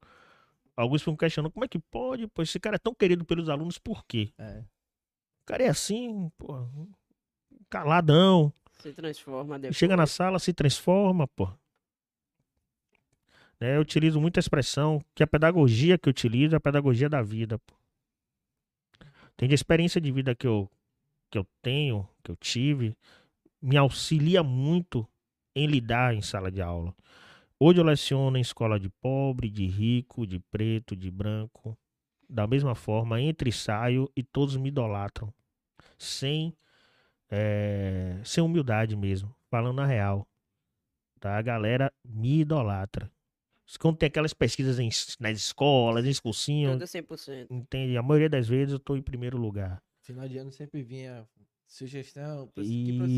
[0.78, 3.80] Alguns ficam questionando como é que pode, pois esse cara é tão querido pelos alunos,
[3.80, 4.32] por quê?
[4.38, 4.60] É.
[4.60, 6.68] O cara é assim, pô,
[7.68, 9.76] caladão, Se transforma depois.
[9.76, 11.48] chega na sala, se transforma, pô.
[13.60, 13.76] Né?
[13.78, 17.58] Eu utilizo muita expressão que a pedagogia que eu utilizo é a pedagogia da vida,
[17.58, 17.74] pô.
[19.36, 20.70] Tem de experiência de vida que eu,
[21.32, 22.96] que eu tenho, que eu tive,
[23.60, 25.08] me auxilia muito
[25.56, 26.94] em lidar em sala de aula.
[27.60, 31.78] Hoje eu leciono em escola de pobre, de rico, de preto, de branco.
[32.30, 35.34] Da mesma forma, entre e saio e todos me idolatram.
[35.98, 36.56] Sem,
[37.32, 40.28] eh, sem humildade mesmo, falando a real.
[41.20, 41.38] Tá?
[41.38, 43.10] A galera me idolatra.
[43.80, 44.90] Quando tem aquelas pesquisas em,
[45.20, 47.48] nas escolas, em cursinho, Tudo 100%.
[47.50, 47.98] entende?
[47.98, 49.82] A maioria das vezes eu tô em primeiro lugar.
[50.02, 51.28] Final de ano sempre vinha
[51.66, 52.48] sugestão.
[52.48, 52.70] pra- Que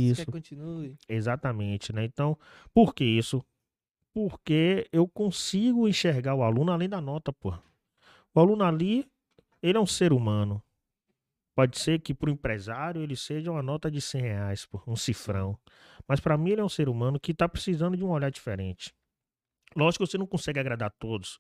[0.10, 0.26] Isso.
[0.26, 0.96] quer continue?
[1.08, 2.06] Exatamente, né?
[2.06, 2.38] Então,
[2.74, 3.44] por que isso?
[4.20, 7.58] Porque eu consigo enxergar o aluno além da nota, pô.
[8.36, 9.10] O aluno ali,
[9.64, 10.62] ele é um ser humano.
[11.56, 14.98] Pode ser que para o empresário ele seja uma nota de 100 reais, pô, um
[14.98, 15.58] cifrão.
[16.06, 18.94] Mas para mim ele é um ser humano que está precisando de um olhar diferente.
[19.74, 21.40] Lógico que você não consegue agradar todos.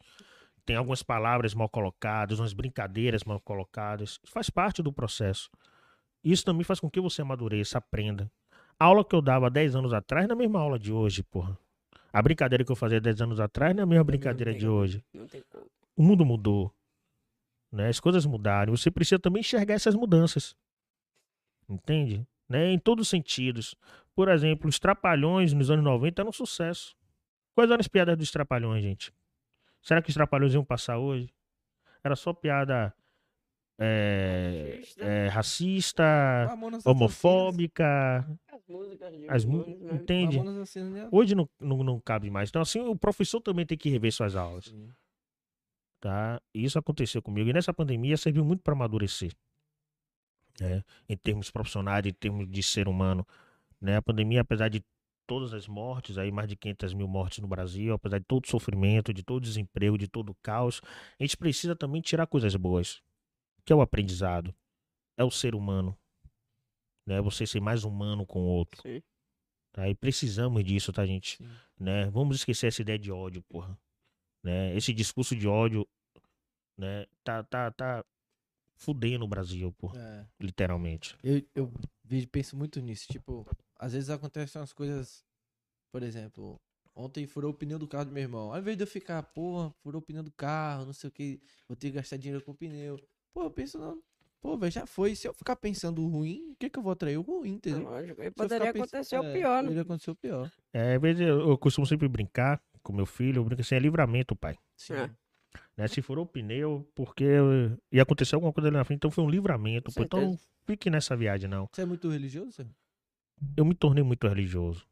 [0.65, 4.21] Tem algumas palavras mal colocadas, umas brincadeiras mal colocadas.
[4.23, 5.49] Faz parte do processo.
[6.23, 8.32] Isso também faz com que você amadureça, aprenda.
[8.80, 11.23] A aula que eu dava há 10 anos atrás não é mesma aula de hoje,
[11.23, 11.59] porra.
[12.12, 15.03] A brincadeira que eu fazia 10 anos atrás não é a mesma brincadeira de hoje.
[15.14, 15.66] Não tem como.
[15.95, 16.74] O mundo mudou.
[17.72, 17.89] Né?
[17.89, 18.76] As coisas mudaram.
[18.76, 20.55] Você precisa também enxergar essas mudanças.
[21.68, 22.26] Entende?
[22.47, 22.72] Né?
[22.72, 23.76] Em todos os sentidos.
[24.16, 26.95] Por exemplo, os Trapalhões nos anos 90 eram um sucesso.
[27.53, 29.14] Quais eram as piadas dos Trapalhões, gente?
[29.82, 31.34] Será que os Trapalhões iam passar hoje?
[32.03, 32.93] Era só piada
[33.80, 35.03] é, Racista.
[35.05, 36.86] é, racista, Assassinas.
[36.86, 38.27] homofóbica.
[38.51, 40.39] Às músicas de As Mamonas, mas- Entende?
[40.39, 41.09] Né?
[41.11, 42.49] Hoje não, não, não cabe mais.
[42.49, 44.65] Então, assim, o professor também tem que rever suas aulas.
[44.65, 44.89] Sim.
[45.99, 46.41] tá?
[46.53, 47.49] Isso aconteceu comigo.
[47.49, 49.32] E nessa pandemia serviu muito para amadurecer.
[50.59, 50.84] Né?
[51.07, 53.25] Em termos profissionais, em termos de ser humano.
[53.82, 53.95] Né?
[53.97, 54.84] A pandemia, apesar de
[55.25, 58.49] todas as mortes, aí mais de 500 mil mortes no Brasil, apesar de todo o
[58.49, 60.82] sofrimento, de todo o desemprego, de todo o caos,
[61.19, 63.01] a gente precisa também tirar coisas boas.
[63.66, 64.53] Que é o aprendizado.
[65.18, 65.97] É o ser humano.
[67.05, 67.22] Né?
[67.22, 68.82] Você ser mais humano com o outro.
[68.82, 69.01] Sim.
[69.72, 69.88] Tá?
[69.89, 71.38] E precisamos disso, tá, gente?
[71.38, 71.49] Sim.
[71.80, 72.10] Né?
[72.10, 73.78] Vamos esquecer essa ideia de ódio, porra.
[74.43, 74.76] Né?
[74.76, 75.88] Esse discurso de ódio,
[76.78, 77.05] né?
[77.24, 78.05] Tá, tá, tá
[78.76, 79.99] fudendo o Brasil, porra.
[79.99, 80.43] É.
[80.43, 81.18] Literalmente.
[81.24, 81.72] Eu, eu
[82.32, 83.07] penso muito nisso.
[83.12, 83.45] Tipo,
[83.78, 85.26] às vezes acontecem umas coisas.
[85.91, 86.60] Por exemplo,
[86.95, 88.53] ontem furou o pneu do carro do meu irmão.
[88.53, 91.41] Ao invés de eu ficar, porra, furou o pneu do carro, não sei o que,
[91.68, 92.99] vou ter que gastar dinheiro com o pneu.
[93.34, 94.01] Pô, eu penso, não.
[94.41, 95.15] Pô, velho, já foi.
[95.15, 97.17] Se eu ficar pensando ruim, o que que eu vou atrair?
[97.17, 97.84] O ruim, entendeu?
[97.84, 99.63] Lógico, poderia acontecer o é, pior, né?
[99.63, 100.51] Poderia acontecer o pior.
[100.73, 103.80] É, às vezes eu, eu costumo sempre brincar com meu filho, eu brinco assim, é
[103.80, 104.57] livramento, pai.
[104.77, 104.93] Sim.
[104.93, 105.11] É.
[105.75, 105.88] Né?
[105.88, 107.25] Se furou o pneu, porque
[107.91, 109.91] ia acontecer alguma coisa ali na frente, então foi um livramento.
[109.91, 110.03] Pô.
[110.03, 111.67] Então não fique nessa viagem, não.
[111.71, 112.73] Você é muito religioso, Sérgio?
[113.56, 114.85] eu me tornei muito religioso,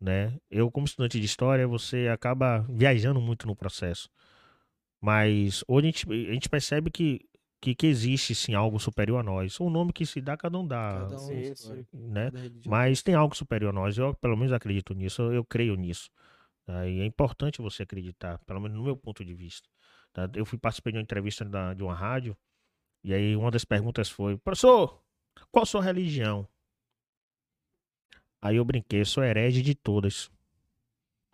[0.00, 0.38] né?
[0.50, 4.08] Eu como estudante de história, você acaba viajando muito no processo.
[5.00, 7.20] Mas hoje a gente, a gente percebe que,
[7.64, 9.58] que, que existe sim algo superior a nós.
[9.58, 12.30] O nome que se dá, cada um dá, Cada um escolhe, né?
[12.66, 13.96] Mas tem algo superior a nós.
[13.96, 16.10] Eu pelo menos acredito nisso, eu, eu creio nisso.
[16.66, 16.86] tá?
[16.86, 19.66] E é importante você acreditar, pelo menos no meu ponto de vista.
[20.12, 20.28] tá?
[20.34, 22.36] Eu fui participar de uma entrevista da- de uma rádio,
[23.02, 25.02] e aí uma das perguntas foi, professor,
[25.50, 26.46] qual a sua religião?
[28.42, 30.30] Aí eu brinquei, sou herege de todas.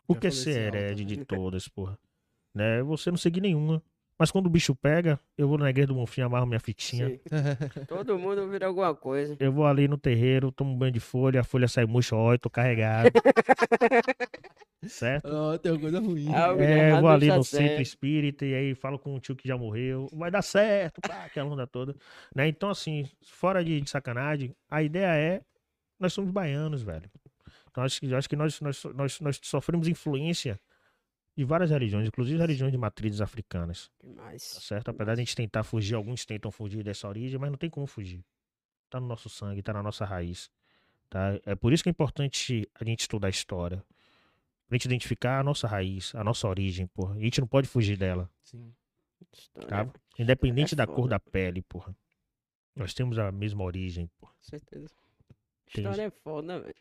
[0.07, 1.99] O que é ser alto, herege de todas, porra?
[2.55, 2.83] Né?
[2.85, 3.83] Você não seguir nenhuma.
[4.21, 7.19] Mas quando o bicho pega, eu vou na igreja do Bonfim, amarro minha fitinha.
[7.89, 9.35] Todo mundo vira alguma coisa.
[9.41, 12.35] Eu vou ali no terreiro, tomo um banho de folha, a folha sai murcha, ó,
[12.35, 13.09] eu tô carregado.
[14.87, 15.27] certo?
[15.27, 16.35] Ó, tem alguma coisa ruim.
[16.35, 17.81] Algo de É, eu vou ali no centro certo.
[17.81, 20.07] espírita e aí falo com um tio que já morreu.
[20.13, 21.97] Vai dar certo, pá, aquela onda toda.
[22.37, 22.47] Né?
[22.47, 25.41] Então, assim, fora de, de sacanagem, a ideia é.
[25.99, 27.11] Nós somos baianos, velho.
[27.71, 30.61] Então, acho que, acho que nós, nós, nós, nós sofremos influência
[31.37, 33.91] de várias religiões, inclusive religiões de matrizes africanas.
[33.99, 34.43] Tá Demais.
[34.43, 34.89] certo?
[34.91, 37.87] Apesar de a gente tentar fugir, alguns tentam fugir dessa origem, mas não tem como
[37.87, 38.25] fugir.
[38.91, 40.51] Tá no nosso sangue, tá na nossa raiz.
[41.09, 41.41] Tá?
[41.47, 43.83] É por isso que é importante a gente estudar a história.
[44.69, 47.15] Pra gente identificar a nossa raiz, a nossa origem, porra.
[47.15, 48.73] A gente não pode fugir dela, Sim.
[49.33, 49.85] História, tá?
[49.87, 51.09] com Independente é da cor foda.
[51.11, 51.95] da pele, porra.
[52.77, 54.33] Nós temos a mesma origem, porra.
[54.41, 54.89] certeza.
[55.73, 56.75] Tem- História é foda, velho.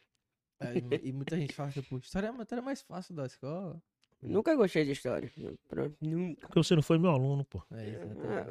[0.59, 3.15] É, e mu- e muita gente fala que, pô, história é a matéria mais fácil
[3.15, 3.81] da escola.
[4.21, 5.31] Nunca gostei de história.
[6.01, 6.47] Nunca.
[6.47, 7.63] Porque você não foi meu aluno, pô.
[7.71, 7.95] É.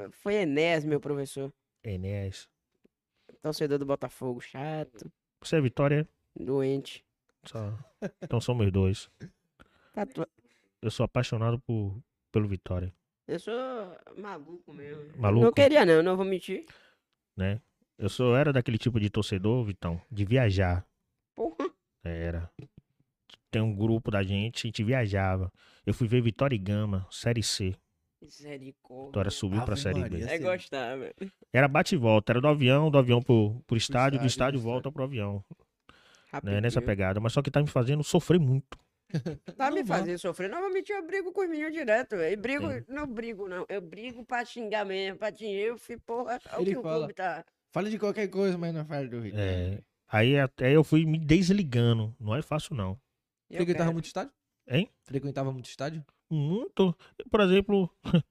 [0.06, 1.52] Ah, Foi Enéas, meu professor.
[1.84, 2.48] Enéas.
[3.42, 6.08] Torcedor do Botafogo, chato, Você é Vitória?
[6.34, 7.04] doente.
[7.44, 7.76] Só...
[8.22, 9.10] Então somos dois.
[9.92, 10.28] Tatua...
[10.82, 11.96] Eu sou apaixonado por...
[12.32, 12.92] pelo Vitória,
[13.26, 13.54] Eu sou
[14.16, 15.16] maluco mesmo.
[15.16, 15.44] Maluco?
[15.46, 16.64] Não queria não, não vou mentir.
[17.36, 17.60] né?
[17.96, 20.86] Eu sou, era daquele tipo de torcedor, Vitão, de viajar.
[21.34, 21.68] Porra.
[22.04, 22.50] Era.
[23.50, 25.50] Tem um grupo da gente, a gente viajava.
[25.86, 27.74] Eu fui ver Vitória e Gama, Série C.
[28.20, 29.06] Misericórdia.
[29.06, 30.26] Vitória subiu pra Série Maria.
[30.26, 30.32] B.
[30.32, 31.14] É gostar, velho.
[31.52, 34.60] Era bate e volta, era do avião, do avião pro, pro estádio, do estádio, estádio
[34.60, 35.42] do volta pro avião.
[36.42, 36.60] Né?
[36.60, 37.20] Nessa pegada.
[37.20, 38.78] Mas só que tá me fazendo sofrer muito.
[39.56, 40.50] Tá me fazendo sofrer.
[40.50, 42.32] Normalmente eu brigo com os meninos direto, velho.
[42.34, 42.84] E brigo, Sim.
[42.88, 43.64] não brigo, não.
[43.66, 45.60] Eu brigo pra xingar mesmo, pra xingar.
[45.60, 46.98] Eu fui, porra, é o Ele que o fala.
[46.98, 47.44] clube tá.
[47.72, 49.40] Fala de qualquer coisa, mas não fala do Vitor.
[49.40, 52.14] É, aí até eu fui me desligando.
[52.20, 53.00] Não é fácil, não.
[53.50, 53.92] Eu Frequentava quero.
[53.94, 54.32] muito estádio?
[54.68, 54.90] Hein?
[55.04, 56.04] Frequentava muito estádio?
[56.30, 56.96] Muito.
[57.30, 57.90] Por exemplo.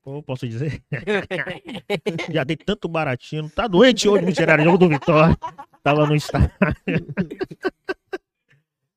[0.00, 0.82] Como eu posso dizer?
[2.32, 3.50] Já dei tanto baratinho.
[3.50, 4.64] Tá doente hoje, miserável.
[4.64, 5.36] Jogo do Vitória.
[5.82, 6.50] Tava no estádio.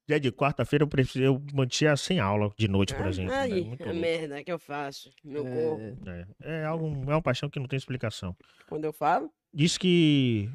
[0.08, 3.32] Dia de quarta-feira eu, preciso, eu mantinha sem aula de noite, por Ah, exemplo.
[3.32, 3.40] né?
[3.42, 4.00] Aí, Muito a louco.
[4.00, 5.12] merda que eu faço.
[5.24, 5.82] Meu corpo.
[6.10, 8.36] É, É, é algo, é uma paixão que não tem explicação.
[8.68, 10.50] Quando eu falo, Diz que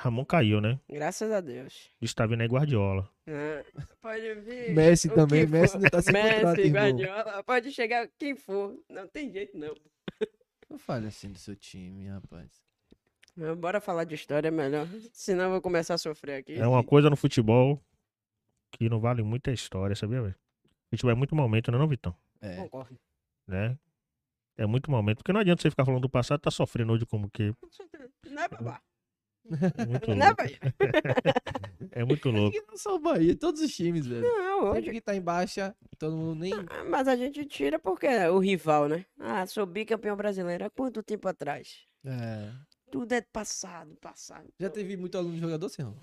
[0.00, 0.80] Ramon caiu, né?
[0.88, 1.90] graças a Deus.
[2.00, 3.06] Diz que tá vindo aí Guardiola.
[3.28, 3.62] Ah,
[4.00, 4.74] pode vir.
[4.74, 5.76] Messi o também, Messi for.
[5.76, 6.82] ainda tá sem contrato, Messi, irmão.
[6.82, 8.82] Guardiola, pode chegar quem for.
[8.88, 9.74] Não tem jeito, não.
[10.70, 12.48] Não fale assim do seu time, rapaz.
[13.36, 14.86] Mas Bora falar de história é melhor.
[15.12, 16.54] Senão eu vou começar a sofrer aqui.
[16.54, 17.78] É uma coisa no futebol
[18.70, 20.34] que não vale muito a história, sabia, velho?
[20.88, 22.16] Futebol é muito momento, né, não, Vitão?
[22.40, 22.56] É.
[22.56, 22.98] Concordo.
[23.46, 23.78] Né?
[24.56, 25.18] É muito momento.
[25.18, 27.52] Porque não adianta você ficar falando do passado, tá sofrendo hoje como que.
[28.30, 28.80] Não é babá.
[29.46, 30.42] É muito Não é, louco.
[31.92, 32.52] É muito louco.
[32.52, 34.22] Que não só o Bahia, todos os times, velho.
[34.22, 34.90] Não, Sempre hoje.
[34.92, 36.52] que tá em baixa, todo mundo nem.
[36.52, 39.04] Ah, Mas a gente tira porque é o rival, né?
[39.18, 40.64] Ah, sou bicampeão brasileiro.
[40.64, 41.84] Há quanto tempo atrás?
[42.04, 42.52] É.
[42.90, 44.48] Tudo é passado, passado.
[44.58, 45.94] Já teve muito aluno de jogador, senhor?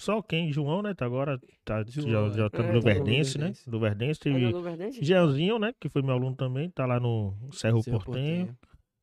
[0.00, 0.50] Só quem?
[0.52, 0.94] João, né?
[0.94, 2.48] Tá agora, tá, João, já, já é.
[2.48, 3.52] tá É, no tá Verdense, né?
[3.66, 4.18] Do Verdense.
[4.20, 5.04] Tá Teve?
[5.04, 5.74] Jeanzinho, né?
[5.78, 8.56] Que foi meu aluno também, tá lá no Cerro, Seu Portenho.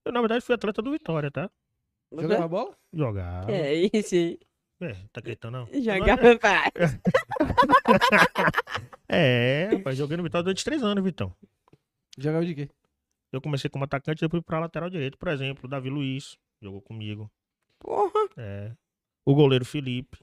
[0.03, 1.51] Eu, na verdade, fui atleta do Vitória, tá?
[2.11, 2.77] Jogava bola?
[2.93, 3.51] Jogava.
[3.51, 4.39] É isso aí.
[4.79, 5.67] É, tá acreditando, não?
[5.81, 6.71] Jogava pá.
[9.09, 11.33] É, rapaz, joguei no Vitória durante três anos, Vitão.
[12.17, 12.69] Jogava de quê?
[13.31, 15.17] Eu comecei como atacante, depois fui pra lateral direito.
[15.17, 17.29] Por exemplo, o Davi Luiz jogou comigo.
[17.79, 18.11] Porra.
[18.37, 18.71] É.
[19.25, 20.17] O goleiro Felipe.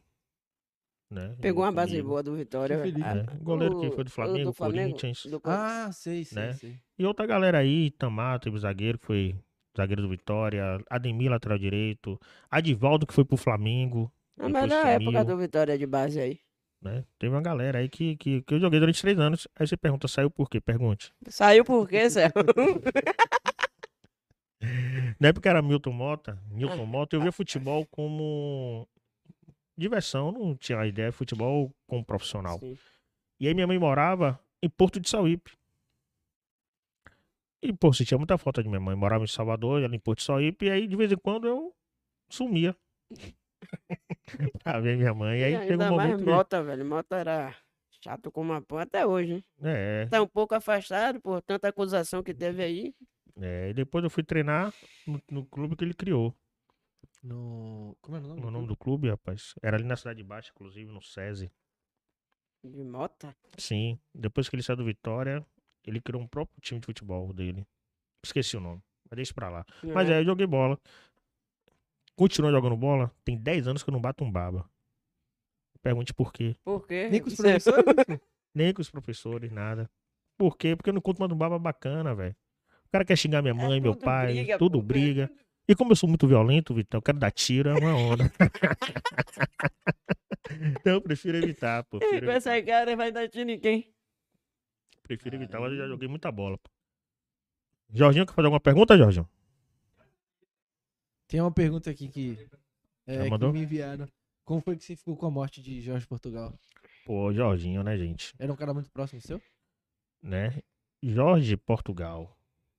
[1.11, 1.35] Né?
[1.40, 2.09] Pegou uma base comigo.
[2.09, 2.78] boa do Vitória.
[2.81, 3.05] Feliz.
[3.05, 5.27] É, o goleiro que foi do Flamengo, Flamengo, Corinthians.
[5.27, 6.52] do- Ah, sei, sei, Né?
[6.55, 6.78] sei.
[6.98, 9.36] E outra galera aí, Tamar, teve zagueiro, que foi
[9.76, 10.78] zagueiro do Vitória.
[10.88, 12.20] Ademir, lateral direito.
[12.51, 14.12] Adivaldo, que foi pro Flamengo.
[14.36, 16.40] Na melhor época do Vitória de base aí.
[16.82, 17.05] Né?
[17.18, 19.48] Teve uma galera aí que, que, que eu joguei durante três anos.
[19.59, 20.60] Aí você pergunta, saiu por quê?
[20.60, 21.12] Pergunte.
[21.28, 22.30] Saiu por quê, Céu?
[25.18, 26.38] Na época era Milton Mota.
[26.51, 28.86] Milton Mota, eu via futebol como
[29.76, 32.59] diversão, não tinha ideia de futebol como profissional.
[32.59, 32.78] Sim.
[33.40, 35.52] E aí minha mãe morava em Porto de Sauípe.
[37.65, 38.95] E, pô, tinha muita foto de minha mãe.
[38.95, 40.66] Morava em Salvador, ela em Porto de Sauípe.
[40.66, 41.74] E aí, de vez em quando, eu
[42.28, 42.77] sumia.
[44.62, 45.41] pra ver minha mãe.
[45.41, 46.31] E aí, ainda chegou um mais momento que...
[46.31, 46.85] Mota, velho.
[46.85, 47.57] Mota era
[48.03, 50.03] chato como uma pão até hoje, né?
[50.03, 52.95] É, Tá um pouco afastado por tanta acusação que teve aí.
[53.41, 53.70] é.
[53.70, 54.74] E depois eu fui treinar
[55.07, 56.35] no, no clube que ele criou.
[57.23, 57.97] No...
[58.03, 58.41] Como é o nome?
[58.41, 58.69] O do nome clube?
[58.69, 59.55] do clube, rapaz.
[59.62, 61.51] Era ali na Cidade Baixa, inclusive, no SESI.
[62.62, 63.35] De Mota.
[63.57, 63.99] Sim.
[64.15, 65.43] Depois que ele saiu do Vitória,
[65.86, 67.66] ele criou um próprio time de futebol dele.
[68.24, 68.82] Esqueci o nome.
[69.11, 69.66] Mas deixa pra lá.
[69.82, 70.16] Mas né?
[70.16, 70.78] é, eu joguei bola.
[72.16, 73.12] Continuo jogando bola.
[73.24, 74.69] Tem 10 anos que eu não bato um baba.
[75.82, 76.56] Pergunte por quê.
[76.65, 77.09] Por quê?
[77.11, 77.85] Nem com os Cê- professores?
[78.55, 79.90] Nem com os professores, nada.
[80.39, 80.74] Por quê?
[80.77, 82.35] Porque eu não conto mais um baba bacana, velho.
[82.86, 84.85] O cara quer xingar minha mãe, meu É tudo pai, briga, tudo pô.
[84.85, 85.31] briga.
[85.69, 88.24] E como eu sou muito violento, Vitão, eu quero dar tiro, é uma onda.
[90.78, 91.98] então eu prefiro evitar, pô.
[91.98, 93.94] Prefiro Com essa cara vai dar tiro em quem?
[95.05, 96.70] Prefiro evitar, mas eu já joguei muita bola, pô.
[97.93, 99.28] Jorginho, quer fazer alguma pergunta, Jorginho?
[101.28, 102.48] Tem uma pergunta aqui que,
[103.06, 104.09] é, que me enviaram.
[104.44, 106.52] Como foi que você ficou com a morte de Jorge Portugal?
[107.05, 108.35] Pô, Jorginho, né, gente?
[108.39, 109.40] Era um cara muito próximo seu?
[110.22, 110.59] né?
[111.02, 112.35] Jorge Portugal.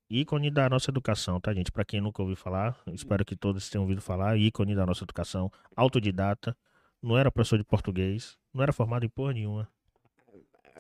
[0.10, 1.72] Ícone da nossa educação, tá, gente?
[1.72, 4.38] Pra quem nunca ouviu falar, espero que todos tenham ouvido falar.
[4.38, 5.52] Ícone da nossa educação.
[5.76, 6.58] Autodidata.
[7.02, 8.38] Não era professor de português.
[8.54, 9.68] Não era formado em porra nenhuma.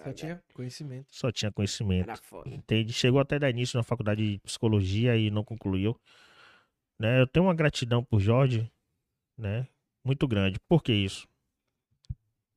[0.03, 1.07] Só tinha conhecimento.
[1.09, 2.09] Só tinha conhecimento.
[2.45, 2.93] Entende?
[2.93, 5.99] Chegou até dar início na faculdade de psicologia e não concluiu.
[6.99, 7.22] Né?
[7.22, 8.72] Eu tenho uma gratidão por Jorge,
[9.38, 9.67] né?
[10.03, 10.59] Muito grande.
[10.67, 11.27] Por que isso?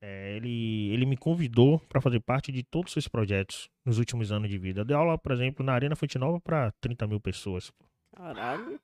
[0.01, 4.31] É, ele, ele me convidou para fazer parte de todos os seus projetos nos últimos
[4.31, 4.81] anos de vida.
[4.81, 7.71] Eu dei aula, por exemplo, na Arena Fonte Nova para 30 mil pessoas.
[8.15, 8.79] Caralho.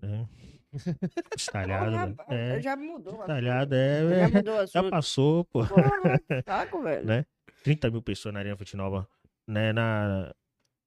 [0.00, 0.28] Né?
[0.72, 1.96] Velho.
[1.96, 3.14] rapaz, É, Já mudou.
[3.14, 3.26] assunto.
[3.76, 4.18] é.
[4.18, 4.28] Já é.
[4.28, 5.66] mudou Já passou, pô.
[5.66, 5.90] Porra,
[6.46, 7.06] saco, velho.
[7.06, 7.24] Né?
[7.62, 9.06] 30 mil pessoas na Arena Fonte Nova,
[9.46, 9.72] né?
[9.72, 10.32] Na,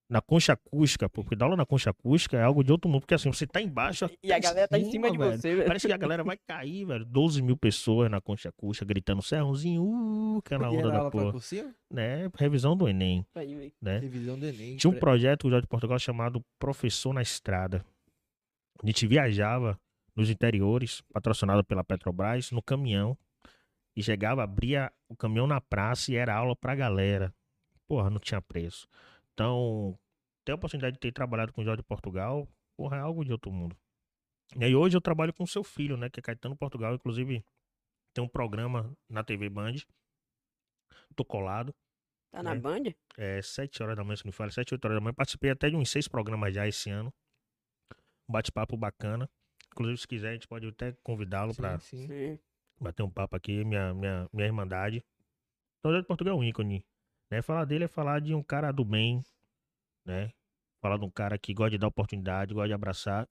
[0.10, 3.02] na concha acústica, pô, porque dar aula na concha acústica é algo de outro mundo,
[3.02, 4.10] porque assim, você tá embaixo.
[4.22, 5.32] E a galera tá em cima de velho.
[5.32, 5.68] você, velho.
[5.68, 7.06] Parece que a galera vai cair, velho.
[7.06, 11.34] 12 mil pessoas na concha acústica, gritando Serrãozinho, uh, aquela E onda era da porra.
[11.90, 12.30] Né?
[12.38, 14.00] Revisão do Enem, Aí, né?
[14.00, 14.78] Revisão do Enem.
[14.78, 17.84] Tinha um projeto Jorge de Portugal chamado Professor na Estrada.
[18.84, 19.80] A gente viajava
[20.16, 23.18] nos interiores, patrocinado pela Petrobras, no caminhão.
[23.96, 27.34] E chegava, abria o caminhão na praça e era aula pra galera.
[27.88, 28.88] Porra, não tinha preço.
[29.34, 29.98] Então,
[30.44, 33.32] ter a oportunidade de ter trabalhado com o Jorge de Portugal, porra, é algo de
[33.32, 33.78] outro mundo.
[34.56, 36.10] E aí hoje eu trabalho com o seu filho, né?
[36.10, 36.94] Que é Caetano Portugal.
[36.94, 37.44] Inclusive,
[38.14, 39.76] tem um programa na TV Band.
[41.16, 41.74] Tô colado.
[42.32, 42.60] Tá na É.
[42.60, 42.84] Band?
[43.18, 45.14] É, 7 horas da manhã, se não me fala, 7, 8 horas da manhã.
[45.14, 47.14] Participei até de uns seis programas já esse ano.
[48.28, 49.30] Um bate-papo bacana.
[49.72, 51.54] Inclusive, se quiser, a gente pode até convidá-lo.
[51.80, 52.40] Sim.
[52.80, 55.04] bater um papo aqui, minha, minha, minha irmandade.
[55.80, 56.86] Então, o de Portugal é um ícone.
[57.30, 57.42] Né?
[57.42, 59.24] Falar dele é falar de um cara do bem,
[60.06, 60.32] né?
[60.82, 63.28] Falar de um cara que gosta de dar oportunidade, gosta de abraçar.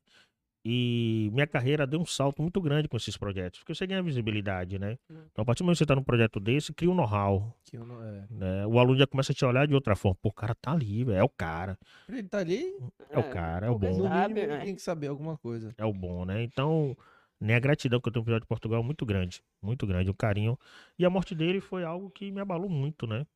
[0.65, 4.79] E minha carreira deu um salto muito grande com esses projetos, porque você ganha visibilidade,
[4.79, 4.97] né?
[5.11, 5.23] Hum.
[5.31, 8.25] Então, a partir do momento que você tá num projeto desse, cria um know-how, é.
[8.31, 8.67] né?
[8.67, 10.17] O aluno já começa a te olhar de outra forma.
[10.23, 11.19] Pô, o cara tá ali, velho.
[11.19, 11.79] É o cara.
[12.09, 12.75] Ele tá ali,
[13.11, 14.09] É o cara, é o bom.
[14.09, 14.65] sabe, mínimo, né?
[14.65, 15.75] tem que saber alguma coisa.
[15.77, 16.43] É o bom, né?
[16.43, 16.97] Então,
[17.39, 19.43] né, a gratidão que eu tenho pro Jorge de Portugal é muito grande.
[19.61, 20.59] Muito grande, o carinho.
[20.99, 23.27] E a morte dele foi algo que me abalou muito, né?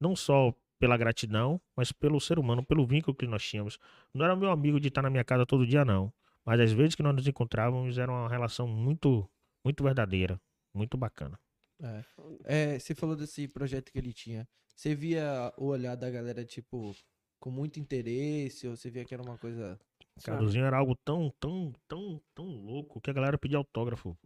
[0.00, 3.78] Não só pela gratidão, mas pelo ser humano, pelo vínculo que nós tínhamos.
[4.14, 6.10] Não era meu amigo de estar na minha casa todo dia, não.
[6.50, 9.30] Mas às vezes que nós nos encontrávamos, era uma relação muito,
[9.64, 10.36] muito verdadeira.
[10.74, 11.38] Muito bacana.
[11.80, 12.04] É.
[12.42, 14.48] É, você falou desse projeto que ele tinha.
[14.74, 16.92] Você via o olhar da galera, tipo,
[17.38, 19.78] com muito interesse, ou você via que era uma coisa.
[20.24, 24.18] Caduzinho era algo tão, tão, tão, tão louco que a galera pedia autógrafo.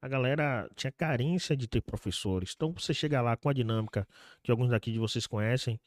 [0.00, 2.54] a galera tinha carência de ter professores.
[2.56, 4.08] Então, você chega lá com a dinâmica
[4.42, 5.78] que alguns daqui de vocês conhecem,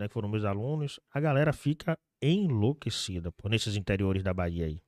[0.00, 4.82] né, que foram meus alunos, a galera fica enlouquecida por nesses interiores da Bahia aí.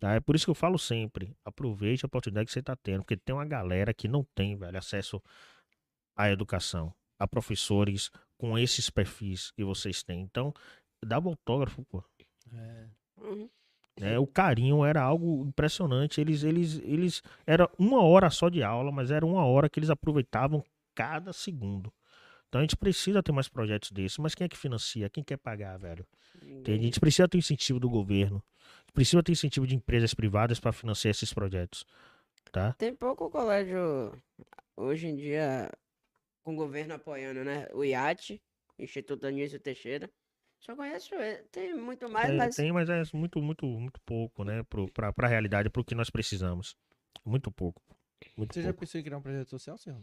[0.00, 0.14] Tá?
[0.14, 3.16] É por isso que eu falo sempre, aproveite a oportunidade que você está tendo, porque
[3.16, 5.22] tem uma galera que não tem, velho, acesso
[6.16, 10.22] à educação, a professores com esses perfis que vocês têm.
[10.22, 10.54] Então,
[11.04, 12.02] dá um autógrafo, pô.
[12.52, 12.88] É.
[14.00, 14.18] Né?
[14.18, 16.20] O carinho era algo impressionante.
[16.20, 17.22] Eles, eles, eles.
[17.44, 20.64] Era uma hora só de aula, mas era uma hora que eles aproveitavam
[20.94, 21.92] cada segundo.
[22.48, 24.18] Então a gente precisa ter mais projetos desses.
[24.18, 25.08] Mas quem é que financia?
[25.10, 26.06] Quem quer pagar, velho?
[26.42, 28.42] A gente precisa ter incentivo do governo.
[28.92, 31.84] Precisa ter incentivo de empresas privadas para financiar esses projetos.
[32.50, 32.72] Tá?
[32.72, 34.12] Tem pouco colégio
[34.74, 35.70] hoje em dia
[36.42, 37.68] com o governo apoiando, né?
[37.74, 38.40] O IAT,
[38.78, 40.10] Instituto Anísio Teixeira.
[40.58, 41.10] Só conheço.
[41.52, 44.62] Tem muito mais, É, mas Tem, mas é muito, muito, muito pouco, né?
[44.64, 46.76] Pro, pra, pra realidade, pro que nós precisamos.
[47.24, 47.82] Muito pouco.
[48.36, 48.80] Muito Você já pouco.
[48.80, 50.02] pensou em criar um projeto social, senhor?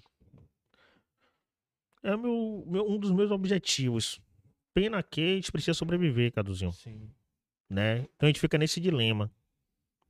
[2.06, 4.22] É meu, meu- um dos meus objetivos.
[4.74, 6.72] Pena que a gente precisa sobreviver, Caduzinho.
[6.72, 7.10] Sim.
[7.70, 8.00] né?
[8.16, 9.32] Então a gente fica nesse dilema,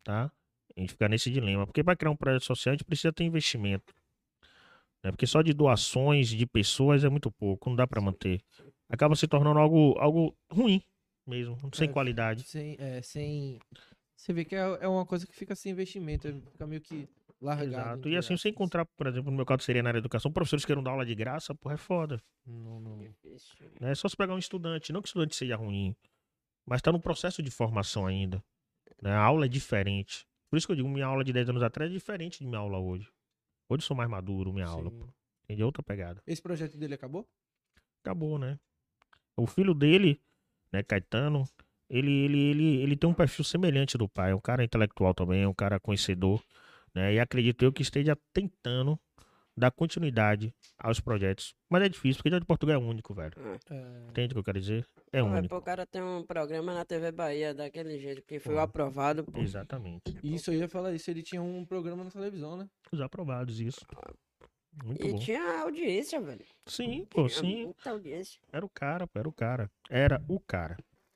[0.04, 0.30] tá?
[0.76, 3.24] A gente fica nesse dilema, porque para criar um projeto social a gente precisa ter
[3.24, 3.96] investimento,
[5.02, 5.12] né?
[5.12, 8.42] Porque só de doações de pessoas é muito pouco, não dá para manter.
[8.90, 10.84] Acaba se tornando algo, algo ruim
[11.26, 12.44] mesmo, sem É, qualidade.
[12.44, 13.58] Sem, é, sem.
[14.18, 17.08] Você vê que é, é uma coisa que fica sem investimento, fica meio que
[17.42, 17.70] largado.
[17.70, 18.10] Exato.
[18.10, 20.64] E assim, você encontrar, por exemplo, no meu caso seria na área da educação, professores
[20.64, 22.22] que queiram dar aula de graça, porra, é foda.
[22.46, 23.16] Não, não.
[23.82, 25.96] É só se pegar um estudante, não que o estudante seja ruim,
[26.66, 28.44] mas tá no processo de formação ainda.
[29.02, 29.12] Né?
[29.12, 30.26] A aula é diferente.
[30.50, 32.60] Por isso que eu digo, minha aula de 10 anos atrás é diferente de minha
[32.60, 33.10] aula hoje.
[33.68, 34.90] Hoje eu sou mais maduro, minha aula.
[34.90, 35.00] Sim.
[35.00, 35.08] Pô.
[35.44, 35.62] Entende?
[35.62, 36.22] É outra pegada.
[36.26, 37.28] Esse projeto dele acabou?
[38.02, 38.60] Acabou, né?
[39.36, 40.22] O filho dele,
[40.72, 41.44] né, Caetano,
[41.90, 44.32] ele, ele, ele, ele tem um perfil semelhante do pai.
[44.32, 46.42] É um cara intelectual também, é um cara conhecedor.
[46.96, 47.16] Né?
[47.16, 48.98] E acredito eu que esteja tentando
[49.58, 51.54] dar continuidade aos projetos.
[51.70, 53.34] Mas é difícil, porque já de Portugal é único, velho.
[53.70, 54.08] É.
[54.10, 54.86] Entende o que eu quero dizer?
[55.14, 55.56] É Pô, único.
[55.56, 58.60] O cara tem um programa na TV Bahia daquele jeito que foi Pô.
[58.62, 59.24] aprovado.
[59.24, 59.40] Pô.
[59.40, 60.18] Exatamente.
[60.24, 62.68] Isso eu ia falar isso, ele tinha um programa na televisão, né?
[62.92, 63.86] Os aprovados, isso.
[64.84, 65.20] Muito E bom.
[65.20, 66.46] tinha audiência, velho.
[66.66, 67.64] Sim, pô, Tinha sim.
[67.66, 68.42] Muita audiência.
[68.52, 69.72] Era o cara, pô, era o cara.
[69.90, 70.76] Era o cara.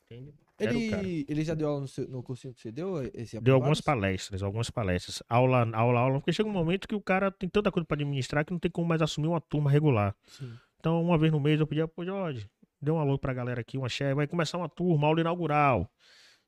[0.09, 0.33] Entende?
[0.59, 0.63] O.
[0.99, 3.01] Ele, ele já deu aula no, seu- no cursinho que você deu?
[3.13, 5.21] Esse Deu algumas palestras, algumas palestras.
[5.29, 6.19] Aula, aula, aula.
[6.19, 8.69] Porque chega um momento que o cara tem tanta coisa pra administrar que não tem
[8.71, 10.15] como mais assumir uma turma regular.
[10.27, 10.53] Sim.
[10.79, 12.49] Então, uma vez no mês eu pedia, pô, Jorge,
[12.81, 15.89] dê um alô pra galera aqui, uma chefe, vai começar uma turma, aula inaugural.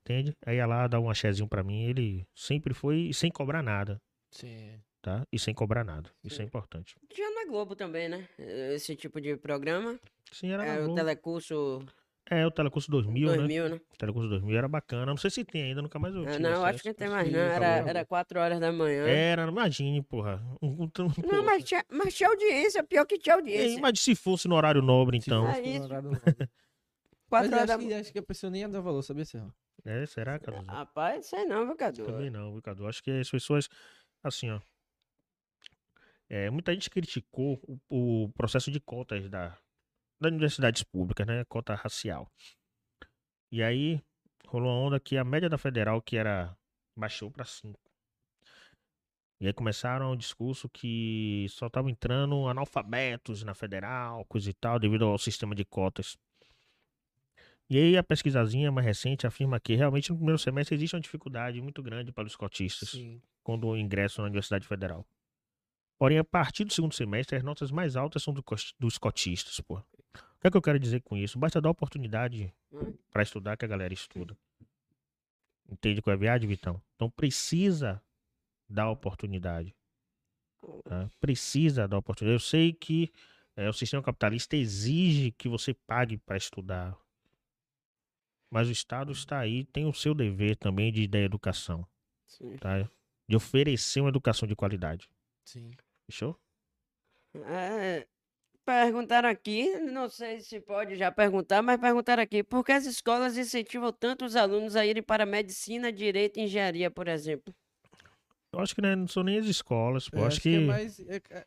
[0.02, 0.36] Entende?
[0.46, 1.84] Aí ia lá, dar um axézinho pra mim.
[1.84, 4.02] Ele sempre foi sem cobrar nada,
[4.32, 4.80] Sim.
[5.02, 5.26] tá?
[5.32, 6.10] E sem cobrar nada.
[6.24, 6.48] Isso é Sim.
[6.48, 6.96] importante.
[7.14, 8.28] Tinha na Globo também, né?
[8.74, 10.00] Esse tipo de programa.
[10.32, 10.96] Sim, era na É, o Globo.
[10.96, 11.86] telecurso
[12.34, 13.36] É, o Telecurso 2000, né?
[13.36, 13.76] 2000, né?
[13.94, 15.08] O Telecurso 2000 era bacana.
[15.08, 16.82] Não sei se tem ainda, nunca mais eu Ah, não, acho acesso.
[16.84, 17.40] que não tem acho mais não.
[17.40, 19.06] Era, era 4 horas da manhã.
[19.06, 20.41] Era, imagine, porra.
[20.62, 23.82] Um- um- um- Não, mas tinha, mas tinha audiência, pior que tinha audiência.
[23.82, 25.45] Mas se fosse no horário nobre, Se então.
[25.45, 26.36] fosse É no horário nobre.
[27.30, 29.02] Mas 4 eu horas da acho, que, acho que a pessoa nem ia dar valor,
[29.02, 29.53] sabia, Serra?
[29.84, 30.66] É, será, Cadu?
[30.68, 32.06] Rapaz, sei não, viu, Cadu?
[32.06, 32.88] Também não, viu, Cadu?
[32.88, 33.68] Acho que as pessoas,
[34.24, 34.62] assim, ó.
[36.30, 37.60] É, muita gente criticou
[37.90, 39.58] o, o processo de cotas da,
[40.22, 41.43] das universidades públicas, né?
[41.45, 42.31] Cota racial.
[43.52, 44.02] E aí,
[44.48, 46.56] rolou uma onda que a média da federal, que era.
[46.95, 47.80] baixou pra 5.
[49.39, 54.77] E aí começaram o discurso que só estavam entrando analfabetos na federal, coisa e tal,
[54.77, 56.15] devido ao sistema de cotas.
[57.68, 61.60] E aí a pesquisazinha mais recente afirma que realmente no primeiro semestre existe uma dificuldade
[61.61, 63.22] muito grande para os cotistas Sim.
[63.43, 65.06] quando ingressam na Universidade Federal.
[65.98, 68.43] Porém, a partir do segundo semestre, as notas mais altas são do
[68.80, 69.81] dos cotistas, pô.
[70.16, 71.38] O que é que eu quero dizer com isso?
[71.38, 72.94] Basta dar oportunidade Hum.
[73.12, 74.36] para estudar que a galera estuda.
[75.70, 76.82] Entende qual é a viagem, Vitão?
[76.96, 78.02] Então precisa
[78.70, 79.76] dar oportunidade.
[80.84, 81.10] tá?
[81.20, 82.36] Precisa dar oportunidade.
[82.36, 83.12] Eu sei que
[83.56, 86.98] é, o sistema capitalista exige que você pague para estudar.
[88.50, 91.88] Mas o Estado está aí, tem o seu dever também de dar educação,
[92.26, 92.58] Sim.
[92.58, 92.90] tá?
[93.28, 95.10] De oferecer uma educação de qualidade.
[95.46, 95.72] Sim.
[96.06, 96.38] Fechou?
[97.34, 98.06] É,
[98.66, 103.38] perguntaram aqui, não sei se pode já perguntar, mas perguntaram aqui, por que as escolas
[103.38, 107.54] incentivam tanto os alunos a irem para medicina, direito e engenharia, por exemplo?
[108.54, 110.20] Eu acho que né, não são nem as escolas, pô.
[110.20, 110.56] É, acho, que.
[110.56, 111.00] é mais.
[111.00, 111.46] É, é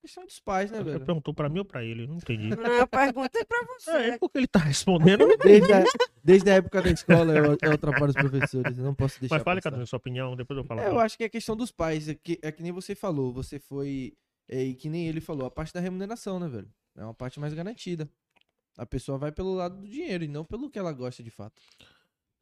[0.00, 1.04] questão dos pais, né, Você velho?
[1.04, 2.06] perguntou pra mim ou pra ele?
[2.06, 2.48] Não entendi.
[2.56, 3.90] Não, eu perguntei pra você.
[3.90, 5.26] É, porque ele tá respondendo.
[5.38, 5.84] Desde a,
[6.24, 9.36] desde a época da escola eu, eu atrapalho os professores, eu não posso deixar.
[9.36, 9.60] Mas fale.
[9.60, 10.80] Cadu, sua opinião, depois eu falo.
[10.80, 12.08] É, eu acho que é questão dos pais.
[12.08, 13.32] É que, é que nem você falou.
[13.32, 14.14] Você foi.
[14.48, 16.72] É, e que nem ele falou, a parte da remuneração, né, velho?
[16.96, 18.08] É uma parte mais garantida.
[18.76, 21.60] A pessoa vai pelo lado do dinheiro e não pelo que ela gosta de fato.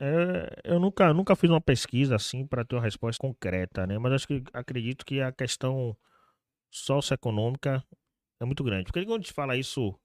[0.00, 3.98] É, eu nunca, nunca fiz uma pesquisa assim para ter uma resposta concreta, né?
[3.98, 5.96] Mas acho que acredito que a questão
[6.70, 7.84] socioeconômica
[8.40, 8.84] é muito grande.
[8.84, 9.98] Porque quando a gente fala isso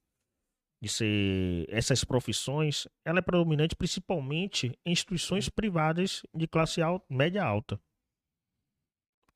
[0.82, 7.44] de ser essas profissões, ela é predominante principalmente em instituições privadas de classe alta, média
[7.44, 7.80] alta.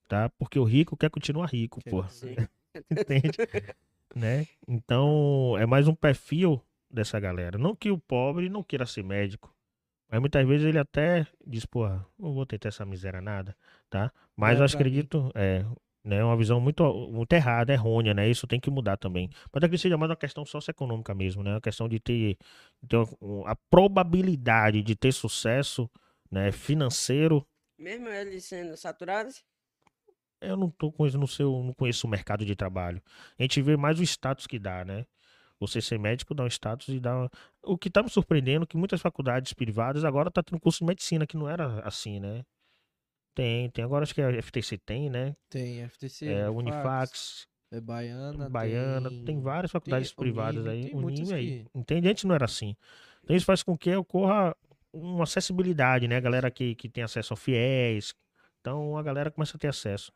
[0.07, 0.29] Tá?
[0.37, 2.49] Porque o rico quer continuar rico, Quer.
[2.91, 3.37] Entende?
[4.15, 4.45] né?
[4.67, 7.57] Então, é mais um perfil dessa galera.
[7.57, 9.53] Não que o pobre não queira ser médico.
[10.09, 11.85] Mas muitas vezes ele até diz, pô,
[12.17, 13.55] não vou tentar essa miséria nada,
[13.89, 14.11] tá?
[14.35, 14.73] Mas É eu pra mim.
[14.73, 15.65] acredito, é,
[16.01, 16.81] né, uma visão muito,
[17.11, 18.29] muito errada, errônea, né?
[18.29, 19.27] Isso tem que mudar também.
[19.29, 21.51] Mas acredito que seja mais uma questão socioeconômica mesmo, né?
[21.55, 22.37] Uma questão de ter,
[22.81, 22.97] de ter
[23.45, 25.89] a probabilidade de ter sucesso,
[26.31, 27.45] né, financeiro.
[27.77, 29.43] Mesmo eles sendo saturados,
[30.41, 33.01] Eu não tô com isso no seu, não conheço o mercado de trabalho.
[33.37, 35.05] A gente vê mais o status que dá, né?
[35.59, 37.27] Você ser médico dá um status e dá.
[37.63, 40.85] O que tá me surpreendendo é que muitas faculdades privadas agora tá tendo curso de
[40.85, 42.43] medicina, que não era assim, né?
[43.33, 43.83] Tem, tem.
[43.83, 45.35] Agora acho que a FTC tem, né?
[45.49, 51.25] Tem FTC, É, Unifax, Unifax, é Baiana, Baiana, tem, várias faculdades tem privadas Unime, aí.
[51.25, 51.63] tem aí.
[51.63, 52.09] que- Entende?
[52.09, 52.75] Antes não era assim.
[53.23, 54.55] Então isso faz com que ocorra
[54.93, 56.17] uma acessibilidade, né?
[56.17, 58.13] A galera que, que tem acesso ao FIES.
[58.61, 60.11] Então a galera começa a ter acesso.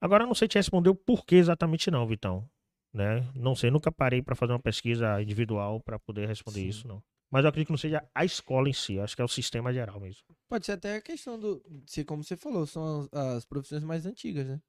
[0.00, 2.48] Agora eu não sei te responder o porquê exatamente não, Vitão.
[2.92, 3.20] Né?
[3.34, 6.68] Não sei, nunca parei para fazer uma pesquisa individual para poder responder Sim.
[6.68, 7.02] isso, não.
[7.30, 9.72] Mas eu acredito que não seja a escola em si, acho que é o sistema
[9.72, 10.24] geral mesmo.
[10.48, 11.62] Pode ser até a questão do.
[11.86, 14.60] Se, como você falou, são as, as profissões mais antigas, né?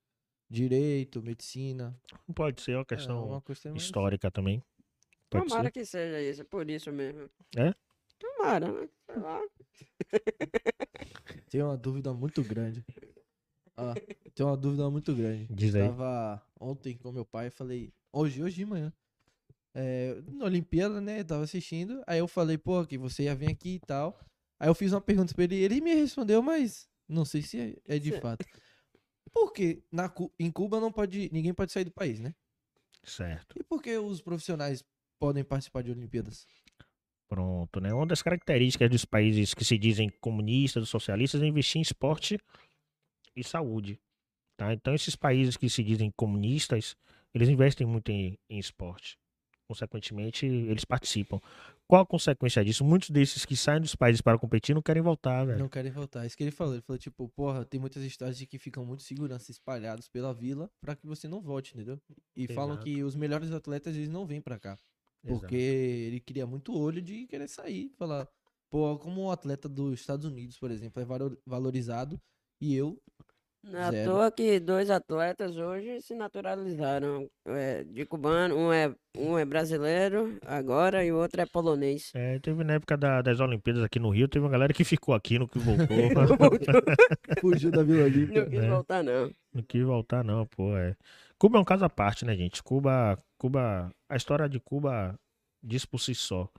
[0.47, 1.99] Direito, medicina.
[2.35, 4.61] Pode ser uma é, questão uma questão mais- histórica também.
[5.27, 5.71] Pode tomara ser.
[5.71, 7.27] que seja isso, por isso mesmo.
[7.57, 7.73] É?
[8.19, 8.89] Tomara, né?
[9.07, 9.41] Sei lá.
[11.49, 12.85] Tenho uma dúvida muito grande.
[13.81, 13.93] Ah,
[14.33, 15.47] tenho uma dúvida muito grande.
[15.49, 15.87] Diz aí.
[15.87, 18.93] Tava ontem com meu pai, falei, hoje, hoje de manhã.
[19.73, 21.23] É, na Olimpíada, né?
[21.23, 22.03] Tava assistindo.
[22.05, 24.19] Aí eu falei, pô, que você ia vir aqui e tal.
[24.59, 27.95] Aí eu fiz uma pergunta pra ele, ele me respondeu, mas não sei se é,
[27.95, 28.45] é de fato.
[29.33, 32.35] Por que na, em Cuba não pode, ninguém pode sair do país, né?
[33.03, 33.55] Certo.
[33.57, 34.83] E por que os profissionais
[35.19, 36.45] podem participar de Olimpíadas?
[37.27, 37.93] Pronto, né?
[37.93, 42.37] Uma das características dos países que se dizem comunistas, socialistas, é investir em esporte
[43.35, 43.99] e saúde.
[44.57, 44.73] Tá?
[44.73, 46.95] Então, esses países que se dizem comunistas,
[47.33, 49.17] eles investem muito em, em esporte.
[49.67, 51.39] Consequentemente, eles participam.
[51.87, 52.83] Qual a consequência disso?
[52.83, 55.59] Muitos desses que saem dos países para competir não querem voltar, velho.
[55.59, 56.25] Não querem voltar.
[56.25, 56.73] Isso que ele falou.
[56.73, 60.69] Ele falou, tipo, porra, tem muitas histórias de que ficam muito segurança espalhados pela vila
[60.81, 61.97] pra que você não volte, entendeu?
[62.35, 62.85] E falam Exato.
[62.85, 64.77] que os melhores atletas, eles não vêm pra cá.
[65.25, 67.91] Porque ele cria muito olho de querer sair.
[67.97, 68.27] Falar,
[68.69, 72.19] pô, como um atleta dos Estados Unidos, por exemplo, é valo- valorizado
[72.59, 73.01] e eu,
[73.63, 74.11] Não é à Zero.
[74.11, 78.55] toa que dois atletas hoje se naturalizaram é, de cubano.
[78.57, 82.11] Um é, um é brasileiro agora e o outro é polonês.
[82.15, 85.13] É, teve na época da- das Olimpíadas aqui no Rio, teve uma galera que ficou
[85.13, 85.95] aqui, no que voltou.
[87.27, 88.49] Não fugiu da Vila não Olímpica.
[88.49, 88.69] quis É.
[88.69, 89.31] voltar, não.
[89.53, 90.75] Não quis voltar, não, pô.
[90.77, 90.95] É.
[91.37, 92.63] Cuba é um caso à parte, né, gente?
[92.63, 95.15] Cuba, Cuba, a história de Cuba
[95.63, 96.49] diz por si só.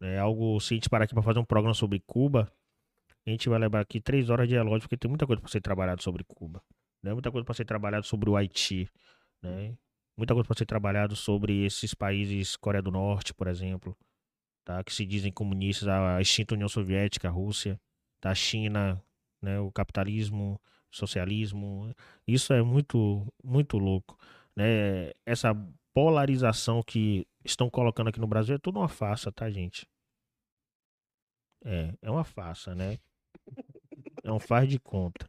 [0.00, 2.50] É algo, se a gente parar aqui pra fazer um programa sobre Cuba,
[3.26, 5.60] a gente vai levar aqui três horas de relógio, porque tem muita coisa pra ser
[5.60, 6.62] trabalhado sobre Cuba.
[7.02, 7.12] Né?
[7.12, 8.90] Muita coisa pra ser trabalhado sobre o Haiti,
[9.42, 9.76] né?
[10.16, 13.96] Muita coisa pra ser trabalhado sobre esses países, Coreia do Norte, por exemplo,
[14.64, 14.82] tá?
[14.82, 17.80] Que se dizem comunistas, a extinta União Soviética, a Rússia,
[18.20, 18.30] tá?
[18.30, 19.00] a China,
[19.40, 19.60] né?
[19.60, 21.94] O capitalismo, socialismo,
[22.26, 24.18] isso é muito, muito louco,
[24.56, 25.12] né?
[25.24, 25.54] Essa
[25.94, 29.86] polarização que estão colocando aqui no Brasil é tudo uma farsa, tá, gente?
[31.64, 32.98] É, é uma farsa, né?
[34.28, 35.26] É um faz de conta,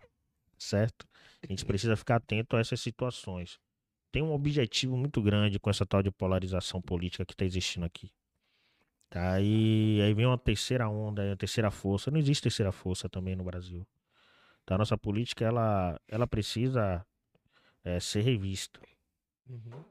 [0.57, 1.07] certo?
[1.41, 3.57] A gente precisa ficar atento a essas situações.
[4.11, 8.11] Tem um objetivo muito grande com essa tal de polarização política que está existindo aqui.
[9.09, 9.39] Tá?
[9.39, 12.11] E aí vem uma terceira onda, uma terceira força.
[12.11, 13.88] Não existe terceira força também no Brasil.
[14.65, 14.76] Tá?
[14.76, 17.05] A nossa política, ela, ela precisa
[17.85, 18.81] é, ser revista.
[19.47, 19.81] Uhum.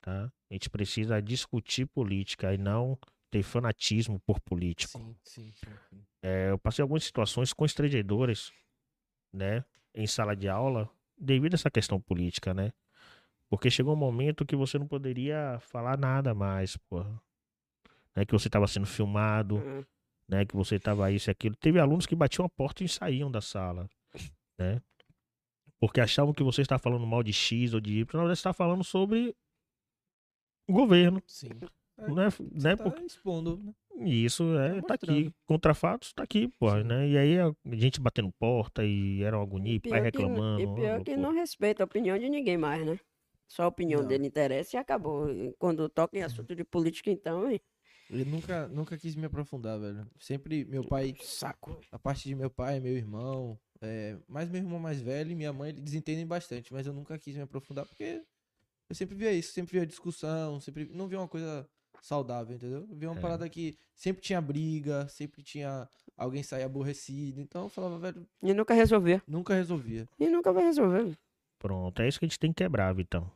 [0.00, 0.32] Tá?
[0.50, 2.98] A gente precisa discutir política e não
[3.36, 4.98] ter fanatismo por político.
[4.98, 6.06] Sim, sim, sim, sim.
[6.22, 8.52] É, eu passei algumas situações constrangedoras,
[9.32, 9.64] né,
[9.94, 12.72] em sala de aula, devido a essa questão política, né?
[13.48, 17.20] Porque chegou um momento que você não poderia falar nada mais, porra.
[18.14, 19.84] Né, que você estava sendo filmado, Uhum.
[20.28, 21.54] né, que você estava isso e aquilo.
[21.56, 23.88] Teve alunos que batiam a porta e saíam da sala,
[24.58, 24.80] né?
[25.78, 28.40] Porque achavam que você estava falando mal de X ou de Y, na verdade você
[28.40, 29.36] está falando sobre
[30.66, 31.50] o governo, sim.
[31.98, 32.30] Né?
[32.30, 32.76] Você né?
[32.76, 33.72] tá Porque expondo, né?
[33.98, 35.06] e isso é, tá aqui.
[35.06, 35.34] mostrando.
[35.46, 36.84] Contra fatos, tá aqui, pô, Sim.
[36.84, 37.08] né?
[37.08, 40.60] E aí a gente batendo porta e era uma agonia, e pai Pior que, reclamando.
[40.62, 42.98] e pior que não respeita a opinião de ninguém mais, né?
[43.48, 44.08] Só a opinião Não.
[44.08, 45.30] dele interessa e acabou.
[45.30, 47.60] E Quando toca em assunto de política, então, hein?
[48.10, 50.06] Eu nunca, nunca quis me aprofundar, velho.
[50.20, 51.80] Sempre meu pai, Saco.
[51.90, 55.52] a parte de meu pai, meu irmão, é, mais meu irmão mais velho e minha
[55.52, 58.22] mãe, eles entendem bastante, mas eu nunca quis me aprofundar porque
[58.88, 61.68] eu sempre via isso, sempre via discussão, sempre não via uma coisa
[62.06, 62.86] saudável, entendeu?
[62.88, 63.20] Eu via uma É.
[63.20, 68.54] parada que sempre tinha briga, sempre tinha alguém sair aborrecido, então eu falava, velho, E
[68.54, 69.22] nunca resolver.
[69.26, 70.08] nunca resolvia.
[70.18, 71.16] E nunca vai resolver.
[71.58, 73.30] Pronto, é isso que a gente tem que quebrar, Vitão.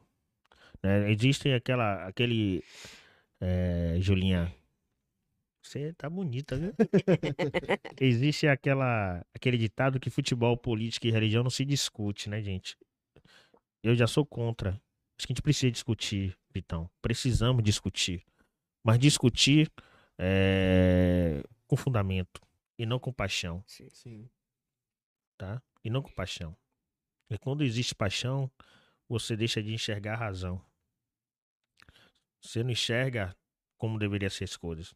[0.83, 1.11] Né?
[1.11, 2.63] Existem aquela, aquele.
[3.41, 4.55] É, Julinha.
[5.63, 6.73] Você tá bonita, viu?
[8.01, 12.77] Existe aquela, aquele ditado que futebol, política e religião não se discute, né, gente?
[13.83, 14.71] Eu já sou contra.
[15.19, 16.89] Acho que a gente precisa discutir, Vitão.
[17.03, 18.23] Precisamos discutir.
[18.83, 19.71] Mas discutir
[20.19, 22.41] é, com fundamento
[22.79, 24.29] e não com paixão Sim.
[25.37, 25.63] tá?
[25.85, 26.57] E não com paixão.
[27.29, 28.51] E quando existe paixão,
[29.09, 30.61] você deixa de enxergar a razão.
[32.41, 33.37] Você não enxerga
[33.77, 34.95] como deveria ser as coisas.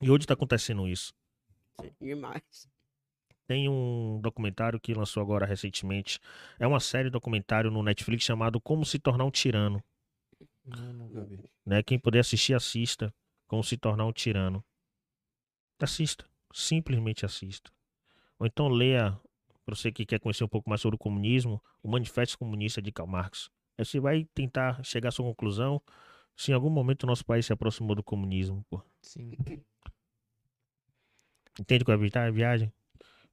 [0.00, 1.14] E hoje está acontecendo isso.
[2.00, 2.68] Demais.
[3.46, 6.20] Tem um documentário que lançou agora recentemente.
[6.58, 9.82] É uma série documentário no Netflix chamado Como se tornar um tirano.
[10.64, 11.38] Não, nunca vi.
[11.64, 11.82] Né?
[11.82, 13.14] Quem puder assistir, assista.
[13.46, 14.64] Como se tornar um tirano.
[15.80, 16.24] Assista.
[16.52, 17.70] Simplesmente assista.
[18.38, 19.18] Ou então leia,
[19.64, 22.92] para você que quer conhecer um pouco mais sobre o comunismo, o Manifesto Comunista de
[22.92, 23.50] Karl Marx.
[23.78, 25.80] Aí você vai tentar chegar à sua conclusão
[26.36, 28.64] se em algum momento o nosso país se aproximou do comunismo.
[28.68, 28.82] Pô.
[29.00, 29.32] Sim.
[31.60, 32.72] Entende qual é a viagem?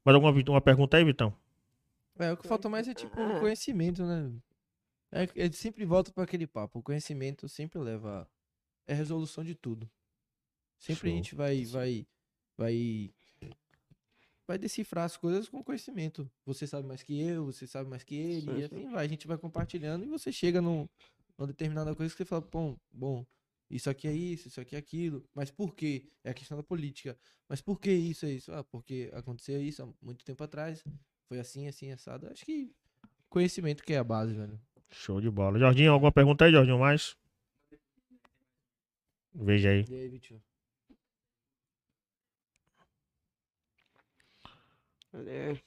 [0.04, 1.34] Mais alguma uma pergunta aí, Vitão?
[2.18, 4.32] É, o que falta mais é tipo conhecimento, né?
[5.12, 6.80] É, que ele sempre volta para aquele papo.
[6.80, 8.30] O conhecimento sempre leva.
[8.88, 9.90] É resolução de tudo.
[10.80, 11.18] Sempre a Show.
[11.18, 12.08] gente vai, vai,
[12.58, 13.14] vai,
[14.48, 16.30] vai decifrar as coisas com conhecimento.
[16.46, 18.76] Você sabe mais que eu, você sabe mais que ele, Sim, e sim.
[18.76, 19.06] assim vai.
[19.06, 20.88] A gente vai compartilhando e você chega num,
[21.38, 23.26] numa determinada coisa que você fala, bom, bom,
[23.70, 25.24] isso aqui é isso, isso aqui é aquilo.
[25.36, 26.10] Mas por quê?
[26.24, 27.18] É a questão da política.
[27.48, 28.52] Mas por que isso é isso?
[28.52, 30.84] Ah, porque aconteceu isso há muito tempo atrás.
[31.28, 32.28] Foi assim, assim, assado.
[32.28, 32.74] Acho que
[33.30, 34.60] conhecimento que é a base, velho.
[34.92, 35.60] Show de bola.
[35.60, 37.16] Jorginho, alguma pergunta aí, Jorginho, mais?
[39.34, 39.86] Veja aí.
[39.88, 40.42] E aí, Vitinho?
[45.12, 45.62] Cadê?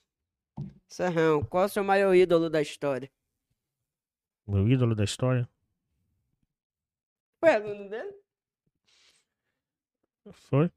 [0.86, 3.10] Serrão, qual é o seu maior ídolo da história?
[4.46, 5.48] Meu ídolo da história.
[7.40, 8.14] Foi aluno dele?
[10.30, 10.70] Foi?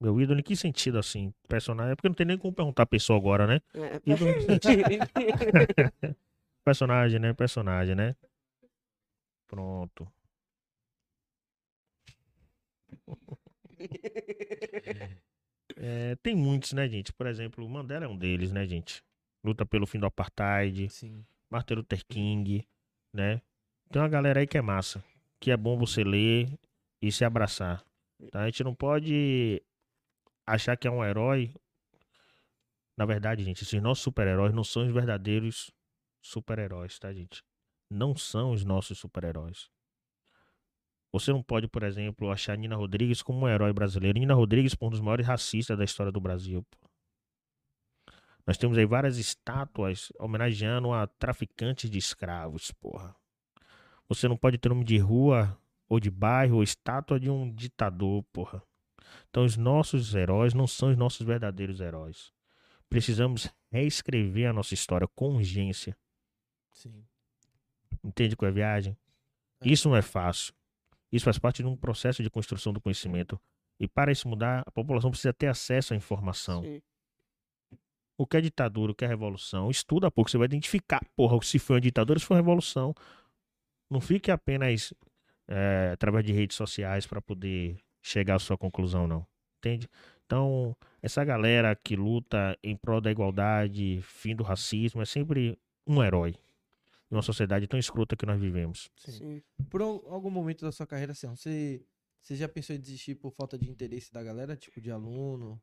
[0.00, 1.32] Meu ídolo em que sentido, assim?
[1.48, 1.92] Personagem.
[1.92, 3.60] É porque não tem nem como perguntar a pessoa agora, né?
[3.74, 4.32] É, Ídolo
[6.64, 7.32] Personagem, né?
[7.32, 8.16] Personagem, né?
[9.48, 10.10] Pronto.
[15.76, 17.12] É, tem muitos, né, gente?
[17.12, 19.02] Por exemplo, o Mandela é um deles, né, gente?
[19.42, 21.24] Luta pelo fim do apartheid, Sim.
[21.50, 22.66] Martin Luther King,
[23.12, 23.40] né?
[23.90, 25.02] Tem uma galera aí que é massa,
[25.40, 26.48] que é bom você ler
[27.00, 27.84] e se abraçar.
[28.30, 28.42] Tá?
[28.42, 29.62] A gente não pode
[30.46, 31.52] achar que é um herói.
[32.96, 35.72] Na verdade, gente, esses nossos super-heróis não são os verdadeiros
[36.22, 37.44] super-heróis, tá, gente?
[37.90, 39.68] Não são os nossos super-heróis.
[41.12, 44.18] Você não pode, por exemplo, achar Nina Rodrigues como um herói brasileiro.
[44.18, 46.64] Nina Rodrigues foi um dos maiores racistas da história do Brasil.
[48.46, 53.14] Nós temos aí várias estátuas homenageando a traficantes de escravos, porra.
[54.08, 55.56] Você não pode ter nome de rua
[55.88, 58.62] ou de bairro ou estátua de um ditador, porra.
[59.28, 62.32] Então os nossos heróis não são os nossos verdadeiros heróis.
[62.88, 65.96] Precisamos reescrever a nossa história com urgência.
[66.72, 67.04] Sim.
[68.02, 68.96] Entende qual é a viagem?
[69.60, 69.68] É.
[69.68, 70.52] Isso não é fácil.
[71.10, 73.40] Isso faz parte de um processo de construção do conhecimento.
[73.78, 76.62] E para isso mudar, a população precisa ter acesso à informação.
[76.62, 76.82] Sim.
[78.16, 79.70] O que é ditadura, o que é revolução.
[79.70, 82.94] Estuda pouco, você vai identificar, porra, se foi uma ditadura, se foi uma revolução.
[83.90, 84.94] Não fique apenas
[85.48, 89.26] é, através de redes sociais para poder chegar à sua conclusão, não.
[89.58, 89.88] Entende?
[90.24, 96.02] Então, essa galera que luta em prol da igualdade, fim do racismo, é sempre um
[96.02, 96.34] herói.
[97.12, 98.90] Em uma sociedade tão escrota que nós vivemos.
[98.96, 99.12] Sim.
[99.12, 99.42] Sim.
[99.68, 101.84] Por al- algum momento da sua carreira, assim, você,
[102.22, 104.56] você já pensou em desistir por falta de interesse da galera?
[104.56, 105.60] Tipo, de aluno?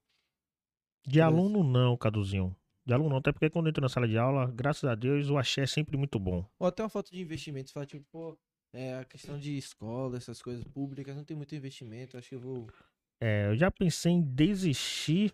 [1.07, 2.55] De aluno, não, Caduzinho.
[2.85, 3.17] De aluno, não.
[3.17, 5.67] Até porque quando eu entro na sala de aula, graças a Deus, o axé é
[5.67, 6.45] sempre muito bom.
[6.59, 7.69] Ou até uma falta de investimento.
[7.69, 8.38] Você fala, tipo, pô,
[8.71, 12.15] é, a questão de escola, essas coisas públicas, não tem muito investimento.
[12.15, 12.67] Acho que eu vou.
[13.19, 15.34] É, eu já pensei em desistir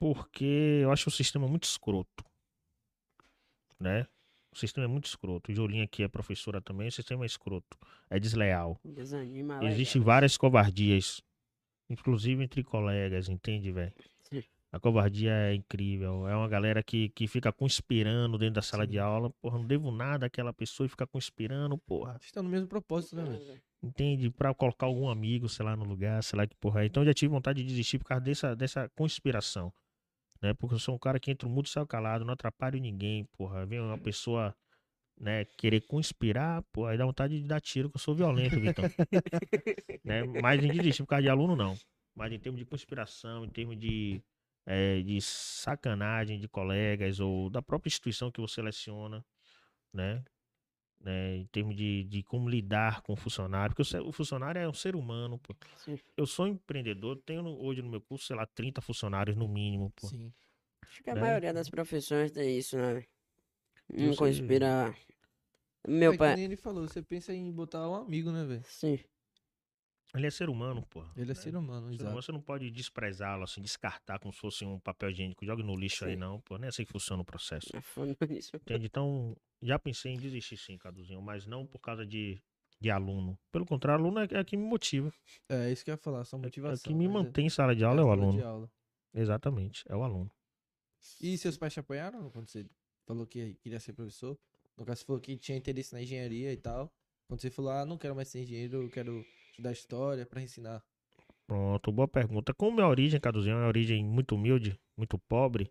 [0.00, 2.24] porque eu acho o sistema muito escroto.
[3.78, 4.06] Né?
[4.58, 5.52] O sistema é muito escroto.
[5.54, 7.78] Jolinha aqui é professora também, o sistema é escroto.
[8.10, 8.76] É desleal.
[8.84, 10.14] Desanima Existem legal.
[10.14, 11.22] várias covardias.
[11.88, 13.92] Inclusive entre colegas, entende, velho?
[14.20, 14.42] Sim.
[14.72, 16.26] A covardia é incrível.
[16.26, 18.90] É uma galera que, que fica conspirando dentro da sala Sim.
[18.90, 19.30] de aula.
[19.40, 22.14] Porra, não devo nada àquela pessoa e fica conspirando, porra.
[22.14, 23.60] Vocês estão no mesmo propósito, né, velho?
[23.80, 24.28] Entende?
[24.28, 26.86] Pra colocar algum amigo, sei lá, no lugar, sei lá que porra é.
[26.86, 29.72] Então eu já tive vontade de desistir por causa dessa, dessa conspiração.
[30.40, 30.54] Né?
[30.54, 33.66] Porque eu sou um cara que entra muito céu calado, não atrapalho ninguém, porra.
[33.66, 34.54] Vem uma pessoa,
[35.18, 38.84] né, querer conspirar, porra, aí dá vontade de dar tiro, que eu sou violento, Vitão.
[40.04, 40.22] né?
[40.42, 41.76] Mas em desistir por causa de aluno, não.
[42.14, 44.22] Mas em termos de conspiração, em termos de,
[44.66, 49.24] eh, de sacanagem de colegas ou da própria instituição que você seleciona,
[49.92, 50.22] né?
[51.00, 54.72] Né, em termos de, de como lidar com o funcionário, porque o, funcionário é um
[54.74, 55.54] ser humano, pô.
[55.76, 55.98] Sim.
[56.16, 60.08] Eu sou empreendedor, tenho hoje no meu curso, sei lá, 30 funcionários no mínimo, pô.
[60.08, 60.32] Sim.
[60.86, 61.20] Acho que a Né?
[61.20, 63.04] maioria das profissões tem isso, né?
[63.88, 64.94] Não conspira.
[65.86, 66.36] Meu é que pai.
[66.36, 68.62] nem ele falou, você pensa em botar um amigo, né, velho?
[68.64, 68.98] Sim.
[70.14, 71.02] Ele é ser humano, pô.
[71.14, 71.34] Ele é né?
[71.34, 72.14] ser humano, Ser humano, exato.
[72.14, 75.44] Você não pode desprezá-lo, assim, descartar como se fosse um papel higiênico.
[75.44, 76.18] Jogue no lixo aí, Sim.
[76.18, 76.56] não, pô.
[76.56, 77.70] Nem é assim que funciona o processo.
[77.76, 77.80] é.
[78.56, 78.86] Entende?
[78.86, 82.40] Então, já pensei em desistir sim, Caduzinho, mas não por causa de,
[82.80, 83.38] de aluno.
[83.52, 85.12] Pelo contrário, aluno é, é que me motiva.
[85.48, 86.90] É, isso que eu ia falar, sua É, motivação.
[86.90, 88.42] que me é- mantém em sala de é aula é o aluno.
[88.44, 88.70] aula.
[89.14, 90.30] Exatamente, é o aluno.
[91.20, 92.66] E seus pais te apoiaram quando você
[93.06, 94.38] falou que queria ser professor?
[94.76, 96.92] No caso, você falou que tinha interesse na engenharia e tal.
[97.26, 99.24] Quando você falou, ah, não quero mais ser engenheiro, eu quero
[99.58, 100.82] estudar história pra ensinar.
[101.46, 102.54] Pronto, boa pergunta.
[102.54, 105.70] Como minha origem, Caduzinho, é uma origem muito humilde, muito pobre,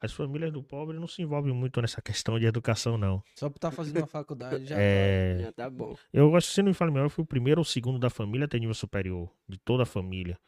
[0.00, 3.22] as famílias do pobre não se envolvem muito nessa questão de educação, não.
[3.34, 4.76] Só por estar fazendo uma faculdade já.
[4.80, 5.94] É, Já tá bom.
[6.12, 8.08] eu acho que se não me falo melhor, eu fui o primeiro ou segundo da
[8.08, 10.38] família a ter nível superior, de toda a família.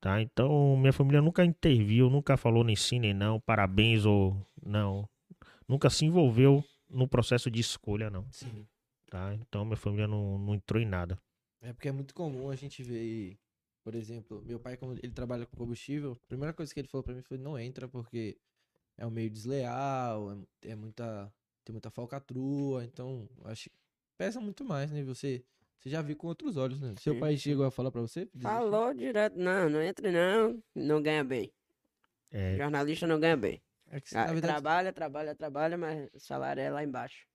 [0.00, 0.20] Tá?
[0.20, 5.08] Então, minha família nunca interviu, nunca falou nem sim, nem não, parabéns ou não.
[5.66, 8.26] Nunca se envolveu no processo de escolha, não.
[8.30, 8.66] Sim.
[9.10, 9.34] Tá?
[9.34, 11.18] Então, minha família não, não entrou em nada.
[11.64, 13.38] É porque é muito comum a gente ver,
[13.82, 17.02] por exemplo, meu pai, como ele trabalha com combustível, a primeira coisa que ele falou
[17.02, 18.36] pra mim foi não entra porque
[18.98, 20.32] é um meio desleal,
[20.62, 21.32] é, é muita.
[21.64, 23.76] tem muita falcatrua, então acho que
[24.18, 25.02] pesa muito mais, né?
[25.04, 25.42] Você,
[25.78, 26.94] você já viu com outros olhos, né?
[27.00, 28.28] Seu Sim, pai chegou a falar pra você?
[28.40, 29.36] Falou direto.
[29.38, 30.62] Não, não entre não.
[30.74, 31.50] Não ganha bem.
[32.30, 33.62] É, Jornalista não ganha bem.
[33.90, 37.26] É que, Ah, na verdade, Trabalha, trabalha, trabalha, mas o salário é lá embaixo.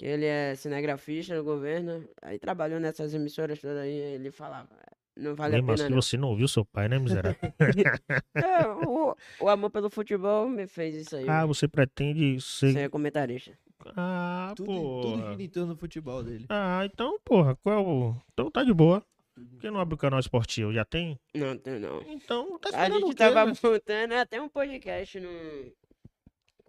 [0.00, 4.70] Que ele é cinegrafista no governo, aí trabalhou nessas emissoras todas aí, ele falava,
[5.14, 6.00] não vale a mesmo pena não.
[6.00, 7.36] você não ouviu seu pai, né, miserável?
[8.34, 12.72] É, o, o amor pelo futebol me fez isso aí, ah, você pretende ser.
[12.72, 13.52] ser comentarista.
[13.94, 15.48] Ah, tudo, tudo porra.
[15.52, 16.46] torno do futebol dele.
[16.48, 18.16] Ah, então, porra, qual é o.
[18.32, 19.04] Então tá de boa.
[19.34, 20.72] Por que não abre o canal esportivo?
[20.72, 21.20] Já tem?
[21.34, 22.00] Não, tem não.
[22.08, 23.52] Então, tá A esperando o gente quê, tava né?
[23.62, 25.28] montando até um podcast no,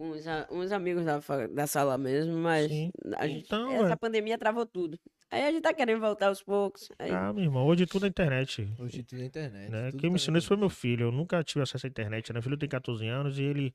[0.02, 2.92] uns, a- uns amigos da, da sala mesmo, mas Sim.
[3.16, 3.96] a gente, Então, essa ué.
[3.96, 4.98] pandemia travou tudo.
[5.30, 6.90] Aí a gente tá querendo voltar aos poucos.
[7.00, 8.68] Aí, Ah, meu irmão, hoje tudo é internet.
[8.80, 9.70] Hoje tudo na internet.
[9.72, 9.92] Né?
[9.92, 11.06] tudo Quem me tá ensinou isso foi meu filho.
[11.08, 12.30] Eu nunca tive acesso à internet.
[12.30, 12.34] Né?
[12.34, 13.74] Meu filho tem 14 anos e ele.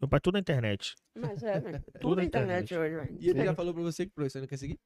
[0.00, 0.94] Meu pai tudo na internet.
[1.16, 1.82] Mas é, velho.
[2.00, 2.74] Tudo na na internet, internet.
[2.74, 3.18] hoje, velho.
[3.20, 3.44] E ele É.
[3.46, 4.78] já falou pra você que o professor não quer seguir?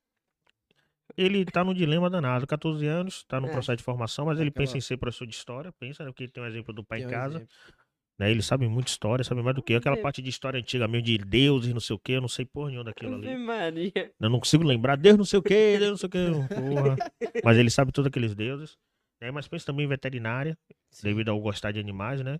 [1.16, 2.46] Ele tá num dilema danado.
[2.46, 3.50] 14 anos, tá no É.
[3.52, 5.70] processo de formação, mas ele Aquela- pensa em ser professor de história.
[5.78, 6.10] Pensa, né?
[6.10, 7.36] Porque tem um exemplo do pai Tem em um casa.
[7.38, 7.54] exemplo.
[8.22, 8.30] Né?
[8.30, 9.78] Ele sabe muito história, sabe mais do que eu.
[9.78, 12.12] Aquela parte de história antiga mesmo, de Deus e não sei o que.
[12.12, 13.36] Eu não sei porra nenhuma daquilo ali.
[13.36, 14.12] Maria.
[14.20, 16.96] Eu não consigo lembrar, Deus não sei o que, Deus não sei o que, porra.
[17.42, 18.78] Mas ele sabe todos aqueles deuses.
[19.20, 19.32] Né?
[19.32, 20.56] Mas pensa também em veterinária,
[20.90, 21.08] Sim.
[21.08, 22.38] devido ao gostar de animais, né?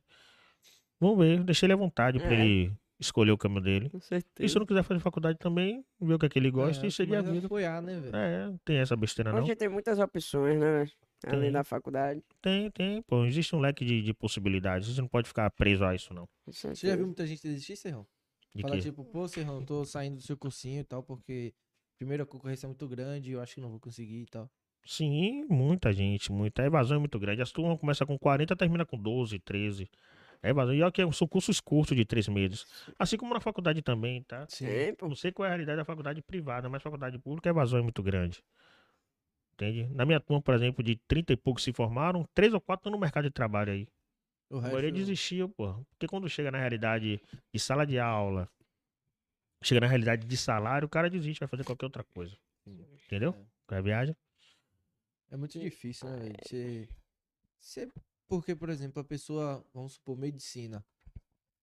[1.01, 2.41] Vamos ver, deixei ele à vontade pra É.
[2.47, 3.91] ele escolher o caminho dele.
[3.91, 4.59] Com E se certeza.
[4.61, 7.17] não quiser fazer faculdade também, ver o que, é que ele gosta É, e seguir
[7.17, 7.47] a é vida.
[7.47, 8.15] apoiar, né, velho?
[8.15, 9.43] É, não tem essa besteira não.
[9.43, 10.91] Hoje tem muitas opções, né, velho?
[11.27, 11.53] Além Tem.
[11.53, 12.23] da faculdade.
[12.41, 13.25] Tem, tem, pô.
[13.25, 14.89] Existe um leque de, de possibilidades.
[14.89, 16.29] Você não pode ficar preso a isso, não.
[16.47, 18.07] Você já viu muita gente desistir, Serrão?
[18.55, 18.83] De Falar quê?
[18.83, 21.55] tipo, pô, Serrão, tô saindo do seu cursinho e tal, porque
[21.97, 24.51] primeiro a concorrência é muito grande, eu acho que não vou conseguir e tal.
[24.85, 26.63] Sim, muita gente, muita.
[26.63, 27.41] A evasão é muito grande.
[27.41, 29.89] As turmas começam com 40 termina com 12, 13.
[30.43, 30.75] É evasão.
[30.75, 32.67] E olha que são cursos curtos de três meses.
[32.99, 34.45] Assim como na faculdade também, tá?
[34.49, 34.67] Sim.
[35.01, 37.83] Não sei qual é a realidade da faculdade privada, mas faculdade pública a evasão é
[37.83, 38.43] muito grande.
[39.55, 39.87] Entende?
[39.95, 42.93] Na minha turma, por exemplo, de 30 e poucos se formaram, três ou quatro estão
[42.93, 43.87] no mercado de trabalho aí.
[44.51, 44.73] O A resto...
[44.73, 45.75] maioria desistiu, pô.
[45.91, 47.21] Porque quando chega na realidade
[47.53, 48.49] de sala de aula,
[49.63, 52.37] chega na realidade de salário, o cara desiste, vai fazer qualquer outra coisa.
[53.07, 53.35] Entendeu?
[53.67, 54.17] Com a viagem.
[55.31, 56.37] É muito difícil, né, velho?
[56.43, 56.89] Você...
[57.59, 57.89] Você...
[58.29, 60.85] Porque, por exemplo, a pessoa, vamos supor, medicina.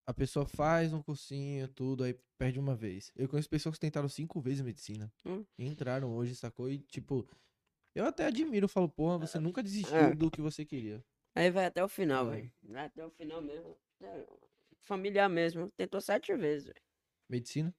[0.06, 3.12] A pessoa faz um cursinho, tudo, aí perde uma vez.
[3.16, 5.12] Eu conheço pessoas que tentaram cinco vezes medicina.
[5.26, 5.46] Hum.
[5.58, 6.70] E entraram hoje, sacou?
[6.70, 7.28] E, tipo,
[8.00, 10.14] eu até admiro, eu falo, porra, você nunca desistiu É.
[10.16, 11.04] do que você queria.
[11.36, 12.36] Aí vai até o final, É.
[12.36, 12.52] velho.
[12.64, 13.76] Vai até o final mesmo.
[14.02, 14.26] É,
[14.82, 15.70] Familiar mesmo.
[15.78, 16.82] Tentou sete vezes, velho.
[17.30, 17.74] Medicina?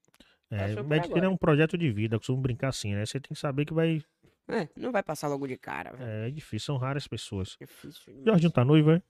[0.51, 3.05] É, medicina é um projeto de vida, eu costumo brincar assim, né?
[3.06, 4.05] Você tem que saber que vai.
[4.48, 6.09] É, não vai passar logo de cara, velho.
[6.10, 7.56] É, é difícil, são raras pessoas.
[7.60, 8.22] Difícil.
[8.24, 9.02] Jorginho tá noivo, é?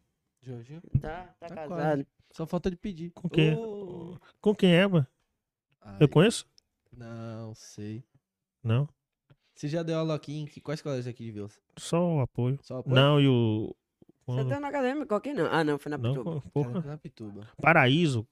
[0.43, 0.81] Jorginho?
[1.01, 1.69] Tá, tá, Tá casado.
[1.69, 2.07] quase.
[2.32, 3.11] Só falta de pedir.
[3.11, 3.57] Com quem?
[4.41, 5.07] Com quem é, mano?
[5.99, 6.47] Eu conheço?
[6.93, 8.05] Não sei.
[8.62, 8.89] Não.
[9.61, 11.51] Você já deu aula aqui em que- quais colégios aqui de Vila?
[11.77, 12.59] Só o apoio.
[12.62, 12.95] Só apoio?
[12.97, 13.77] Não, e o.
[14.27, 15.45] Você deu no acadêmico aqui não?
[15.53, 16.41] Ah, não, foi na Não, Pituba.
[16.51, 16.81] porra.
[16.81, 17.47] Na Pituba.
[17.61, 18.27] Paraíso,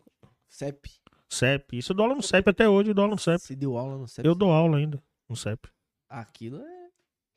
[0.48, 0.88] CEP.
[1.28, 1.76] CEP.
[1.76, 3.42] Isso eu dou aula no CEP até hoje, eu dou aula no CEP.
[3.42, 4.26] Você deu aula no CEP?
[4.26, 5.68] Eu dou aula ainda no CEP.
[6.08, 6.88] Aquilo é...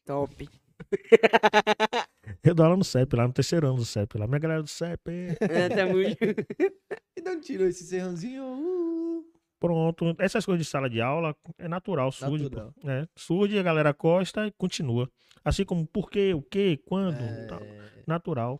[0.05, 0.49] Top.
[2.43, 4.17] Eu dou aula no CEP, lá no terceiro ano do CEP.
[4.17, 5.11] Lá, minha galera do CEP.
[5.41, 6.17] É, tamo junto.
[7.17, 8.41] E de onde tirou esse serrãozinho?
[8.43, 9.30] Uh,
[9.61, 10.15] Pronto.
[10.19, 12.49] Essas coisas de sala de aula é natural, surge.
[12.49, 12.55] pô.
[12.55, 12.73] Natural.
[12.85, 15.07] É, surge, a galera costa e continua.
[15.45, 17.19] Assim como por quê, o quê, quando.
[17.47, 17.59] tal.
[17.61, 17.77] é...
[18.07, 18.59] Natural.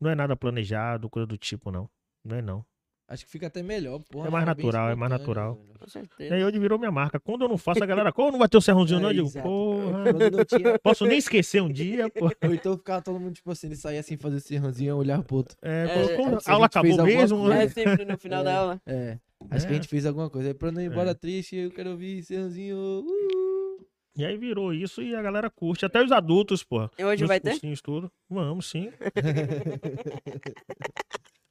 [0.00, 1.88] Não é nada planejado, coisa do tipo, não.
[2.24, 2.64] Não é não.
[3.08, 4.26] Acho que fica até melhor, porra.
[4.26, 5.54] É mais natural, é mais natural.
[5.78, 6.34] Com E certeza.
[6.34, 7.20] aí hoje virou minha marca.
[7.20, 9.10] Quando eu não faço, a galera, como não vai ter o serrãozinho, não?
[9.10, 9.48] Eu É, digo, exato.
[9.48, 10.44] porra.
[10.44, 10.78] Tinha...
[10.82, 12.24] Posso nem esquecer um dia, pô.
[12.44, 15.36] Ou então ficava todo mundo, tipo assim, ele saía assim, fazer esse serrãozinho, olhar pro
[15.36, 15.56] outro.
[15.62, 17.38] É, É, é, a a aula acabou alguma mesmo.
[17.38, 17.64] coisa- né?
[17.64, 18.82] É sempre no final da aula.
[18.84, 19.18] É,
[19.50, 19.80] acho que a É.
[19.80, 20.48] gente fez alguma coisa.
[20.48, 21.14] Aí pra não ir embora É.
[21.14, 22.76] triste, eu quero ouvir serrãozinho.
[22.76, 23.86] Uh.
[24.16, 25.84] E aí virou isso e a galera curte.
[25.84, 26.88] Até os adultos, pô.
[26.98, 27.60] E hoje vai ter?
[27.82, 28.10] tudo.
[28.30, 28.90] Vamos sim.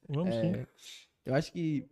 [0.10, 0.54] Vamos sim.
[0.56, 0.68] É,
[1.26, 1.88] eu acho que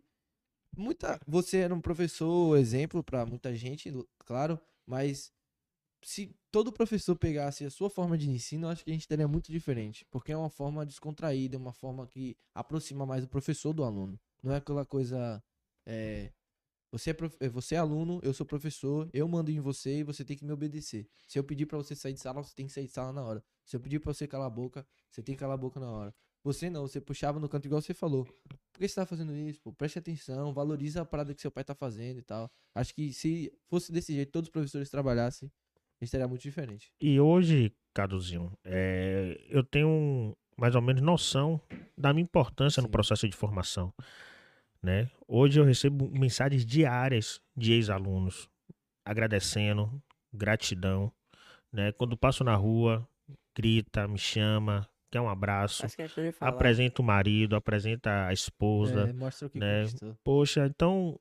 [0.75, 1.19] muita.
[1.27, 3.91] Você era um professor, exemplo pra muita gente,
[4.25, 5.31] claro, mas
[6.03, 9.27] se todo professor pegasse a sua forma de ensino, eu acho que a gente teria
[9.27, 10.05] muito diferente.
[10.11, 14.19] Porque é uma forma descontraída, é uma forma que aproxima mais o professor do aluno.
[14.41, 15.41] Não é aquela coisa.
[15.85, 16.31] É,
[16.91, 20.23] você, é prof- você é aluno, eu sou professor, eu mando em você e você
[20.23, 21.07] tem que me obedecer.
[21.27, 23.23] Se eu pedir pra você sair de sala, você tem que sair de sala na
[23.23, 23.43] hora.
[23.65, 25.89] Se eu pedir pra você calar a boca, você tem que calar a boca na
[25.89, 26.13] hora.
[26.43, 28.25] Você não, você puxava no canto igual você falou.
[28.25, 29.61] Por que você tá fazendo isso?
[29.61, 29.71] Pô?
[29.71, 32.51] Preste atenção, valoriza a parada que seu pai tá fazendo e tal.
[32.75, 35.49] Acho que se fosse desse jeito, todos os professores trabalhassem,
[36.01, 36.91] a gente seria muito diferente.
[36.99, 41.61] E hoje, Caduzinho, é, eu tenho mais ou menos noção
[41.97, 42.91] da minha importância no Sim.
[42.91, 43.93] processo de formação.
[44.83, 45.09] Né?
[45.27, 48.49] Hoje eu recebo mensagens diárias de ex-alunos
[49.05, 50.01] agradecendo,
[50.33, 51.11] gratidão.
[51.71, 51.91] Né?
[51.93, 53.07] Quando passo na rua,
[53.55, 55.85] grita, me chama, quer um abraço,
[56.41, 59.09] apresenta o marido, apresenta a esposa.
[59.09, 59.83] É, mostra o que né?
[59.85, 60.17] conquistou.
[60.23, 61.17] Poxa, então.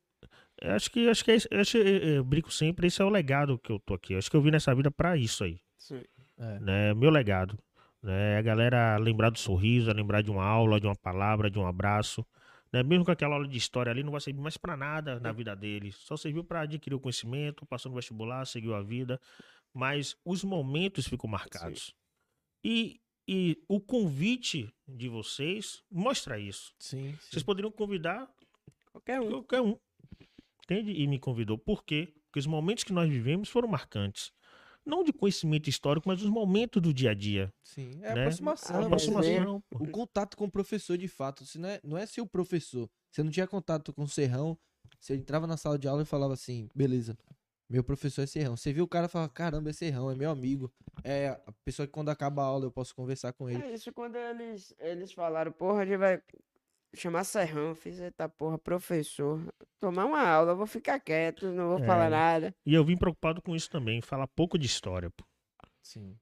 [0.61, 3.59] eu Acho que acho que é eu, acho- eu- brinco sempre, esse é o legado
[3.59, 4.15] que eu tô aqui.
[4.17, 6.03] Acho que eu vim nessa vida pra isso aí, Sim.
[6.39, 6.59] É.
[6.61, 6.95] né?
[6.95, 7.57] Meu legado,
[8.03, 8.39] né?
[8.39, 11.67] A galera lembrar do sorriso, é lembrar de uma aula, de uma palavra, de um
[11.67, 12.25] abraço,
[12.73, 12.83] né?
[12.83, 15.55] Mesmo com aquela aula de história ali, não vai servir mais pra nada na vida
[15.55, 15.93] dele.
[15.93, 19.21] Só serviu pra adquirir o conhecimento, passou no vestibular, seguiu a vida,
[19.75, 21.95] mas os momentos ficam marcados.
[22.65, 26.75] E e o convite de vocês mostra isso.
[26.77, 27.45] Sim, Vocês sim.
[27.45, 28.29] poderiam convidar
[28.93, 29.31] Qualquer um.
[29.31, 29.79] Qualquer um.
[30.65, 30.93] Entende?
[30.93, 31.57] E me convidou.
[31.59, 32.13] Por quê?
[32.27, 34.33] Porque os momentos que nós vivemos foram marcantes.
[34.85, 37.53] Não de conhecimento histórico, mas os momentos do dia a dia.
[37.63, 38.21] Sim, é né?
[38.23, 38.77] aproximação.
[38.77, 38.87] A né?
[38.87, 39.63] Aproximação.
[39.71, 42.91] O contato com o professor, de fato, se não, é, não é ser o professor.
[43.11, 44.59] Você não tinha contato com o Serrão,
[44.99, 47.17] você entrava na sala de aula e falava assim, beleza,
[47.69, 48.57] meu professor é Serrão.
[48.57, 50.73] Você viu o cara e falava, caramba, é Serrão, é meu amigo.
[51.03, 53.63] É a pessoa que quando acaba a aula eu posso conversar com ele.
[53.63, 56.21] É isso quando eles, eles falaram, porra, a gente vai
[56.95, 57.69] chamar Serrão.
[57.71, 59.41] Eu fiz, eita porra, professor.
[59.81, 61.87] Tomar uma aula, eu vou ficar quieto, não vou É.
[61.87, 62.55] falar nada.
[62.65, 65.11] E eu vim preocupado com isso também, falar pouco de história.
[65.11, 65.25] pô.
[65.83, 66.17] Sim.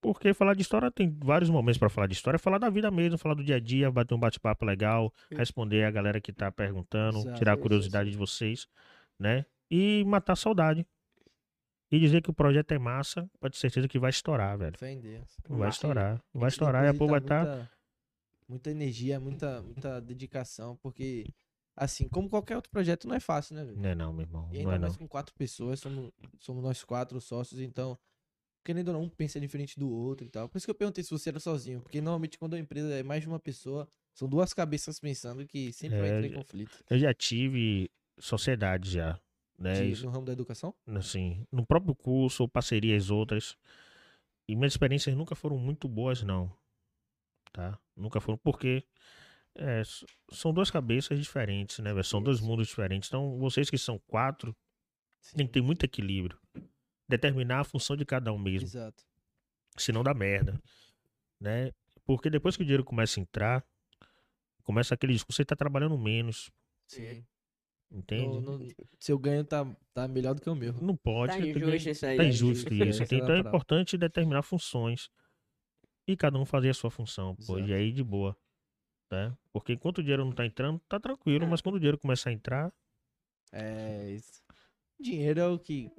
[0.00, 2.38] Porque falar de história tem vários momentos pra falar de história.
[2.38, 5.34] Falar da vida mesmo, falar do dia a dia, bater um bate-papo legal, Sim.
[5.36, 8.68] responder a galera que tá perguntando, Exato, tirar a isso, curiosidade de vocês,
[9.18, 9.44] né?
[9.70, 10.86] E matar a saudade.
[11.90, 14.76] E dizer que o projeto é massa, pode ter certeza que vai estourar, velho.
[15.48, 16.20] Vai estourar.
[16.34, 17.70] Vai gente estourar e a povo vai deposita estar.
[18.48, 21.26] Muita, energia, muita, muita dedicação, porque,
[21.74, 23.78] assim, como qualquer outro projeto, não é fácil, né, velho?
[23.78, 24.48] Não é não, meu irmão.
[24.52, 24.82] E ainda é não.
[24.82, 27.98] mais com quatro pessoas, somos, somos nós quatro sócios, então,
[28.64, 30.48] querendo ou não, um pensa diferente do outro e tal.
[30.48, 33.02] Por isso que eu perguntei se você era sozinho, porque normalmente quando a empresa é
[33.02, 36.84] mais de uma pessoa, são duas cabeças pensando que sempre vai É, entrar em conflito.
[36.90, 39.20] Eu já tive sociedade já,
[39.58, 39.90] né?
[39.90, 40.74] De- no ramo da educação?
[40.88, 43.56] assim, no próprio curso, ou parcerias outras.
[44.48, 46.50] E minhas experiências nunca foram muito boas, não.
[47.52, 47.78] Tá?
[47.96, 48.84] Nunca foram, porque
[49.54, 49.82] é,
[50.30, 51.90] são duas cabeças diferentes, né?
[52.02, 53.08] São dois mundos diferentes.
[53.08, 54.52] Então, vocês que são quatro,
[55.34, 56.38] tem Sim, que ter muito equilíbrio.
[57.08, 58.66] Determinar a função de cada um mesmo.
[58.68, 59.04] Exato.
[59.78, 60.60] senão dá merda,
[61.40, 61.70] né?
[62.04, 63.64] Porque depois que o dinheiro começa a entrar,
[64.62, 66.50] começa aquele discurso, você tá trabalhando menos,
[66.86, 67.24] Sim.
[67.90, 68.40] entende?
[68.40, 68.66] No- no-
[68.98, 70.72] seu ganho tá, tá melhor do que o meu.
[70.74, 71.32] Não pode.
[71.34, 72.16] Tá tem- injusto isso aí.
[72.16, 72.28] Tá né?
[72.28, 73.02] injusto isso.
[73.02, 75.10] é Então é importante determinar funções.
[76.06, 77.58] E cada um fazer a sua função, pô.
[77.58, 78.36] E aí de boa.
[79.10, 79.36] Né?
[79.52, 81.46] Porque enquanto o dinheiro não tá entrando, tá tranquilo.
[81.46, 82.72] Mas quando o dinheiro começa a entrar,
[83.52, 84.42] É isso.
[84.98, 85.90] Dinheiro é o que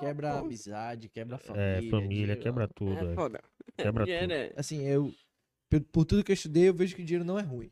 [0.00, 1.62] quebra a amizade, quebra a família.
[1.78, 2.96] é família, dinheiro- quebra tudo.
[3.08, 3.14] É é.
[3.14, 3.40] foda.
[3.94, 4.34] Quebra Dinheiro tudo.
[4.34, 5.12] é- Assim, eu.
[5.70, 7.70] Por, por tudo que eu estudei, eu vejo que o dinheiro não é ruim.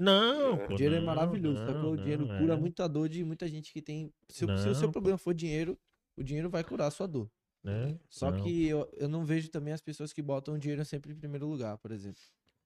[0.00, 1.92] Não, O pô, O dinheiro é não, maravilhoso, não, sacou?
[1.92, 2.56] O dinheiro não, cura é.
[2.56, 4.12] muita dor de muita gente que tem.
[4.28, 5.78] Se, o- se o seu Não, problema for dinheiro,
[6.16, 7.28] o dinheiro vai curar a sua dor.
[7.62, 7.98] Né?
[8.08, 8.42] Só Não.
[8.42, 11.46] que eu, eu não vejo também as pessoas que botam o dinheiro sempre em primeiro
[11.46, 12.20] lugar, por exemplo.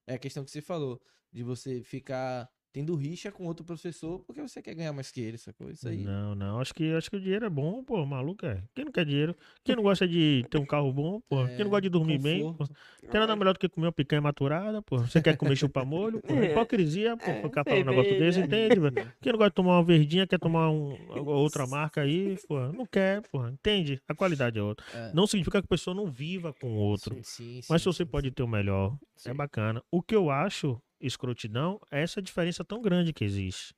[0.07, 1.01] É a questão que você falou,
[1.33, 5.37] de você ficar tendo rixa com outro professor porque você quer ganhar mais que ele,
[5.37, 5.71] sacou?
[5.71, 5.99] Isso aí.
[5.99, 6.59] Não, não.
[6.61, 8.05] Acho que, acho que o dinheiro é bom, pô.
[8.07, 8.63] Maluco é.
[8.75, 9.37] Quem não quer dinheiro?
[9.63, 11.45] Quem não gosta de ter um carro bom, pô?
[11.47, 12.49] Quem É, não gosta de dormir bem, pô?
[12.53, 12.75] conforto.
[13.11, 14.99] Tem nada melhor do que comer uma picanha maturada, pô.
[14.99, 16.33] Você quer comer chupa-molho, pô?
[16.43, 16.53] É.
[16.53, 17.31] Hipocrisia, pô.
[17.31, 18.67] É, Ficar falando um negócio desse, cerveja.
[18.67, 19.13] entende, velho?
[19.21, 20.97] Quem não gosta de tomar uma verdinha, quer tomar um,
[21.27, 22.59] outra marca aí, pô.
[22.73, 23.47] Não quer, pô.
[23.49, 24.01] Entende?
[24.09, 24.85] A qualidade é outra.
[24.95, 25.13] É.
[25.13, 27.15] Não significa que a pessoa não viva com o outro.
[27.17, 28.97] Sim, sim, Mas se sim, você pode ter o melhor,
[29.27, 29.83] é bacana.
[29.91, 33.75] O que eu acho escrotidão é essa diferença tão grande que existe.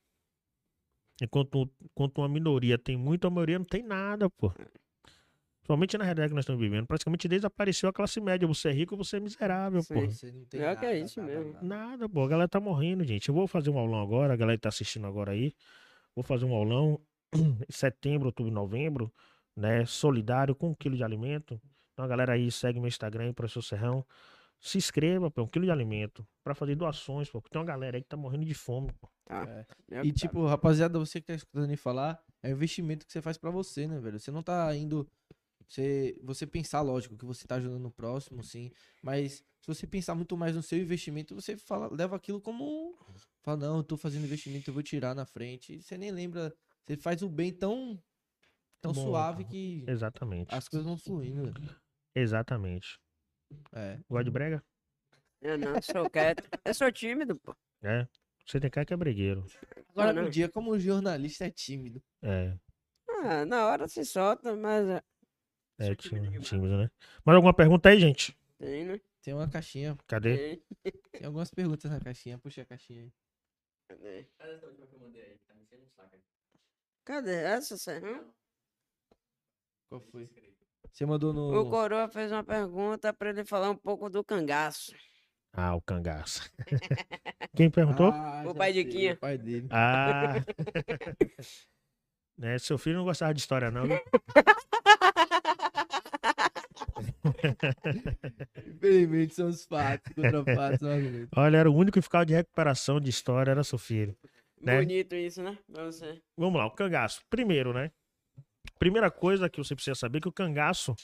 [1.22, 4.52] Enquanto, enquanto uma minoria tem muito, a maioria não tem nada, pô.
[5.64, 6.86] Principalmente na realidade que nós estamos vivendo.
[6.86, 8.46] Praticamente desapareceu a classe média.
[8.46, 10.00] Você é rico, você é miserável, pô.
[10.02, 11.52] Você não tem Pior que é nada, isso nada, mesmo.
[11.54, 11.66] nada.
[11.66, 12.22] Nada, pô.
[12.22, 13.28] A galera tá morrendo, gente.
[13.28, 15.54] Eu vou fazer um aulão agora, a galera que tá assistindo agora aí.
[16.14, 17.00] Vou fazer um aulão
[17.34, 19.10] em setembro, outubro, novembro,
[19.56, 19.86] né?
[19.86, 21.58] Solidário com um quilo de alimento.
[21.92, 24.04] Então a galera aí segue meu Instagram, professor Serrão.
[24.64, 26.26] Se inscreva, pô, um quilo de alimento.
[26.42, 27.38] Pra fazer doações, pô.
[27.38, 29.10] Porque tem uma galera aí que tá morrendo de fome, pô.
[29.28, 29.66] É
[30.02, 30.20] E tá.
[30.20, 33.50] tipo, rapaziada, você que tá escutando e falar, é um investimento que você faz pra
[33.50, 34.18] você, né, velho?
[34.18, 35.06] Você não tá indo.
[35.68, 38.70] Você, você pensar, lógico, que você tá ajudando o próximo, sim.
[39.02, 42.96] Mas se você pensar muito mais no seu investimento, você fala, leva aquilo como.
[43.42, 45.82] Fala, não, eu tô fazendo investimento, eu vou tirar na frente.
[45.82, 46.54] Você nem lembra.
[46.86, 48.02] Você faz o bem tão.
[48.80, 50.54] Tão Bom, suave que Exatamente.
[50.54, 51.52] as coisas vão fluindo.
[51.52, 51.76] velho.
[52.14, 52.98] Exatamente.
[53.72, 53.98] É.
[54.08, 54.64] Gosta de brega?
[55.40, 56.42] Eu não, sou quieto.
[56.64, 57.54] Eu sou tímido, pô.
[57.82, 58.06] É.
[58.46, 59.44] Você tem cara que é bregueiro.
[59.90, 62.02] Agora, no dia, como um jornalista é tímido.
[62.22, 62.56] É.
[63.08, 65.02] Ah, na hora se solta, mas é,
[65.78, 66.90] É tímido, tímido, né?
[67.24, 68.36] Mais alguma pergunta aí, gente?
[68.58, 69.00] tem, né?
[69.22, 69.96] Tem uma caixinha.
[70.06, 70.36] Cadê?
[70.82, 70.92] Tem.
[71.12, 72.38] Tem algumas perguntas na caixinha.
[72.38, 73.12] Puxa a caixinha aí.
[73.88, 74.26] Cadê?
[77.04, 78.34] Cadê essa, Serrão?
[79.88, 80.28] Qual foi?
[80.94, 81.70] Você mandou O no.
[81.70, 84.94] Coroa fez uma pergunta pra ele falar um pouco do cangaço.
[85.52, 86.48] Ah, o cangaço.
[87.56, 88.12] Quem perguntou?
[88.12, 89.14] Ah, O pai de Quinha.
[89.14, 89.66] O pai dele.
[89.70, 90.34] Ah.
[92.38, 93.98] né, seu filho não gostava de história, não, viu?
[98.64, 100.12] Infelizmente são os fatos.
[101.36, 104.16] Olha, era o único que ficava de recuperação de história, era seu filho.
[104.60, 104.78] Né?
[104.78, 105.58] Bonito isso, né?
[105.72, 106.22] Pra você.
[106.36, 107.20] Vamos lá, o cangaço.
[107.28, 107.90] Primeiro, né?
[108.84, 110.94] Primeira coisa que você precisa saber é que o cangaço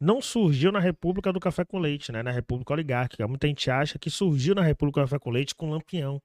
[0.00, 2.22] não surgiu na República do Café com Leite, né?
[2.22, 3.28] Na República Oligárquica.
[3.28, 6.22] Muita gente acha que surgiu na República do Café com Leite com Lampião.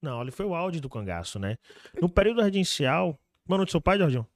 [0.00, 1.58] Não, ele foi o áudio do cangaço, né?
[2.00, 3.20] No período residencial.
[3.46, 4.26] Mano de seu pai, Jorginho?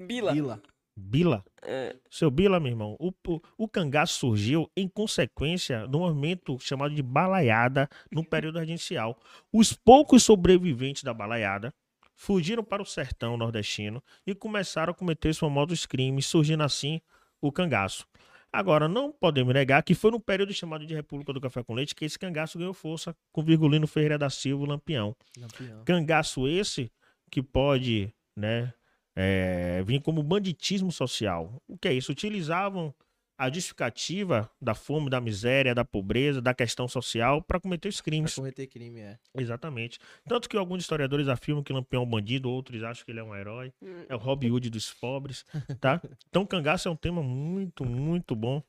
[0.00, 0.32] Bila.
[0.32, 0.62] Vila.
[0.96, 1.44] Bila.
[1.60, 6.94] É, Seu Bila, meu irmão, o, o, o cangaço surgiu em consequência do movimento chamado
[6.94, 9.18] de balaiada no período residencial.
[9.52, 11.74] Os poucos sobreviventes da balaiada
[12.18, 17.00] fugiram para o sertão nordestino e começaram a cometer os famosos crimes, surgindo assim
[17.40, 18.06] o cangaço.
[18.52, 21.94] Agora, não podemos negar que foi no período chamado de República do Café com Leite
[21.94, 25.84] que esse cangaço ganhou força com Virgulino Ferreira da Silva, Lampião Lampião.
[25.84, 26.90] cangaço esse
[27.30, 28.74] que pode, né,
[29.14, 31.62] é, vir como banditismo social.
[31.68, 32.10] O que é isso?
[32.10, 32.92] Utilizavam
[33.38, 38.04] a justificativa da fome, da miséria, da pobreza, da questão social para cometer os Pra
[38.04, 38.34] crimes.
[38.34, 39.18] cometer crime, é.
[39.36, 40.00] Exatamente.
[40.26, 43.22] Tanto que alguns historiadores afirmam que Lampião é um bandido, outros acham que ele é
[43.22, 43.72] um herói.
[44.08, 45.44] É o Robin Hood dos pobres,
[45.80, 46.00] tá?
[46.28, 48.60] Então, cangaço é um tema muito, muito bom.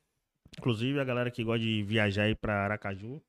[0.57, 3.21] Inclusive, a galera que gosta de viajar aí para Aracaju,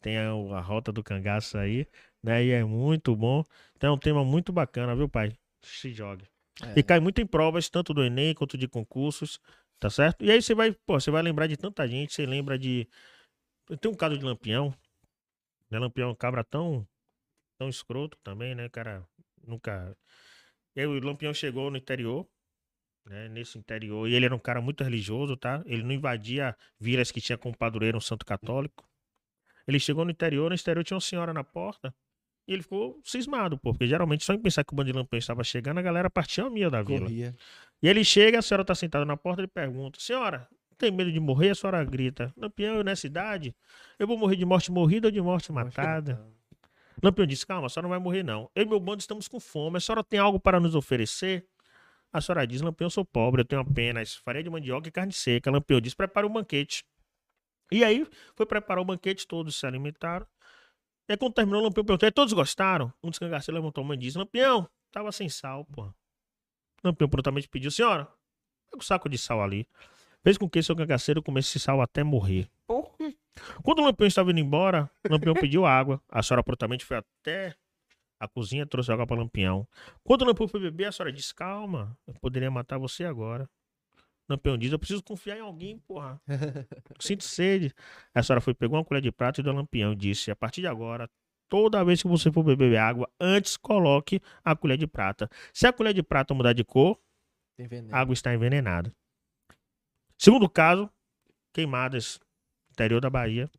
[0.00, 1.86] tem a, a rota do cangaço aí,
[2.22, 2.44] né?
[2.44, 3.42] E é muito bom.
[3.76, 5.32] Então, é um tema muito bacana, viu, pai?
[5.62, 6.24] Se jogue.
[6.62, 6.78] É.
[6.78, 9.38] E cai muito em provas, tanto do Enem quanto de concursos,
[9.78, 10.24] tá certo?
[10.24, 12.88] E aí você vai, pô, você vai lembrar de tanta gente, você lembra de.
[13.80, 14.74] Tem um caso de Lampião,
[15.70, 15.78] né?
[15.78, 16.86] Lampião é um cabra tão,
[17.58, 19.06] tão escroto também, né, cara?
[19.46, 19.96] Nunca.
[20.74, 22.26] E aí o Lampião chegou no interior,
[23.06, 23.28] né?
[23.28, 25.62] Nesse interior, e ele era um cara muito religioso, tá?
[25.66, 28.88] Ele não invadia vilas que tinha como padroeiro um santo católico.
[29.66, 31.94] Ele chegou no interior, no exterior tinha uma senhora na porta.
[32.48, 35.18] E ele ficou cismado, pô, porque geralmente só em pensar que o bando de Lampião
[35.18, 37.00] estava chegando, a galera partia a mia da vila.
[37.00, 37.36] Corria.
[37.82, 40.48] E ele chega, a senhora tá sentada na porta, ele pergunta: Senhora,
[40.78, 41.50] tem medo de morrer?
[41.50, 43.54] A senhora grita: Lampião, eu nessa idade,
[43.98, 46.26] eu vou morrer de morte morrida ou de morte matada?
[47.02, 48.50] Lampião disse: Calma, a senhora não vai morrer, não.
[48.54, 49.76] Eu e meu bando estamos com fome.
[49.76, 51.46] A senhora tem algo para nos oferecer?
[52.10, 55.12] A senhora diz: Lampião, eu sou pobre, eu tenho apenas farinha de mandioca e carne
[55.12, 55.50] seca.
[55.50, 56.82] Lampião diz: Prepare um banquete.
[57.70, 60.26] E aí foi preparar o banquete, todos se alimentaram.
[61.08, 62.92] E aí, quando terminou, o Lampião perguntou: "E todos gostaram?
[63.02, 65.94] Um dos cangaceiros levantou a mão e disse: Lampião, tava sem sal, porra.
[66.84, 68.04] Lampião prontamente pediu: Senhora,
[68.70, 69.66] pega o saco de sal ali.
[70.22, 72.48] Fez com que seu cangaceiro comesse esse sal até morrer.
[72.66, 73.14] porra.
[73.62, 76.02] Quando o Lampião estava indo embora, o Lampião pediu água.
[76.08, 77.54] A senhora prontamente foi até
[78.20, 79.66] a cozinha e trouxe água para o Lampião.
[80.02, 83.48] Quando o Lampião foi beber, a senhora disse: Calma, eu poderia matar você agora.
[84.28, 86.20] Lampião diz, eu preciso confiar em alguém, porra.
[87.00, 87.74] Sinto sede.
[88.14, 90.60] A senhora foi, pegou uma colher de prata e deu Lampião e disse, a partir
[90.60, 91.08] de agora,
[91.48, 95.30] toda vez que você for beber água, antes coloque a colher de prata.
[95.52, 97.00] Se a colher de prata mudar de cor,
[97.90, 98.94] a água está envenenada.
[100.18, 100.90] Segundo caso,
[101.52, 102.20] queimadas,
[102.70, 103.50] interior da Bahia.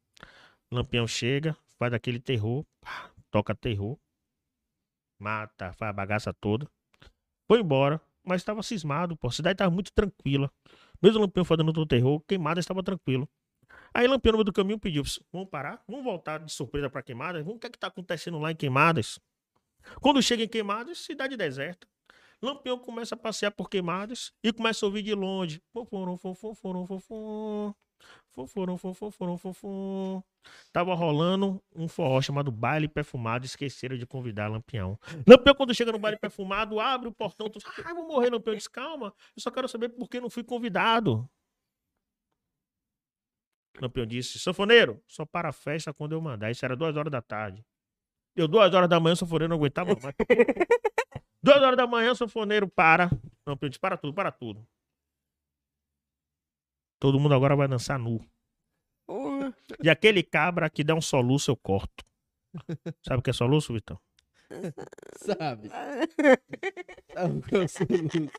[0.72, 3.98] Lampião chega, faz aquele terror, pá, toca terror,
[5.18, 6.70] mata, faz a bagaça toda.
[7.48, 9.28] Foi embora, mas estava cismado, pô.
[9.28, 10.52] A cidade estava muito tranquila.
[11.02, 13.28] Mesmo o Lampião fazendo todo o terror, queimada estava tranquilo.
[13.94, 15.84] Aí Lampião no meio do caminho pediu, vamos parar?
[15.88, 17.44] Vamos voltar de surpresa para Queimadas?
[17.44, 19.20] Vamos, o que é que tá acontecendo lá em Queimadas?
[20.02, 21.88] Quando chega em Queimadas, cidade deserta.
[22.42, 25.62] Lampião começa a passear por Queimadas e começa a ouvir de longe.
[25.74, 27.74] Foforom, foforom, foforom.
[28.30, 30.24] Foforom, foforom, foforom.
[30.72, 33.46] Tava rolando um forró chamado Baile Perfumado.
[33.46, 34.98] Esqueceram de convidar Lampião.
[35.28, 37.50] Lampião, quando chega no baile perfumado, abre o portão.
[37.50, 38.56] Tu, ah, vou morrer, Lampião.
[38.56, 39.14] Diz, calma.
[39.36, 41.30] Eu só quero saber por que não fui convidado.
[43.82, 46.52] Lampião disse, sanfoneiro, só para a festa quando eu mandar.
[46.52, 47.66] Isso era duas horas da tarde.
[48.36, 50.16] Deu duas horas da manhã, o sanfoneiro não aguentava mais.
[51.42, 53.10] duas horas da manhã, o sanfoneiro para.
[53.46, 54.66] Lampião disse, para tudo, para tudo.
[57.00, 58.20] Todo mundo agora vai dançar nu.
[59.08, 59.56] Porra.
[59.82, 62.04] E aquele cabra que dá um soluço, eu corto.
[63.02, 64.00] Sabe o que é soluço, Vitão?
[65.16, 65.70] Sabe?
[65.70, 68.32] Sabe qual é o soluço?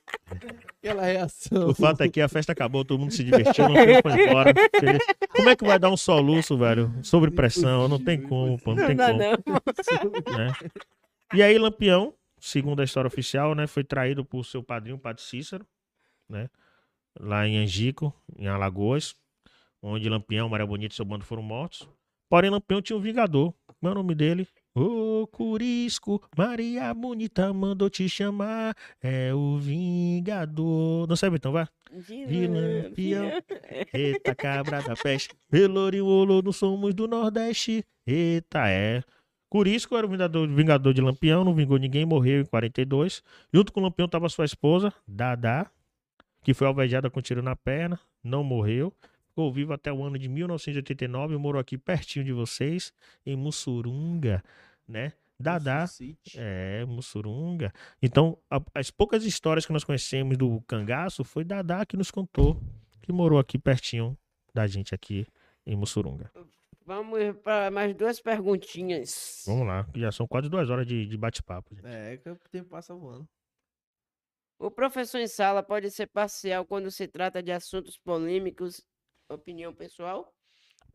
[0.79, 1.69] Aquela reação.
[1.69, 4.53] O fato é que a festa acabou, todo mundo se divertiu, não foi embora.
[4.55, 6.93] Porque Como é que vai dar um soluço, velho?
[7.03, 9.19] Sobre pressão, não tem como, pô, não tem como.
[9.19, 10.39] não.
[10.39, 10.53] né?
[11.33, 15.23] E aí, Lampião, segundo a história oficial, né, foi traído por seu padrinho, o Padre
[15.23, 15.65] Cícero,
[16.29, 16.49] né?
[17.23, 19.15] Lá em Angico, em Alagoas,
[19.83, 21.87] onde Lampião, Maria Bonita e seu bando foram mortos.
[22.31, 23.53] Porém, Lampião tinha um vingador.
[23.67, 24.49] Qual é o nome dele?
[24.75, 28.75] Ô Curisco, Maria Bonita mandou te chamar.
[29.03, 31.09] É o Vingador.
[31.09, 31.67] Não sabe então, vai?
[31.91, 33.25] De Lampião.
[33.25, 33.43] Lampião.
[33.93, 35.35] Eita, cabra da peste.
[35.51, 37.85] Pelourinho, olô, não somos do Nordeste.
[38.07, 39.03] Eita, é.
[39.49, 43.21] Curisco era o vingador, vingador de Lampião, não vingou ninguém, morreu em 42.
[43.53, 45.69] Junto com o Lampião estava sua esposa, Dadá,
[46.43, 48.93] que foi alvejada com tiro na perna, não morreu.
[49.29, 52.93] Ficou vivo até o ano de 1989, morou aqui pertinho de vocês,
[53.25, 54.43] em Mussurunga,
[54.87, 55.13] né?
[55.39, 55.87] Dadá,
[56.37, 57.73] é, Mussurunga.
[58.03, 62.61] Então, a- as poucas histórias que nós conhecemos do cangaço foi Dadá que nos contou,
[63.01, 64.19] que morou aqui pertinho
[64.53, 65.27] da gente aqui
[65.65, 66.31] em Mussurunga.
[66.85, 69.45] Vamos para mais duas perguntinhas.
[69.47, 71.75] Vamos lá, já são quase duas horas de, de bate-papo.
[71.85, 73.27] É, que o tempo passa voando.
[74.61, 78.87] O professor em sala pode ser parcial quando se trata de assuntos polêmicos.
[79.27, 80.35] Opinião pessoal?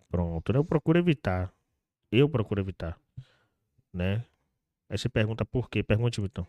[0.07, 0.59] Pronto, né?
[0.59, 1.51] eu procuro evitar.
[2.11, 2.95] Eu procuro evitar,
[3.91, 4.23] né?
[4.87, 5.81] Aí você pergunta por quê?
[5.81, 6.45] Pergunte, Vitão.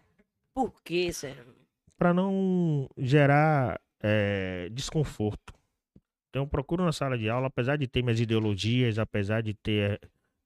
[0.53, 1.57] Por quê, Sérgio?
[1.97, 5.55] Para não gerar eh, desconforto.
[6.29, 9.99] Então, eu procuro na sala de aula, apesar de ter minhas ideologias, apesar de ter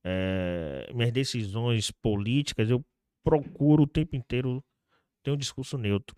[0.05, 2.81] eh, minhas decisões políticas, eu
[3.25, 4.63] procuro o tempo inteiro
[5.21, 6.15] ter um discurso neutro,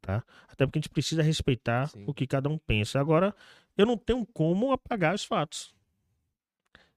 [0.00, 0.24] tá?
[0.48, 2.04] Até porque a gente precisa respeitar Sim.
[2.06, 3.00] o que cada um pensa.
[3.00, 3.34] Agora,
[3.76, 5.74] eu não tenho como apagar os fatos.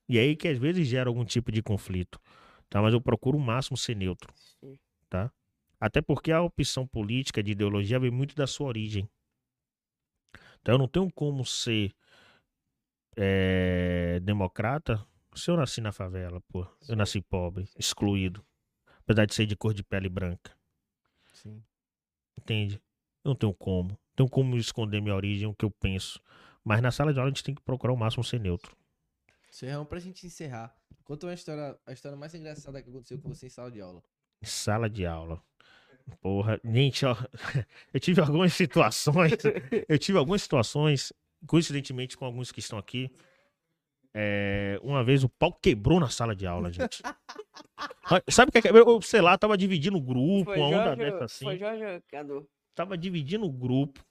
[0.08, 2.20] E é aí que às vezes gera algum tipo de conflito,
[2.70, 2.82] tá?
[2.82, 4.34] Mas eu procuro o máximo ser neutro.
[4.36, 4.78] Sim.
[5.84, 9.10] Até porque a opção política de ideologia vem muito da sua origem.
[10.62, 11.94] Então eu não tenho como ser
[13.18, 15.06] eh, democrata
[15.36, 16.66] se eu nasci na favela, pô.
[16.88, 18.46] Eu nasci pobre, excluído.
[19.02, 20.56] Apesar de ser de cor de pele branca.
[21.34, 21.62] Sim.
[22.38, 22.82] Entende?
[23.24, 23.90] Eu não tenho como.
[23.90, 26.22] Não tenho como esconder minha origem, o que eu penso.
[26.64, 28.76] Mas na sala de aula a gente tem que procurar o máximo ser neutro.
[29.50, 30.76] Serrão, pra gente encerrar.
[31.04, 34.02] Conta uma história, a história mais engraçada que aconteceu com você em sala de aula.
[34.42, 35.42] Sala de aula.
[36.22, 37.16] Porra, gente, ó,
[37.94, 39.34] eu tive algumas situações,
[39.88, 41.14] eu tive algumas situações,
[41.48, 43.10] coincidentemente com alguns que estão aqui.
[44.14, 47.02] É, uma vez o pau quebrou na sala de aula, gente.
[48.30, 48.62] Sabe o que é?
[48.62, 51.46] que- Eu, sei lá, tava dividindo o grupo, Foi uma onda Jorge, dessa assim.
[51.46, 52.48] foi Jorge Cadu.
[52.76, 54.04] Tava dividindo o grupo,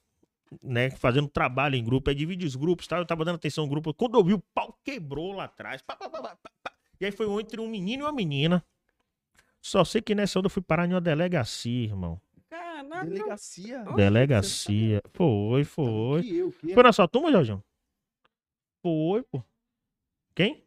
[0.62, 0.90] né?
[0.90, 2.98] Fazendo trabalho em grupo, aí divide os grupos, tá?
[2.98, 3.92] Eu tava dando atenção ao grupo.
[3.94, 5.82] Quando eu vi, o pau quebrou lá atrás.
[5.82, 6.72] Pá, pá, pá, pá, pá, pá.
[7.00, 8.64] E aí foi um entre um menino e uma menina.
[9.60, 12.20] Só sei que nessa onda eu fui parar em uma delegacia, irmão.
[12.48, 13.10] Caralho.
[13.10, 13.84] Delegacia?
[13.96, 15.02] Delegacia.
[15.12, 16.22] Foi, foi.
[16.22, 17.62] Que que Foi na sua turma, Jorjão?
[18.82, 19.42] Foi, pô.
[20.34, 20.64] Quem?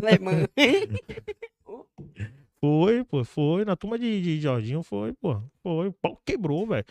[0.00, 0.34] Alemão.
[2.62, 3.64] Foi, pô, foi.
[3.64, 5.42] Na turma de, de Jorginho foi, pô.
[5.62, 5.88] Foi.
[5.88, 6.84] O pau quebrou, velho.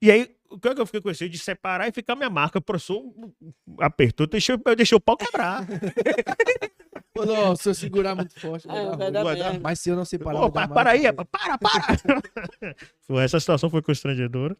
[0.00, 1.28] E aí, o que é que eu fiquei com esse?
[1.28, 2.58] De separar e ficar minha marca.
[2.58, 3.02] O professor
[3.78, 5.66] apertou, deixou, eu deixei o pau quebrar.
[7.12, 9.60] Pô, não, se eu segurar muito forte, vai Ah, dar vai dar Vai dar- merda.
[9.60, 12.74] Mas se eu não separar, Ô, vai dar pa- para aí, rapaz, para, para!
[13.02, 14.56] Foi, Essa situação foi constrangedora.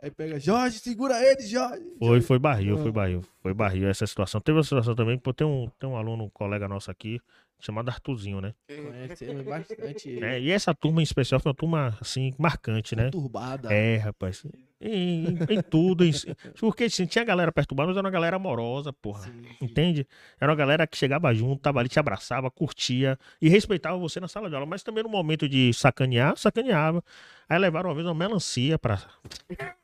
[0.00, 1.82] Aí pega, Jorge, segura ele, Jorge.
[1.98, 2.92] Foi, foi barril, foi Ah.
[2.92, 3.24] barril.
[3.42, 4.40] Foi barril essa situação.
[4.40, 7.20] Teve uma situação também, pô, tem um, tem um aluno, um colega nosso aqui,
[7.60, 8.54] chamado Arthurzinho, né?
[8.68, 10.24] Conhecemos bastante ele.
[10.24, 13.10] É, e essa turma em especial foi uma turma, assim, marcante, né?
[13.10, 13.72] Turbada.
[13.72, 14.44] É, rapaz.
[14.80, 16.04] Em, em- em tudo.
[16.04, 16.12] em-
[16.60, 19.22] porque assim, tinha galera perturbada, mas era uma galera amorosa, porra.
[19.24, 19.56] Sim, sim.
[19.64, 20.06] Entende?
[20.40, 24.28] Era uma galera que chegava junto, tava ali, te abraçava, curtia e respeitava você na
[24.28, 24.66] sala de aula.
[24.66, 27.02] Mas também no momento de sacanear, sacaneava.
[27.48, 29.02] Aí levaram uma vez uma melancia pra.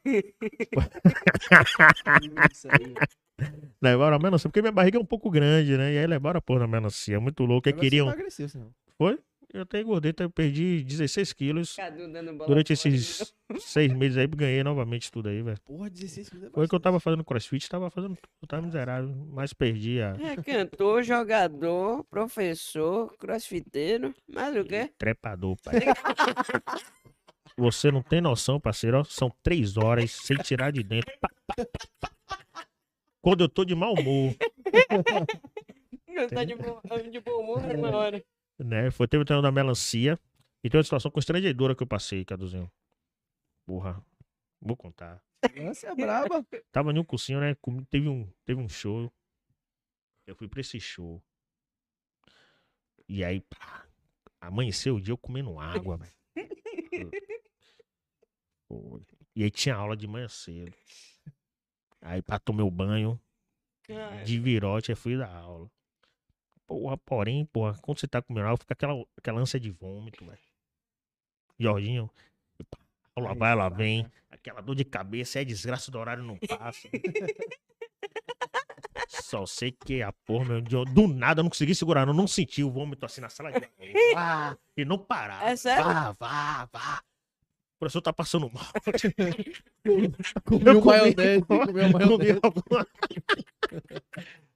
[2.53, 2.95] Isso aí.
[3.83, 5.93] Levaram a melancia, porque minha barriga é um pouco grande, né?
[5.93, 7.21] E aí levaram a porra da melancia.
[7.21, 7.69] Muito louco.
[7.69, 8.07] Aí Mas queriam.
[8.07, 8.73] emagreceu, senão.
[9.55, 11.77] Eu até engordei, até perdi 16 quilos.
[12.45, 15.61] Durante esses seis meses aí, ganhei novamente tudo aí, velho.
[15.65, 18.63] Porra, 16 quilos é Foi que eu tava fazendo crossfit, tava fazendo tudo, eu tava
[18.67, 24.91] miserável, mas perdi a É cantor, jogador, professor, crossfiteiro, mais o quê?
[24.99, 25.75] trepador, pai.
[27.57, 31.13] Você não tem noção, parceiro, ó, são três horas sem tirar de dentro.
[31.21, 31.67] Pá, pá, pá,
[32.01, 32.14] pá.
[33.25, 34.35] Quando eu tô de mau humor,
[36.07, 36.81] Não tá de bom,
[37.11, 38.25] de bom humor na hora.
[38.59, 38.91] né?
[38.91, 40.21] Foi teve o treino da melancia
[40.63, 42.71] e tem uma situação constrangedora que eu passei, Caduzinho.
[43.67, 44.05] Porra,
[44.61, 45.25] vou contar.
[45.57, 46.47] Nossa, é braba.
[46.71, 47.57] Tava em um cursinho, né?
[47.89, 49.11] Teve um, teve um show.
[50.27, 51.23] Eu fui pra esse show.
[53.09, 53.87] E aí, pá,
[54.39, 56.13] amanheceu o dia eu comendo água, velho.
[59.37, 60.73] E aí tinha aula de manhã cedo.
[62.05, 63.19] Aí, pá, tomei o banho
[64.25, 65.71] de virote, aí fui da aula.
[66.67, 70.39] Porra, porém, porra, quando você tá comendo água, fica aquela, aquela ânsia de vômito, velho.
[71.59, 72.11] Jorginho,
[73.17, 74.07] aula vai, ela vem.
[74.31, 76.89] Aquela dor de cabeça, é desgraça do horário, não passa.
[79.09, 82.63] Só sei que a porra, meu, do nada eu não consegui segurar, eu não senti
[82.63, 84.59] o vômito assim na sala de aula.
[84.77, 85.49] E não parava.
[85.49, 85.85] É sério?
[85.85, 87.03] Vá, vá, vá.
[87.85, 88.65] O professor tá passando mal.
[90.47, 92.41] Comeu maionese, comeu maionese.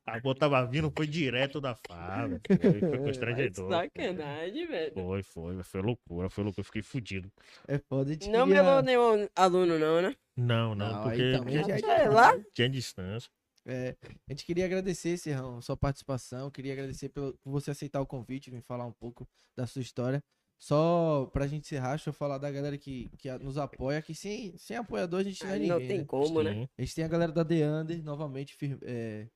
[0.06, 2.56] A boa tava vindo, foi direto da fábrica.
[2.56, 3.70] Foi, foi constrangedor.
[3.70, 4.94] Sacanagem, velho.
[4.94, 7.30] Foi, foi, foi loucura, foi loucura, eu fiquei fudido.
[7.66, 10.16] É foda, a gente Não melou nenhum aluno, não, né?
[10.34, 12.32] Não, não, Não, porque aí já é lá.
[12.54, 13.28] tinha distância.
[13.66, 13.94] É,
[14.26, 16.50] a gente queria agradecer, Serrão, sua participação.
[16.50, 20.24] Queria agradecer pelo, por você aceitar o convite, vir falar um pouco da sua história.
[20.58, 24.56] Só pra gente encerrar, deixa eu falar da galera que, que nos apoia, que sem,
[24.58, 25.68] sem apoiador a gente não é ninguém.
[25.70, 26.04] não tem né?
[26.04, 26.68] como, né?
[26.76, 29.28] A gente tem a galera da The Under, novamente, fir- é,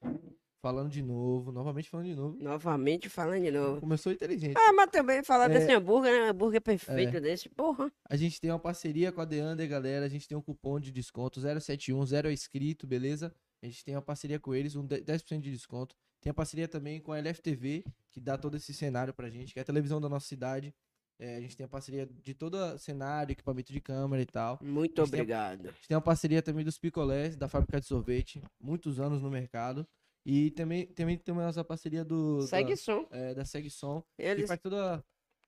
[0.60, 2.36] falando de novo, novamente falando de novo.
[2.42, 3.80] Novamente falando de novo.
[3.80, 4.54] Começou inteligente.
[4.56, 5.58] Ah, mas também falar É.
[5.60, 6.28] desse hambúrguer, né?
[6.30, 7.90] Hambúrguer perfeito desse, porra.
[8.08, 10.04] A gente tem uma parceria com a The Under, galera.
[10.06, 13.32] A gente tem um cupom de desconto 071, zero é escrito, beleza?
[13.62, 15.94] A gente tem uma parceria com eles, um 10% de desconto.
[16.20, 19.58] Tem a parceria também com a LFTV, que dá todo esse cenário pra gente, que
[19.60, 20.74] é a televisão da nossa cidade.
[21.18, 24.58] É, a gente tem a parceria de todo cenário, equipamento de câmera e tal.
[24.62, 25.68] Muito a- obrigado.
[25.68, 29.30] A gente tem uma parceria também dos picolés, da fábrica de sorvete, muitos anos no
[29.30, 29.86] mercado.
[30.24, 33.06] E também, também temos a parceria do, Segue da, som.
[33.10, 35.02] é, da Segue Som, que Eles, faz toda a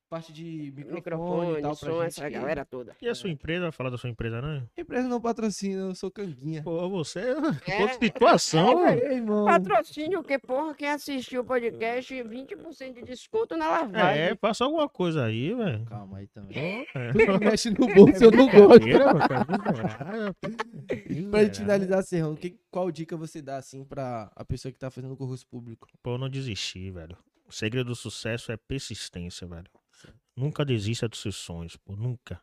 [0.09, 2.07] parte de microfone, microfone, e tal pra som, gente.
[2.07, 2.97] essa que- galera toda.
[3.03, 4.63] E a sua empresa, vai falar da sua empresa, né?
[4.77, 6.63] Empresa não patrocina, eu sou canguinha.
[6.63, 7.35] Pô, você é
[7.79, 8.87] É, outra situação.
[8.87, 9.45] é, Ei, irmão.
[9.47, 14.23] Patrocínio, que porra, quem assistiu o podcast, 20% de desconto na lavagem.
[14.23, 15.85] É, faça alguma coisa aí, velho.
[15.87, 16.87] Calma aí também.
[16.95, 17.13] É.
[17.41, 18.85] Mexe no bolso, eu não gosto.
[21.31, 24.91] Pra gente finalizar, Serrão, que, qual dica você dá, assim, pra a pessoa que tá
[24.91, 25.89] fazendo concurso público?
[26.03, 27.17] Pô, eu não desisti, velho.
[27.49, 29.67] O segredo do sucesso é persistência, velho.
[30.36, 31.94] Nunca desista dos seus sonhos, pô.
[31.97, 32.40] Nunca.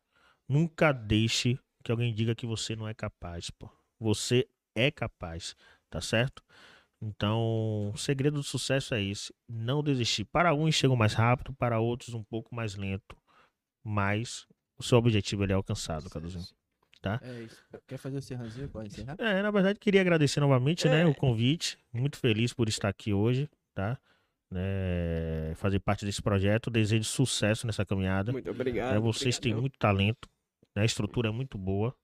[0.47, 3.69] Nunca deixe que alguém diga que você não é capaz, pô.
[3.99, 5.55] Você é capaz,
[5.89, 6.43] tá certo?
[7.01, 9.34] Então, o segredo do sucesso é esse.
[9.49, 10.23] Não desistir.
[10.26, 13.18] Para uns chegam mais rápido, para outros um pouco mais lento.
[13.84, 14.45] Mas
[14.77, 16.45] o seu objetivo ele é alcançado, Caduzinho.
[17.01, 17.19] Tá?
[17.23, 17.57] É isso.
[17.88, 18.69] Quer fazer o serrãozinho?
[18.69, 19.15] Pode encerrar?
[19.19, 21.05] É, na verdade, queria agradecer novamente, né, É.
[21.05, 21.80] o convite.
[21.91, 23.99] Muito feliz por estar aqui hoje, tá?
[24.52, 26.69] Né, fazer parte desse projeto.
[26.69, 28.32] Desejo sucesso nessa caminhada.
[28.32, 28.94] Muito obrigado.
[28.94, 29.61] Né, vocês têm obrigadão.
[29.61, 30.30] muito talento,
[30.76, 30.82] né?
[30.82, 31.95] A estrutura é muito boa,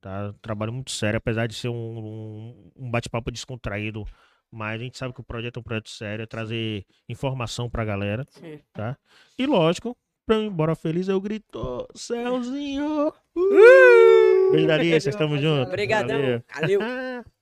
[0.00, 0.32] tá?
[0.40, 4.04] Trabalho muito sério, apesar de ser um, um, bate-papo descontraído.
[4.52, 7.84] Mas a gente sabe que o projeto é um projeto sério, é trazer informação pra
[7.84, 8.24] galera.
[8.30, 8.60] Sim.
[9.38, 9.96] E lógico,
[10.26, 13.12] pra eu ir embora feliz, eu grito, Céuzinho!
[14.52, 15.68] Beijo da Alice, estamos juntos.
[15.68, 16.42] Obrigadão.
[16.54, 16.80] Valeu.
[16.80, 17.24] Valeu.